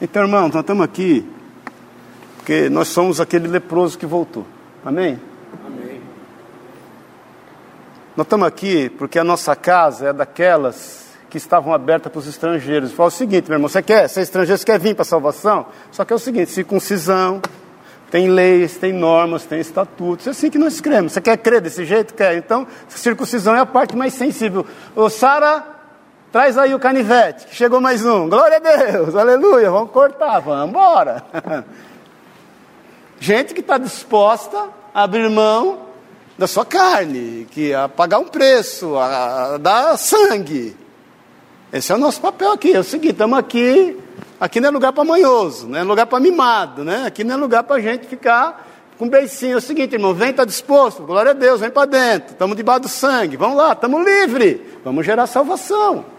Então, 0.00 0.22
irmãos, 0.22 0.52
nós 0.52 0.60
estamos 0.60 0.84
aqui 0.84 1.26
porque 2.36 2.68
nós 2.68 2.88
somos 2.88 3.18
aquele 3.18 3.48
leproso 3.48 3.98
que 3.98 4.04
voltou. 4.04 4.46
Amém? 4.84 5.18
Amém. 5.66 6.00
Nós 8.14 8.26
estamos 8.26 8.46
aqui 8.46 8.90
porque 8.90 9.18
a 9.18 9.24
nossa 9.24 9.56
casa 9.56 10.08
é 10.08 10.12
daquelas 10.12 11.06
que 11.30 11.38
estavam 11.38 11.72
abertas 11.72 12.12
para 12.12 12.18
os 12.18 12.26
estrangeiros. 12.26 12.92
Fala 12.92 13.08
o 13.08 13.10
seguinte, 13.10 13.48
meu 13.48 13.56
irmão, 13.56 13.70
você 13.70 13.82
quer 13.82 14.06
ser 14.08 14.20
estrangeiro, 14.20 14.58
você 14.58 14.66
quer 14.66 14.78
vir 14.78 14.94
para 14.94 15.02
a 15.02 15.06
salvação? 15.06 15.66
Só 15.90 16.04
que 16.04 16.12
é 16.12 16.16
o 16.16 16.18
seguinte, 16.18 16.50
circuncisão, 16.50 17.40
tem 18.10 18.28
leis, 18.28 18.76
tem 18.76 18.92
normas, 18.92 19.44
tem 19.44 19.60
estatutos. 19.60 20.26
É 20.26 20.30
assim 20.30 20.50
que 20.50 20.58
nós 20.58 20.78
cremos. 20.78 21.12
Você 21.12 21.22
quer 21.22 21.38
crer 21.38 21.62
desse 21.62 21.86
jeito? 21.86 22.12
Quer. 22.12 22.36
Então, 22.36 22.66
circuncisão 22.88 23.56
é 23.56 23.60
a 23.60 23.66
parte 23.66 23.96
mais 23.96 24.12
sensível. 24.12 24.66
Ô, 24.94 25.08
Sara, 25.08 25.75
Traz 26.32 26.58
aí 26.58 26.74
o 26.74 26.78
canivete, 26.78 27.46
chegou 27.54 27.80
mais 27.80 28.04
um. 28.04 28.28
Glória 28.28 28.56
a 28.56 28.60
Deus, 28.60 29.14
aleluia, 29.14 29.70
vamos 29.70 29.90
cortar, 29.90 30.40
vamos 30.40 30.68
embora. 30.68 31.24
Gente 33.20 33.54
que 33.54 33.60
está 33.60 33.78
disposta 33.78 34.68
a 34.92 35.04
abrir 35.04 35.30
mão 35.30 35.86
da 36.36 36.46
sua 36.46 36.66
carne, 36.66 37.46
que 37.50 37.72
a 37.72 37.88
pagar 37.88 38.18
um 38.18 38.26
preço, 38.26 38.96
a, 38.96 39.54
a 39.54 39.58
dar 39.58 39.96
sangue. 39.96 40.76
Esse 41.72 41.92
é 41.92 41.94
o 41.94 41.98
nosso 41.98 42.20
papel 42.20 42.52
aqui. 42.52 42.72
É 42.74 42.80
o 42.80 42.84
seguinte, 42.84 43.12
estamos 43.12 43.38
aqui, 43.38 43.96
aqui 44.38 44.60
não 44.60 44.68
é 44.68 44.72
lugar 44.72 44.92
para 44.92 45.04
manhoso, 45.04 45.68
não 45.68 45.78
é 45.78 45.82
lugar 45.84 46.06
para 46.06 46.20
mimado, 46.20 46.84
né? 46.84 47.04
Aqui 47.06 47.22
não 47.22 47.34
é 47.34 47.36
lugar 47.36 47.62
para 47.62 47.80
gente 47.80 48.06
ficar 48.06 48.66
com 48.98 49.08
beicinho. 49.08 49.54
É 49.54 49.56
o 49.56 49.60
seguinte, 49.60 49.94
irmão, 49.94 50.12
vem, 50.12 50.30
está 50.30 50.44
disposto, 50.44 51.04
glória 51.04 51.30
a 51.30 51.34
Deus, 51.34 51.60
vem 51.60 51.70
para 51.70 51.86
dentro. 51.86 52.32
Estamos 52.32 52.56
debaixo 52.56 52.80
do 52.82 52.88
sangue, 52.88 53.36
vamos 53.36 53.56
lá, 53.56 53.72
estamos 53.72 54.04
livres, 54.04 54.60
vamos 54.84 55.06
gerar 55.06 55.26
salvação. 55.28 56.15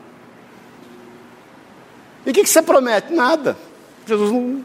E 2.28 2.30
o 2.30 2.34
que, 2.34 2.44
que 2.44 2.50
você 2.50 2.62
promete? 2.62 3.14
Nada. 3.14 3.58
Jesus 4.06 4.30
não, 4.30 4.64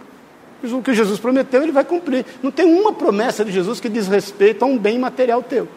o 0.78 0.82
que 0.82 0.92
Jesus 0.92 1.20
prometeu, 1.20 1.62
ele 1.62 1.70
vai 1.70 1.84
cumprir. 1.84 2.26
Não 2.42 2.50
tem 2.50 2.66
uma 2.66 2.92
promessa 2.92 3.44
de 3.44 3.52
Jesus 3.52 3.78
que 3.78 3.88
diz 3.88 4.08
respeito 4.08 4.64
a 4.64 4.66
um 4.66 4.76
bem 4.76 4.98
material 4.98 5.44
teu. 5.44 5.68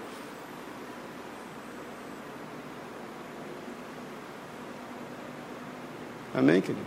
Amém, 6.33 6.59
querido? 6.59 6.86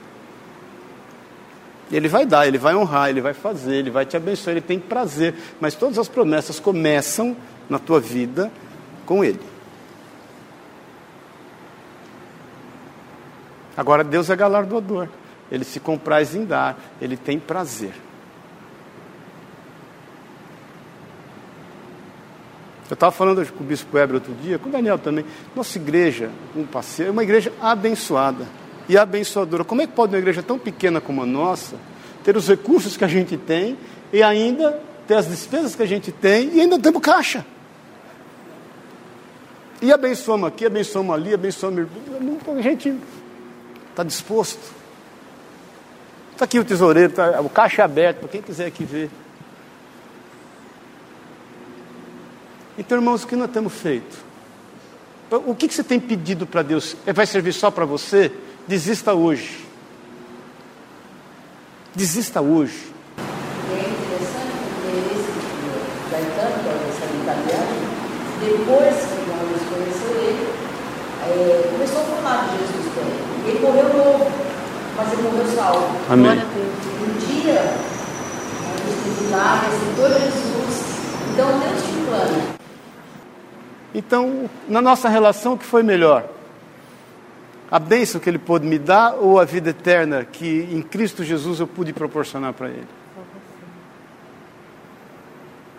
Ele 1.93 2.09
vai 2.09 2.27
dar, 2.27 2.49
ele 2.49 2.59
vai 2.59 2.75
honrar, 2.75 3.09
ele 3.09 3.21
vai 3.21 3.33
fazer, 3.33 3.77
ele 3.77 3.91
vai 3.91 4.05
te 4.05 4.17
abençoar, 4.17 4.57
ele 4.57 4.61
tem 4.61 4.81
prazer. 4.81 5.33
Mas 5.61 5.77
todas 5.77 5.97
as 5.97 6.09
promessas 6.09 6.59
começam 6.59 7.37
na 7.71 7.79
tua 7.79 8.01
vida 8.01 8.51
com 9.07 9.25
ele. 9.25 9.58
Agora, 13.79 14.03
Deus 14.03 14.29
é 14.29 14.35
galardoador. 14.35 15.07
Ele 15.53 15.63
se 15.63 15.79
compraz 15.79 16.35
em 16.35 16.45
dar, 16.45 16.77
ele 17.01 17.17
tem 17.17 17.39
prazer. 17.39 17.93
Eu 22.91 22.95
estava 22.95 23.13
falando 23.13 23.47
com 23.53 23.63
o 23.63 23.67
bispo 23.67 23.97
Weber 23.97 24.17
outro 24.17 24.35
dia, 24.35 24.59
com 24.59 24.69
o 24.69 24.73
Daniel 24.73 24.99
também. 24.99 25.25
Nossa 25.55 25.79
igreja, 25.79 26.29
um 26.57 26.67
passeio, 26.67 27.09
é 27.09 27.11
uma 27.13 27.23
igreja 27.23 27.53
abençoada 27.61 28.49
e 28.89 28.99
abençoadora. 28.99 29.63
Como 29.63 29.81
é 29.81 29.87
que 29.87 29.93
pode 29.93 30.13
uma 30.13 30.19
igreja 30.19 30.43
tão 30.43 30.59
pequena 30.59 31.01
como 31.01 31.23
a 31.23 31.27
nossa 31.27 31.77
ter 32.25 32.37
os 32.37 32.49
recursos 32.49 32.97
que 32.97 33.05
a 33.05 33.09
gente 33.09 33.37
tem 33.37 33.79
e 34.13 34.25
ainda 34.25 34.83
ter 35.07 35.15
as 35.15 35.29
despesas 35.29 35.77
que 35.77 35.83
a 35.85 35.87
gente 35.87 36.11
tem 36.11 36.51
e 36.53 36.61
ainda 36.61 36.81
temos 36.81 37.01
caixa? 37.01 37.47
E 39.81 39.93
abençoamos 39.93 40.49
aqui, 40.49 40.67
abençoamos 40.67 41.15
ali, 41.15 41.33
abençoamos. 41.33 41.87
A 42.57 42.61
gente 42.61 42.99
Está 43.99 44.07
disposto? 44.07 44.61
Está 46.31 46.45
aqui 46.45 46.57
o 46.61 46.65
tesoureiro, 46.65 47.15
tá, 47.15 47.41
o 47.41 47.49
caixa 47.49 47.83
é 47.83 47.85
aberto 47.85 48.19
para 48.21 48.29
quem 48.29 48.41
quiser 48.41 48.67
aqui 48.67 48.85
ver. 48.85 49.11
Então, 52.79 52.97
irmãos, 52.97 53.25
o 53.25 53.27
que 53.27 53.35
nós 53.35 53.51
temos 53.51 53.73
feito? 53.73 54.17
O 55.33 55.53
que, 55.53 55.67
que 55.67 55.75
você 55.75 55.83
tem 55.83 55.99
pedido 55.99 56.47
para 56.47 56.63
Deus? 56.63 56.97
É, 57.05 57.13
vai 57.13 57.27
servir 57.27 57.53
só 57.53 57.73
para 57.73 57.85
você? 57.85 58.31
Desista 58.69 59.15
hoje. 59.15 59.67
Desista 61.93 62.41
hoje. 62.41 62.95
É 63.19 63.81
interessante 63.81 64.53
porque 64.81 64.95
esse 65.17 65.33
Gaetano, 66.13 66.69
essa 66.89 67.05
italiano, 67.17 67.75
depois 68.39 68.95
que 68.95 69.29
nós 69.29 69.61
conheceu 69.69 70.23
ele, 70.23 70.49
é, 71.27 71.69
começou 71.73 72.01
a 72.01 72.05
falar 72.05 72.47
de 72.53 72.59
Jesus 72.59 72.93
para 72.95 73.28
ele. 73.49 73.59
Morreu 73.61 73.85
novo, 73.85 74.31
mas 74.97 75.13
ele 75.13 75.23
morreu 75.23 75.47
salvo. 75.55 75.87
Amém. 76.11 76.33
Um 76.33 77.19
dia, 77.27 77.75
lá, 79.31 79.63
aceitou 79.67 80.09
Jesus. 80.09 80.99
Então 81.33 81.49
Deus 81.59 81.83
um 81.85 82.07
plano. 82.07 82.59
Então, 83.95 84.51
na 84.69 84.83
nossa 84.83 85.09
relação, 85.09 85.55
o 85.55 85.59
que 85.59 85.65
foi 85.65 85.83
melhor? 85.83 86.25
A 87.71 87.79
bênção 87.79 88.21
que 88.21 88.29
Ele 88.29 88.39
pôde 88.39 88.67
me 88.67 88.79
dar 88.79 89.15
ou 89.15 89.39
a 89.39 89.45
vida 89.45 89.71
eterna 89.71 90.25
que 90.25 90.69
em 90.71 90.81
Cristo 90.81 91.23
Jesus 91.23 91.61
eu 91.61 91.67
pude 91.67 91.93
proporcionar 91.93 92.53
para 92.53 92.69
Ele? 92.69 92.98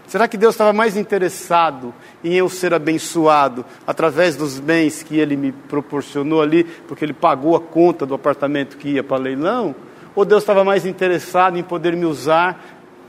Será 0.10 0.28
que 0.28 0.38
Deus 0.38 0.55
estava 0.55 0.74
mais 0.74 0.97
interessado 0.97 1.93
em 2.24 2.34
eu 2.34 2.49
ser 2.49 2.74
abençoado 2.74 3.64
através 3.86 4.36
dos 4.36 4.60
bens 4.60 5.03
que 5.03 5.20
Ele 5.20 5.38
me 5.38 5.51
proporcionou 5.51 6.41
ali, 6.41 6.64
porque 6.64 7.05
Ele 7.05 7.14
pagou 7.14 7.55
a 7.55 7.62
conta 7.62 8.07
do 8.07 8.16
apartamento 8.16 8.76
que 8.76 8.89
ia 8.89 9.03
para 9.03 9.22
leilão? 9.22 9.76
Ou 10.16 10.26
Deus 10.26 10.41
estava 10.41 10.64
mais 10.64 10.84
interessado 10.84 11.60
em 11.60 11.64
poder 11.64 11.95
me 11.95 12.05
usar 12.05 12.60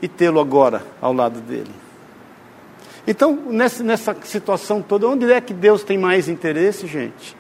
e 0.02 0.06
tê-lo 0.06 0.38
agora 0.38 0.84
ao 1.00 1.14
lado 1.14 1.40
dele. 1.40 1.70
Então, 3.06 3.34
nessa, 3.46 3.82
nessa 3.82 4.14
situação 4.22 4.82
toda, 4.82 5.08
onde 5.08 5.32
é 5.32 5.40
que 5.40 5.54
Deus 5.54 5.82
tem 5.82 5.96
mais 5.96 6.28
interesse, 6.28 6.86
gente? 6.86 7.34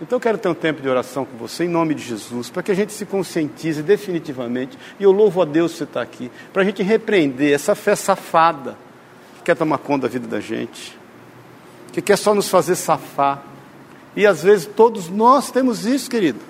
Então 0.00 0.16
eu 0.16 0.20
quero 0.20 0.38
ter 0.38 0.48
um 0.48 0.54
tempo 0.54 0.80
de 0.80 0.88
oração 0.88 1.24
com 1.24 1.36
você, 1.36 1.64
em 1.64 1.68
nome 1.68 1.92
de 1.92 2.02
Jesus, 2.02 2.48
para 2.48 2.62
que 2.62 2.70
a 2.70 2.74
gente 2.74 2.92
se 2.92 3.04
conscientize 3.04 3.82
definitivamente. 3.82 4.78
E 4.98 5.02
eu 5.02 5.10
louvo 5.10 5.42
a 5.42 5.44
Deus 5.44 5.72
por 5.72 5.78
você 5.78 5.84
estar 5.84 6.02
aqui, 6.02 6.30
para 6.52 6.62
a 6.62 6.64
gente 6.64 6.82
repreender 6.82 7.52
essa 7.52 7.74
fé 7.74 7.96
safada 7.96 8.76
que 9.38 9.42
quer 9.44 9.56
tomar 9.56 9.78
conta 9.78 10.02
da 10.06 10.08
vida 10.12 10.28
da 10.28 10.40
gente, 10.40 10.96
que 11.92 12.00
quer 12.00 12.16
só 12.16 12.32
nos 12.32 12.48
fazer 12.48 12.76
safar. 12.76 13.42
E 14.14 14.24
às 14.24 14.42
vezes 14.42 14.66
todos 14.66 15.08
nós 15.08 15.50
temos 15.50 15.84
isso, 15.84 16.08
querido. 16.08 16.40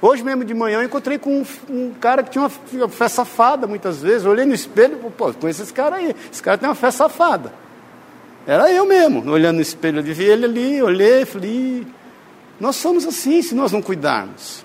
Hoje 0.00 0.22
mesmo 0.22 0.44
de 0.44 0.54
manhã 0.54 0.78
eu 0.78 0.84
encontrei 0.84 1.18
com 1.18 1.40
um, 1.40 1.46
um 1.68 1.94
cara 1.94 2.22
que 2.22 2.30
tinha 2.30 2.48
uma 2.72 2.88
fé 2.88 3.08
safada 3.08 3.66
muitas 3.66 4.02
vezes. 4.02 4.24
Eu 4.24 4.30
olhei 4.30 4.44
no 4.44 4.54
espelho 4.54 5.00
e 5.04 5.10
pô, 5.10 5.32
conheço 5.32 5.62
esse 5.62 5.72
cara 5.72 5.96
aí. 5.96 6.14
Esse 6.30 6.42
cara 6.42 6.56
tem 6.56 6.68
uma 6.68 6.74
fé 6.76 6.92
safada. 6.92 7.52
Era 8.46 8.70
eu 8.70 8.86
mesmo, 8.86 9.28
olhando 9.28 9.56
no 9.56 9.62
espelho, 9.62 9.98
eu 9.98 10.14
vi 10.14 10.22
ele 10.22 10.44
ali, 10.44 10.80
olhei, 10.80 11.24
falei, 11.24 11.84
nós 12.58 12.76
somos 12.76 13.04
assim 13.04 13.42
se 13.42 13.54
nós 13.54 13.70
não 13.70 13.82
cuidarmos. 13.82 14.64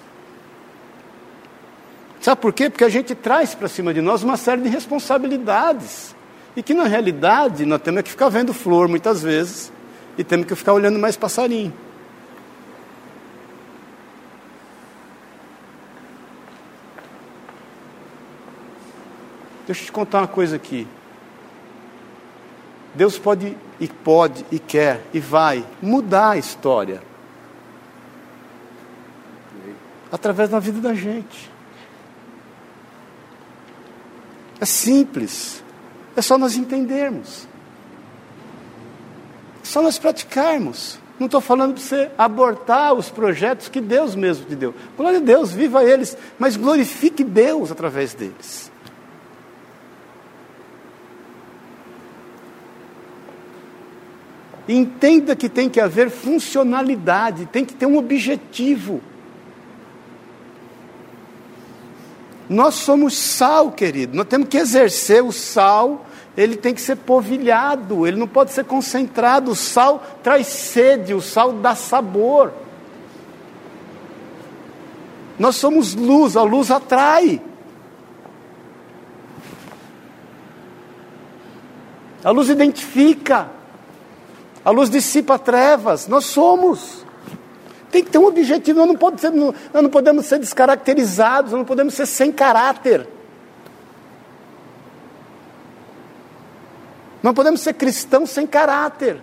Sabe 2.22 2.40
por 2.40 2.54
quê? 2.54 2.70
Porque 2.70 2.84
a 2.84 2.90
gente 2.90 3.16
traz 3.16 3.56
para 3.56 3.68
cima 3.68 3.94
de 3.94 4.00
nós 4.00 4.24
uma 4.24 4.38
série 4.38 4.62
de 4.62 4.70
responsabilidades. 4.70 6.16
E 6.56 6.62
que 6.62 6.74
na 6.74 6.84
realidade 6.84 7.66
nós 7.66 7.82
temos 7.82 8.04
que 8.04 8.10
ficar 8.12 8.30
vendo 8.30 8.54
flor 8.54 8.88
muitas 8.88 9.24
vezes 9.24 9.72
e 10.18 10.24
temos 10.24 10.46
que 10.46 10.56
ficar 10.56 10.74
olhando 10.74 11.00
mais 11.00 11.18
passarinho. 11.18 11.74
Deixa 19.66 19.82
eu 19.82 19.86
te 19.86 19.92
contar 19.92 20.20
uma 20.20 20.28
coisa 20.28 20.58
aqui. 20.58 20.88
Deus 22.94 23.18
pode 23.18 23.58
e 23.80 23.88
pode 23.88 24.46
e 24.52 24.60
quer 24.60 25.02
e 25.14 25.20
vai 25.20 25.66
mudar 25.82 26.32
a 26.32 26.38
história 26.38 27.11
através 30.12 30.50
da 30.50 30.60
vida 30.60 30.80
da 30.80 30.94
gente. 30.94 31.50
É 34.60 34.66
simples. 34.66 35.64
É 36.16 36.22
só 36.22 36.38
nós 36.38 36.56
entendermos. 36.56 37.48
É 39.64 39.66
só 39.66 39.82
nós 39.82 39.98
praticarmos. 39.98 41.00
Não 41.18 41.26
estou 41.26 41.40
falando 41.40 41.74
para 41.74 41.84
você 41.84 42.12
abortar 42.18 42.94
os 42.94 43.10
projetos 43.10 43.70
que 43.70 43.80
Deus 43.80 44.16
mesmo 44.16 44.46
te 44.46 44.56
deu. 44.56 44.74
Glória 44.98 45.20
a 45.20 45.22
Deus, 45.22 45.52
viva 45.52 45.84
eles, 45.84 46.18
mas 46.38 46.58
glorifique 46.58 47.24
Deus 47.24 47.72
através 47.72 48.14
deles. 48.14 48.72
Entenda 54.68 55.36
que 55.36 55.50
tem 55.50 55.70
que 55.70 55.80
haver 55.80 56.10
funcionalidade, 56.10 57.46
tem 57.48 57.66
que 57.66 57.74
ter 57.74 57.86
um 57.86 57.98
objetivo. 57.98 59.02
Nós 62.52 62.76
somos 62.76 63.18
sal, 63.18 63.72
querido. 63.72 64.18
Nós 64.18 64.28
temos 64.28 64.50
que 64.50 64.58
exercer 64.58 65.24
o 65.24 65.32
sal, 65.32 66.06
ele 66.36 66.58
tem 66.58 66.74
que 66.74 66.82
ser 66.82 66.98
povilhado, 66.98 68.06
ele 68.06 68.18
não 68.18 68.28
pode 68.28 68.52
ser 68.52 68.66
concentrado. 68.66 69.52
O 69.52 69.56
sal 69.56 70.04
traz 70.22 70.48
sede, 70.48 71.14
o 71.14 71.22
sal 71.22 71.54
dá 71.54 71.76
sabor. 71.76 72.52
Nós 75.40 75.56
somos 75.56 75.96
luz, 75.96 76.36
a 76.36 76.44
luz 76.44 76.70
atrai. 76.70 77.42
A 82.22 82.32
luz 82.32 82.50
identifica. 82.50 83.50
A 84.66 84.72
luz 84.72 84.90
dissipa 84.90 85.40
trevas. 85.40 86.06
Nós 86.06 86.26
somos. 86.26 87.01
Tem 87.92 88.04
que 88.04 88.10
ter 88.10 88.18
um 88.18 88.26
objetivo, 88.26 88.80
nós 88.80 88.88
não, 88.88 88.96
podemos 88.96 89.22
ser, 89.22 89.32
nós 89.32 89.84
não 89.84 89.90
podemos 89.90 90.26
ser 90.26 90.40
descaracterizados, 90.40 91.52
nós 91.52 91.60
não 91.60 91.66
podemos 91.66 91.94
ser 91.94 92.06
sem 92.06 92.32
caráter. 92.32 93.06
Não 97.22 97.34
podemos 97.34 97.60
ser 97.60 97.74
cristãos 97.74 98.30
sem 98.30 98.48
caráter. 98.48 99.22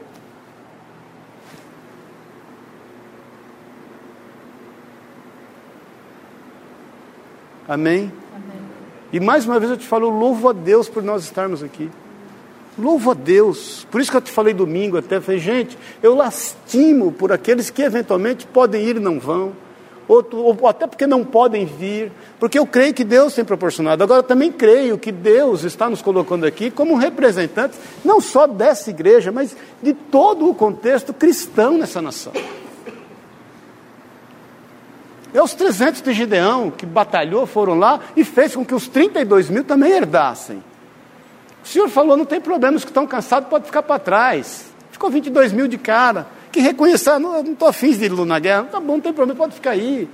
Amém? 7.66 8.12
Amém? 8.34 8.60
E 9.12 9.18
mais 9.18 9.46
uma 9.46 9.58
vez 9.58 9.70
eu 9.70 9.76
te 9.78 9.86
falo, 9.86 10.08
louvo 10.08 10.50
a 10.50 10.52
Deus 10.52 10.88
por 10.88 11.02
nós 11.02 11.24
estarmos 11.24 11.62
aqui. 11.62 11.90
Louvo 12.78 13.10
a 13.10 13.14
Deus. 13.14 13.86
Por 13.90 14.00
isso 14.00 14.10
que 14.10 14.16
eu 14.16 14.20
te 14.20 14.30
falei 14.30 14.54
domingo 14.54 14.96
até, 14.96 15.20
falei, 15.20 15.40
gente, 15.40 15.76
eu 16.02 16.14
lastimo 16.14 17.10
por 17.10 17.32
aqueles 17.32 17.70
que 17.70 17.82
eventualmente 17.82 18.46
podem 18.46 18.82
ir 18.84 18.96
e 18.96 19.00
não 19.00 19.18
vão, 19.18 19.52
ou, 20.06 20.66
até 20.66 20.86
porque 20.86 21.06
não 21.06 21.22
podem 21.22 21.66
vir, 21.66 22.10
porque 22.40 22.58
eu 22.58 22.66
creio 22.66 22.94
que 22.94 23.04
Deus 23.04 23.34
tem 23.34 23.44
proporcionado. 23.44 24.02
Agora, 24.02 24.22
também 24.22 24.50
creio 24.50 24.96
que 24.96 25.12
Deus 25.12 25.64
está 25.64 25.90
nos 25.90 26.00
colocando 26.00 26.46
aqui 26.46 26.70
como 26.70 26.96
representantes, 26.96 27.78
não 28.04 28.20
só 28.20 28.46
dessa 28.46 28.88
igreja, 28.88 29.30
mas 29.30 29.54
de 29.82 29.92
todo 29.92 30.48
o 30.48 30.54
contexto 30.54 31.12
cristão 31.12 31.76
nessa 31.76 32.00
nação. 32.00 32.32
E 35.34 35.38
os 35.38 35.52
300 35.52 36.00
de 36.00 36.12
Gideão, 36.14 36.70
que 36.70 36.86
batalhou, 36.86 37.44
foram 37.46 37.78
lá 37.78 38.00
e 38.16 38.24
fez 38.24 38.56
com 38.56 38.64
que 38.64 38.74
os 38.74 38.88
32 38.88 39.50
mil 39.50 39.62
também 39.62 39.92
herdassem. 39.92 40.62
O 41.68 41.70
senhor 41.70 41.88
falou, 41.90 42.16
não 42.16 42.24
tem 42.24 42.40
problema, 42.40 42.78
os 42.78 42.82
que 42.82 42.90
estão 42.90 43.06
cansados 43.06 43.50
podem 43.50 43.66
ficar 43.66 43.82
para 43.82 43.98
trás. 43.98 44.72
Ficou 44.90 45.10
22 45.10 45.52
mil 45.52 45.68
de 45.68 45.76
cara. 45.76 46.26
Que 46.50 46.60
reconhecer, 46.60 47.18
não 47.18 47.42
estou 47.42 47.68
afim 47.68 47.92
de 47.92 48.06
ir 48.06 48.10
na 48.24 48.38
guerra. 48.38 48.62
Tá 48.64 48.80
bom, 48.80 48.94
não 48.94 49.00
tem 49.02 49.12
problema, 49.12 49.36
pode 49.36 49.54
ficar 49.54 49.72
aí. 49.72 50.08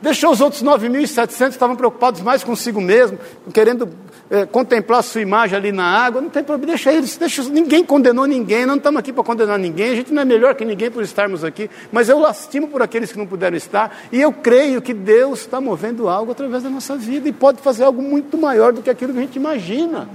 Deixou 0.00 0.30
os 0.30 0.40
outros 0.40 0.62
9.700 0.62 1.48
estavam 1.48 1.74
preocupados 1.74 2.20
mais 2.20 2.44
consigo 2.44 2.80
mesmo, 2.80 3.18
querendo 3.52 3.88
é, 4.30 4.46
contemplar 4.46 5.00
a 5.00 5.02
sua 5.02 5.20
imagem 5.20 5.56
ali 5.56 5.72
na 5.72 5.84
água. 5.84 6.20
Não 6.20 6.30
tem 6.30 6.44
problema, 6.44 6.72
deixa 6.72 6.92
eles. 6.92 7.16
Deixa, 7.16 7.42
ninguém 7.42 7.84
condenou 7.84 8.26
ninguém, 8.26 8.64
não 8.64 8.76
estamos 8.76 9.00
aqui 9.00 9.12
para 9.12 9.24
condenar 9.24 9.58
ninguém. 9.58 9.90
A 9.90 9.94
gente 9.96 10.12
não 10.12 10.22
é 10.22 10.24
melhor 10.24 10.54
que 10.54 10.64
ninguém 10.64 10.90
por 10.90 11.02
estarmos 11.02 11.42
aqui, 11.42 11.68
mas 11.90 12.08
eu 12.08 12.18
lastimo 12.18 12.68
por 12.68 12.80
aqueles 12.80 13.10
que 13.10 13.18
não 13.18 13.26
puderam 13.26 13.56
estar. 13.56 13.98
E 14.12 14.20
eu 14.20 14.32
creio 14.32 14.80
que 14.80 14.94
Deus 14.94 15.40
está 15.40 15.60
movendo 15.60 16.08
algo 16.08 16.30
através 16.30 16.62
da 16.62 16.70
nossa 16.70 16.96
vida 16.96 17.28
e 17.28 17.32
pode 17.32 17.60
fazer 17.60 17.82
algo 17.82 18.00
muito 18.00 18.38
maior 18.38 18.72
do 18.72 18.82
que 18.82 18.88
aquilo 18.88 19.12
que 19.12 19.18
a 19.18 19.22
gente 19.22 19.36
imagina. 19.36 20.08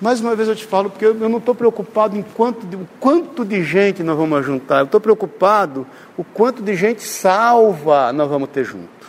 Mais 0.00 0.18
uma 0.18 0.34
vez 0.34 0.48
eu 0.48 0.56
te 0.56 0.64
falo, 0.64 0.88
porque 0.88 1.04
eu 1.04 1.14
não 1.14 1.36
estou 1.36 1.54
preocupado 1.54 2.16
em 2.16 2.22
quanto 2.22 2.66
de, 2.66 2.74
o 2.74 2.88
quanto 2.98 3.44
de 3.44 3.62
gente 3.62 4.02
nós 4.02 4.16
vamos 4.16 4.46
juntar, 4.46 4.78
eu 4.78 4.84
estou 4.86 4.98
preocupado 4.98 5.86
o 6.16 6.24
quanto 6.24 6.62
de 6.62 6.74
gente 6.74 7.02
salva 7.02 8.10
nós 8.10 8.26
vamos 8.26 8.48
ter 8.48 8.64
junto. 8.64 8.99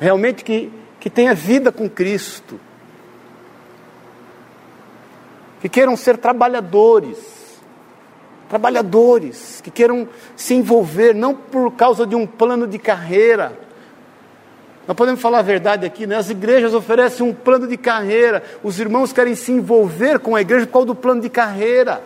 Realmente 0.00 0.42
que, 0.42 0.72
que 0.98 1.10
tenha 1.10 1.34
vida 1.34 1.70
com 1.70 1.88
Cristo. 1.88 2.58
Que 5.60 5.68
queiram 5.68 5.96
ser 5.96 6.16
trabalhadores. 6.16 7.60
Trabalhadores, 8.48 9.60
que 9.60 9.70
queiram 9.70 10.08
se 10.34 10.54
envolver, 10.54 11.14
não 11.14 11.34
por 11.34 11.72
causa 11.74 12.04
de 12.04 12.16
um 12.16 12.26
plano 12.26 12.66
de 12.66 12.78
carreira, 12.80 13.56
nós 14.90 14.96
podemos 14.96 15.20
falar 15.20 15.38
a 15.38 15.42
verdade 15.42 15.86
aqui, 15.86 16.04
né? 16.04 16.16
As 16.16 16.30
igrejas 16.30 16.74
oferecem 16.74 17.24
um 17.24 17.32
plano 17.32 17.68
de 17.68 17.76
carreira. 17.76 18.42
Os 18.60 18.80
irmãos 18.80 19.12
querem 19.12 19.36
se 19.36 19.52
envolver 19.52 20.18
com 20.18 20.34
a 20.34 20.40
igreja 20.40 20.66
por 20.66 20.72
causa 20.72 20.86
do 20.86 20.94
plano 20.96 21.20
de 21.20 21.28
carreira. 21.28 22.02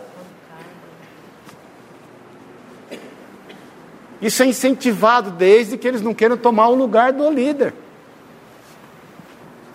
Isso 4.20 4.42
é 4.42 4.47
incentivado 4.47 5.30
desde 5.30 5.78
que 5.78 5.88
eles 5.88 6.03
não 6.03 6.12
queiram 6.12 6.36
tomar 6.36 6.68
o 6.68 6.74
lugar 6.74 7.11
do 7.12 7.30
líder. 7.30 7.72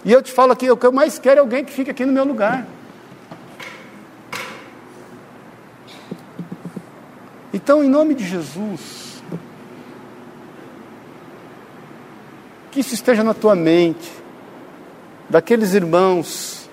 E 0.03 0.11
eu 0.11 0.21
te 0.21 0.31
falo 0.31 0.53
aqui, 0.53 0.69
o 0.69 0.77
que 0.77 0.85
eu 0.85 0.91
mais 0.91 1.19
quero 1.19 1.39
é 1.39 1.41
alguém 1.41 1.65
que 1.65 1.73
fique 1.73 1.91
aqui 1.91 2.05
no 2.05 2.13
meu 2.13 2.23
lugar. 2.23 2.65
Então, 7.53 7.83
em 7.83 7.89
nome 7.89 8.15
de 8.15 8.25
Jesus, 8.25 9.21
que 12.71 12.79
isso 12.79 12.93
esteja 12.93 13.23
na 13.23 13.33
tua 13.33 13.55
mente, 13.55 14.09
daqueles 15.29 15.73
irmãos 15.73 16.69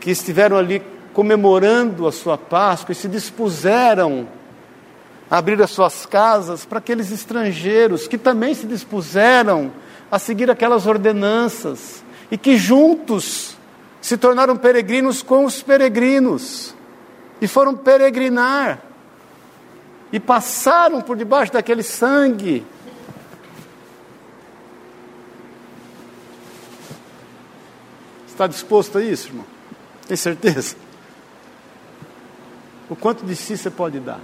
que 0.00 0.10
estiveram 0.10 0.56
ali 0.56 0.82
comemorando 1.12 2.06
a 2.06 2.12
sua 2.12 2.38
Páscoa 2.38 2.92
e 2.92 2.94
se 2.94 3.08
dispuseram 3.08 4.28
a 5.30 5.38
abrir 5.38 5.60
as 5.60 5.70
suas 5.70 6.06
casas 6.06 6.64
para 6.64 6.78
aqueles 6.78 7.10
estrangeiros 7.10 8.06
que 8.06 8.16
também 8.16 8.54
se 8.54 8.66
dispuseram 8.66 9.72
a 10.10 10.18
seguir 10.18 10.50
aquelas 10.50 10.86
ordenanças 10.86 12.02
e 12.30 12.38
que 12.38 12.56
juntos 12.56 13.56
se 14.00 14.16
tornaram 14.16 14.56
peregrinos 14.56 15.22
com 15.22 15.44
os 15.44 15.62
peregrinos. 15.62 16.74
e 17.40 17.46
foram 17.46 17.76
peregrinar 17.76 18.80
e 20.10 20.18
passaram 20.18 21.02
por 21.02 21.16
debaixo 21.16 21.52
daquele 21.52 21.82
sangue. 21.82 22.64
Está 28.26 28.46
disposto 28.46 28.98
a 28.98 29.02
isso, 29.02 29.28
irmão? 29.28 29.44
Tem 30.06 30.16
certeza? 30.16 30.76
O 32.88 32.94
quanto 32.94 33.24
de 33.24 33.34
si 33.34 33.56
você 33.56 33.70
pode 33.70 33.98
dar? 33.98 34.20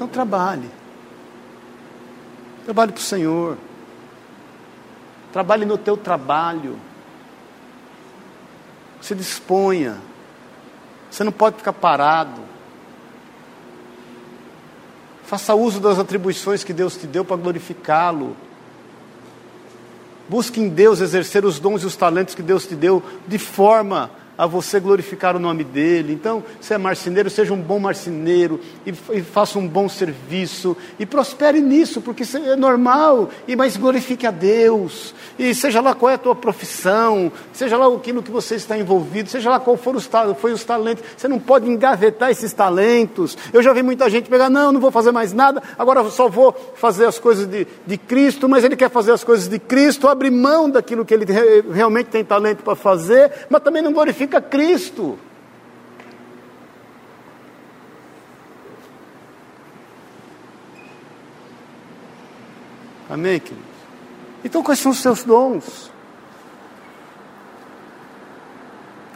Então 0.00 0.08
trabalhe. 0.08 0.70
Trabalhe 2.64 2.90
para 2.90 3.00
o 3.00 3.02
Senhor. 3.02 3.58
Trabalhe 5.30 5.66
no 5.66 5.76
teu 5.76 5.94
trabalho. 5.94 6.78
Se 9.02 9.14
disponha. 9.14 9.98
Você 11.10 11.22
não 11.22 11.30
pode 11.30 11.58
ficar 11.58 11.74
parado. 11.74 12.40
Faça 15.24 15.54
uso 15.54 15.80
das 15.80 15.98
atribuições 15.98 16.64
que 16.64 16.72
Deus 16.72 16.96
te 16.96 17.06
deu 17.06 17.22
para 17.22 17.36
glorificá-lo. 17.36 18.34
Busque 20.30 20.62
em 20.62 20.70
Deus 20.70 21.02
exercer 21.02 21.44
os 21.44 21.60
dons 21.60 21.82
e 21.82 21.86
os 21.86 21.94
talentos 21.94 22.34
que 22.34 22.42
Deus 22.42 22.64
te 22.64 22.74
deu 22.74 23.02
de 23.28 23.36
forma 23.36 24.10
a 24.40 24.46
você 24.46 24.80
glorificar 24.80 25.36
o 25.36 25.38
nome 25.38 25.62
dele. 25.62 26.14
Então, 26.14 26.42
se 26.62 26.72
é 26.72 26.78
marceneiro, 26.78 27.28
seja 27.28 27.52
um 27.52 27.60
bom 27.60 27.78
marceneiro 27.78 28.58
e, 28.86 28.94
e 29.12 29.20
faça 29.20 29.58
um 29.58 29.68
bom 29.68 29.86
serviço 29.86 30.74
e 30.98 31.04
prospere 31.04 31.60
nisso, 31.60 32.00
porque 32.00 32.22
é 32.34 32.56
normal, 32.56 33.28
e 33.46 33.54
mas 33.54 33.76
glorifique 33.76 34.26
a 34.26 34.30
Deus. 34.30 35.14
E 35.38 35.54
seja 35.54 35.82
lá 35.82 35.94
qual 35.94 36.10
é 36.10 36.14
a 36.14 36.18
tua 36.18 36.34
profissão, 36.34 37.30
seja 37.52 37.76
lá 37.76 37.94
aquilo 37.94 38.22
que 38.22 38.30
você 38.30 38.54
está 38.54 38.78
envolvido, 38.78 39.28
seja 39.28 39.50
lá 39.50 39.60
qual 39.60 39.76
for 39.76 39.94
os, 39.94 40.08
foi 40.38 40.54
os 40.54 40.64
talentos, 40.64 41.04
você 41.14 41.28
não 41.28 41.38
pode 41.38 41.68
engavetar 41.68 42.30
esses 42.30 42.50
talentos. 42.54 43.36
Eu 43.52 43.62
já 43.62 43.74
vi 43.74 43.82
muita 43.82 44.08
gente 44.08 44.30
pegar, 44.30 44.48
não, 44.48 44.72
não 44.72 44.80
vou 44.80 44.90
fazer 44.90 45.12
mais 45.12 45.34
nada, 45.34 45.62
agora 45.78 46.02
só 46.08 46.30
vou 46.30 46.56
fazer 46.76 47.04
as 47.04 47.18
coisas 47.18 47.46
de, 47.46 47.66
de 47.86 47.98
Cristo, 47.98 48.48
mas 48.48 48.64
ele 48.64 48.74
quer 48.74 48.88
fazer 48.88 49.12
as 49.12 49.22
coisas 49.22 49.48
de 49.48 49.58
Cristo, 49.58 50.08
abre 50.08 50.30
mão 50.30 50.70
daquilo 50.70 51.04
que 51.04 51.12
ele 51.12 51.26
realmente 51.70 52.06
tem 52.06 52.24
talento 52.24 52.62
para 52.62 52.74
fazer, 52.74 53.30
mas 53.50 53.62
também 53.62 53.82
não 53.82 53.92
glorifica 53.92 54.29
Cristo. 54.38 55.18
Amém, 63.08 63.40
queridos? 63.40 63.64
Então, 64.44 64.62
quais 64.62 64.78
são 64.78 64.92
os 64.92 64.98
seus 64.98 65.24
dons? 65.24 65.90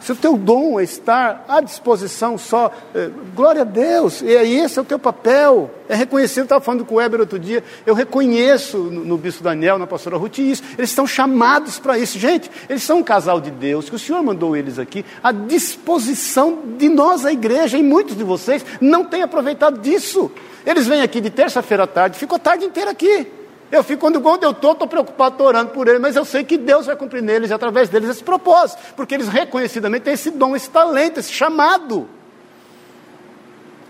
Se 0.05 0.11
o 0.11 0.15
teu 0.15 0.37
dom 0.37 0.79
é 0.79 0.83
estar 0.83 1.43
à 1.47 1.59
disposição 1.59 2.37
só, 2.37 2.71
é, 2.93 3.09
glória 3.35 3.63
a 3.63 3.65
Deus, 3.65 4.21
e 4.21 4.37
aí 4.37 4.59
esse 4.59 4.77
é 4.77 4.81
o 4.83 4.85
teu 4.85 4.99
papel, 4.99 5.71
é 5.89 5.95
reconhecer, 5.95 6.41
eu 6.41 6.43
estava 6.43 6.63
falando 6.63 6.85
com 6.85 6.93
o 6.93 6.97
Weber 6.99 7.21
outro 7.21 7.39
dia, 7.39 7.63
eu 7.87 7.95
reconheço 7.95 8.77
no, 8.77 9.03
no 9.03 9.17
Bispo 9.17 9.43
Daniel, 9.43 9.79
na 9.79 9.87
pastora 9.87 10.15
Ruth, 10.15 10.37
isso, 10.37 10.61
eles 10.77 10.91
estão 10.91 11.07
chamados 11.07 11.79
para 11.79 11.97
isso. 11.97 12.19
Gente, 12.19 12.51
eles 12.69 12.83
são 12.83 12.99
um 12.99 13.03
casal 13.03 13.41
de 13.41 13.49
Deus, 13.49 13.89
que 13.89 13.95
o 13.95 13.99
Senhor 13.99 14.21
mandou 14.21 14.55
eles 14.55 14.77
aqui, 14.77 15.03
à 15.23 15.31
disposição 15.31 16.59
de 16.77 16.87
nós, 16.87 17.25
a 17.25 17.33
igreja, 17.33 17.75
e 17.75 17.81
muitos 17.81 18.15
de 18.15 18.23
vocês 18.23 18.63
não 18.79 19.05
têm 19.05 19.23
aproveitado 19.23 19.79
disso. 19.79 20.31
Eles 20.63 20.85
vêm 20.85 21.01
aqui 21.01 21.19
de 21.19 21.31
terça-feira 21.31 21.85
à 21.85 21.87
tarde, 21.87 22.19
ficam 22.19 22.35
a 22.35 22.39
tarde 22.39 22.63
inteira 22.63 22.91
aqui. 22.91 23.25
Eu 23.71 23.83
fico, 23.83 24.01
quando, 24.21 24.43
eu 24.43 24.51
estou, 24.51 24.73
estou 24.73 24.87
preocupado, 24.87 25.33
estou 25.33 25.47
orando 25.47 25.71
por 25.71 25.87
eles, 25.87 25.99
mas 25.99 26.15
eu 26.15 26.23
sei 26.23 26.43
que 26.43 26.57
Deus 26.57 26.85
vai 26.85 26.95
cumprir 26.95 27.21
neles, 27.21 27.51
através 27.51 27.89
deles, 27.89 28.09
esse 28.09 28.23
propósito, 28.23 28.79
porque 28.95 29.15
eles 29.15 29.27
reconhecidamente 29.27 30.03
têm 30.03 30.13
esse 30.13 30.31
dom, 30.31 30.55
esse 30.55 30.69
talento, 30.69 31.19
esse 31.19 31.31
chamado. 31.31 32.07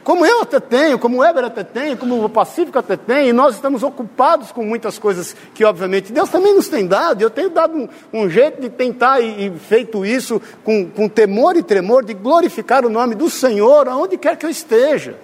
Como 0.05 0.23
eu 0.23 0.43
até 0.43 0.59
tenho, 0.59 0.99
como 0.99 1.17
o 1.17 1.19
Weber 1.21 1.45
até 1.45 1.63
tem, 1.63 1.95
como 1.97 2.23
o 2.23 2.29
Pacífico 2.29 2.77
até 2.77 2.95
tem, 2.95 3.29
e 3.29 3.33
nós 3.33 3.55
estamos 3.55 3.81
ocupados 3.81 4.51
com 4.51 4.63
muitas 4.63 4.99
coisas 4.99 5.35
que, 5.53 5.65
obviamente, 5.65 6.13
Deus 6.13 6.29
também 6.29 6.53
nos 6.53 6.67
tem 6.67 6.85
dado, 6.85 7.23
eu 7.23 7.29
tenho 7.29 7.49
dado 7.49 7.75
um, 7.75 7.89
um 8.13 8.29
jeito 8.29 8.61
de 8.61 8.69
tentar 8.69 9.19
e, 9.19 9.47
e 9.47 9.59
feito 9.59 10.05
isso 10.05 10.39
com, 10.63 10.87
com 10.91 11.09
temor 11.09 11.57
e 11.57 11.63
tremor, 11.63 12.05
de 12.05 12.13
glorificar 12.13 12.85
o 12.85 12.89
nome 12.89 13.15
do 13.15 13.31
Senhor 13.31 13.87
aonde 13.87 14.15
quer 14.15 14.37
que 14.37 14.45
eu 14.45 14.49
esteja. 14.49 15.15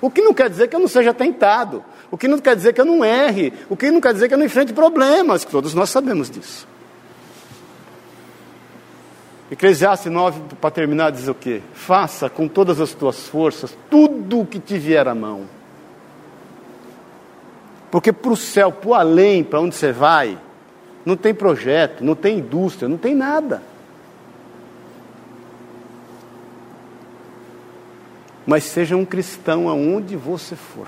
O 0.00 0.10
que 0.10 0.20
não 0.20 0.32
quer 0.32 0.48
dizer 0.48 0.68
que 0.68 0.76
eu 0.76 0.80
não 0.80 0.88
seja 0.88 1.12
tentado. 1.12 1.84
O 2.10 2.16
que 2.16 2.28
não 2.28 2.38
quer 2.38 2.56
dizer 2.56 2.72
que 2.72 2.80
eu 2.80 2.84
não 2.84 3.04
erre. 3.04 3.52
O 3.68 3.76
que 3.76 3.90
não 3.90 4.00
quer 4.00 4.12
dizer 4.12 4.28
que 4.28 4.34
eu 4.34 4.38
não 4.38 4.46
enfrente 4.46 4.72
problemas. 4.72 5.44
Todos 5.44 5.74
nós 5.74 5.90
sabemos 5.90 6.30
disso. 6.30 6.66
Eclesiastes 9.50 10.12
9, 10.12 10.40
para 10.60 10.70
terminar, 10.70 11.10
diz 11.10 11.26
o 11.26 11.34
quê? 11.34 11.62
Faça 11.72 12.28
com 12.28 12.46
todas 12.46 12.80
as 12.80 12.92
tuas 12.92 13.26
forças 13.28 13.76
tudo 13.90 14.40
o 14.40 14.46
que 14.46 14.60
te 14.60 14.78
vier 14.78 15.08
à 15.08 15.14
mão. 15.14 15.46
Porque 17.90 18.12
para 18.12 18.32
o 18.32 18.36
céu, 18.36 18.70
para 18.70 18.88
o 18.90 18.94
além, 18.94 19.42
para 19.42 19.60
onde 19.60 19.74
você 19.74 19.90
vai, 19.90 20.38
não 21.04 21.16
tem 21.16 21.32
projeto, 21.32 22.04
não 22.04 22.14
tem 22.14 22.38
indústria, 22.38 22.88
não 22.88 22.98
tem 22.98 23.14
nada. 23.14 23.62
Mas 28.48 28.64
seja 28.64 28.96
um 28.96 29.04
cristão 29.04 29.68
aonde 29.68 30.16
você 30.16 30.56
for, 30.56 30.86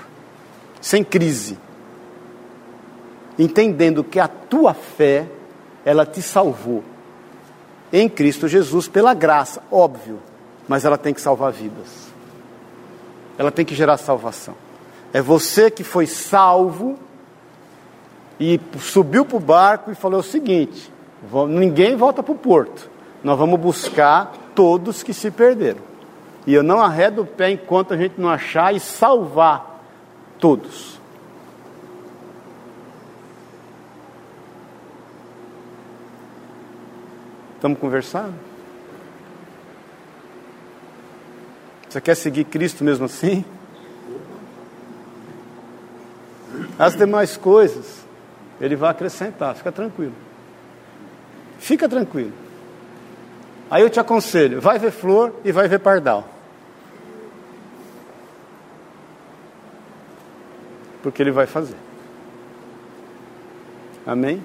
sem 0.81 1.03
crise, 1.03 1.59
entendendo 3.37 4.03
que 4.03 4.19
a 4.19 4.27
tua 4.27 4.73
fé, 4.73 5.27
ela 5.85 6.03
te 6.03 6.23
salvou 6.23 6.83
em 7.93 8.09
Cristo 8.09 8.47
Jesus 8.47 8.87
pela 8.87 9.13
graça, 9.13 9.61
óbvio, 9.71 10.17
mas 10.67 10.85
ela 10.85 10.97
tem 10.97 11.13
que 11.13 11.21
salvar 11.21 11.51
vidas, 11.51 12.07
ela 13.37 13.51
tem 13.51 13.63
que 13.63 13.75
gerar 13.75 13.97
salvação. 13.97 14.55
É 15.13 15.21
você 15.21 15.69
que 15.69 15.83
foi 15.83 16.07
salvo 16.07 16.97
e 18.39 18.59
subiu 18.79 19.23
para 19.23 19.37
o 19.37 19.39
barco 19.39 19.91
e 19.91 19.95
falou 19.95 20.21
o 20.21 20.23
seguinte: 20.23 20.91
ninguém 21.47 21.95
volta 21.95 22.23
para 22.23 22.33
o 22.33 22.37
porto, 22.37 22.89
nós 23.23 23.37
vamos 23.37 23.59
buscar 23.59 24.31
todos 24.55 25.03
que 25.03 25.13
se 25.13 25.29
perderam. 25.29 25.90
E 26.45 26.53
eu 26.53 26.63
não 26.63 26.81
arredo 26.81 27.21
o 27.21 27.25
pé 27.25 27.51
enquanto 27.51 27.93
a 27.93 27.97
gente 27.97 28.19
não 28.19 28.29
achar 28.29 28.73
e 28.73 28.79
salvar 28.79 29.83
todos. 30.39 30.99
Estamos 37.55 37.77
conversando? 37.77 38.33
Você 41.87 42.01
quer 42.01 42.15
seguir 42.15 42.45
Cristo 42.45 42.83
mesmo 42.83 43.05
assim? 43.05 43.45
As 46.79 46.95
demais 46.95 47.37
coisas, 47.37 48.03
Ele 48.59 48.75
vai 48.75 48.89
acrescentar, 48.89 49.53
fica 49.55 49.71
tranquilo. 49.71 50.15
Fica 51.59 51.87
tranquilo. 51.87 52.33
Aí 53.71 53.81
eu 53.81 53.89
te 53.89 54.01
aconselho, 54.01 54.59
vai 54.59 54.77
ver 54.77 54.91
flor 54.91 55.33
e 55.45 55.51
vai 55.53 55.65
ver 55.69 55.79
pardal. 55.79 56.27
Porque 61.01 61.23
ele 61.23 61.31
vai 61.31 61.47
fazer. 61.47 61.77
Amém? 64.05 64.43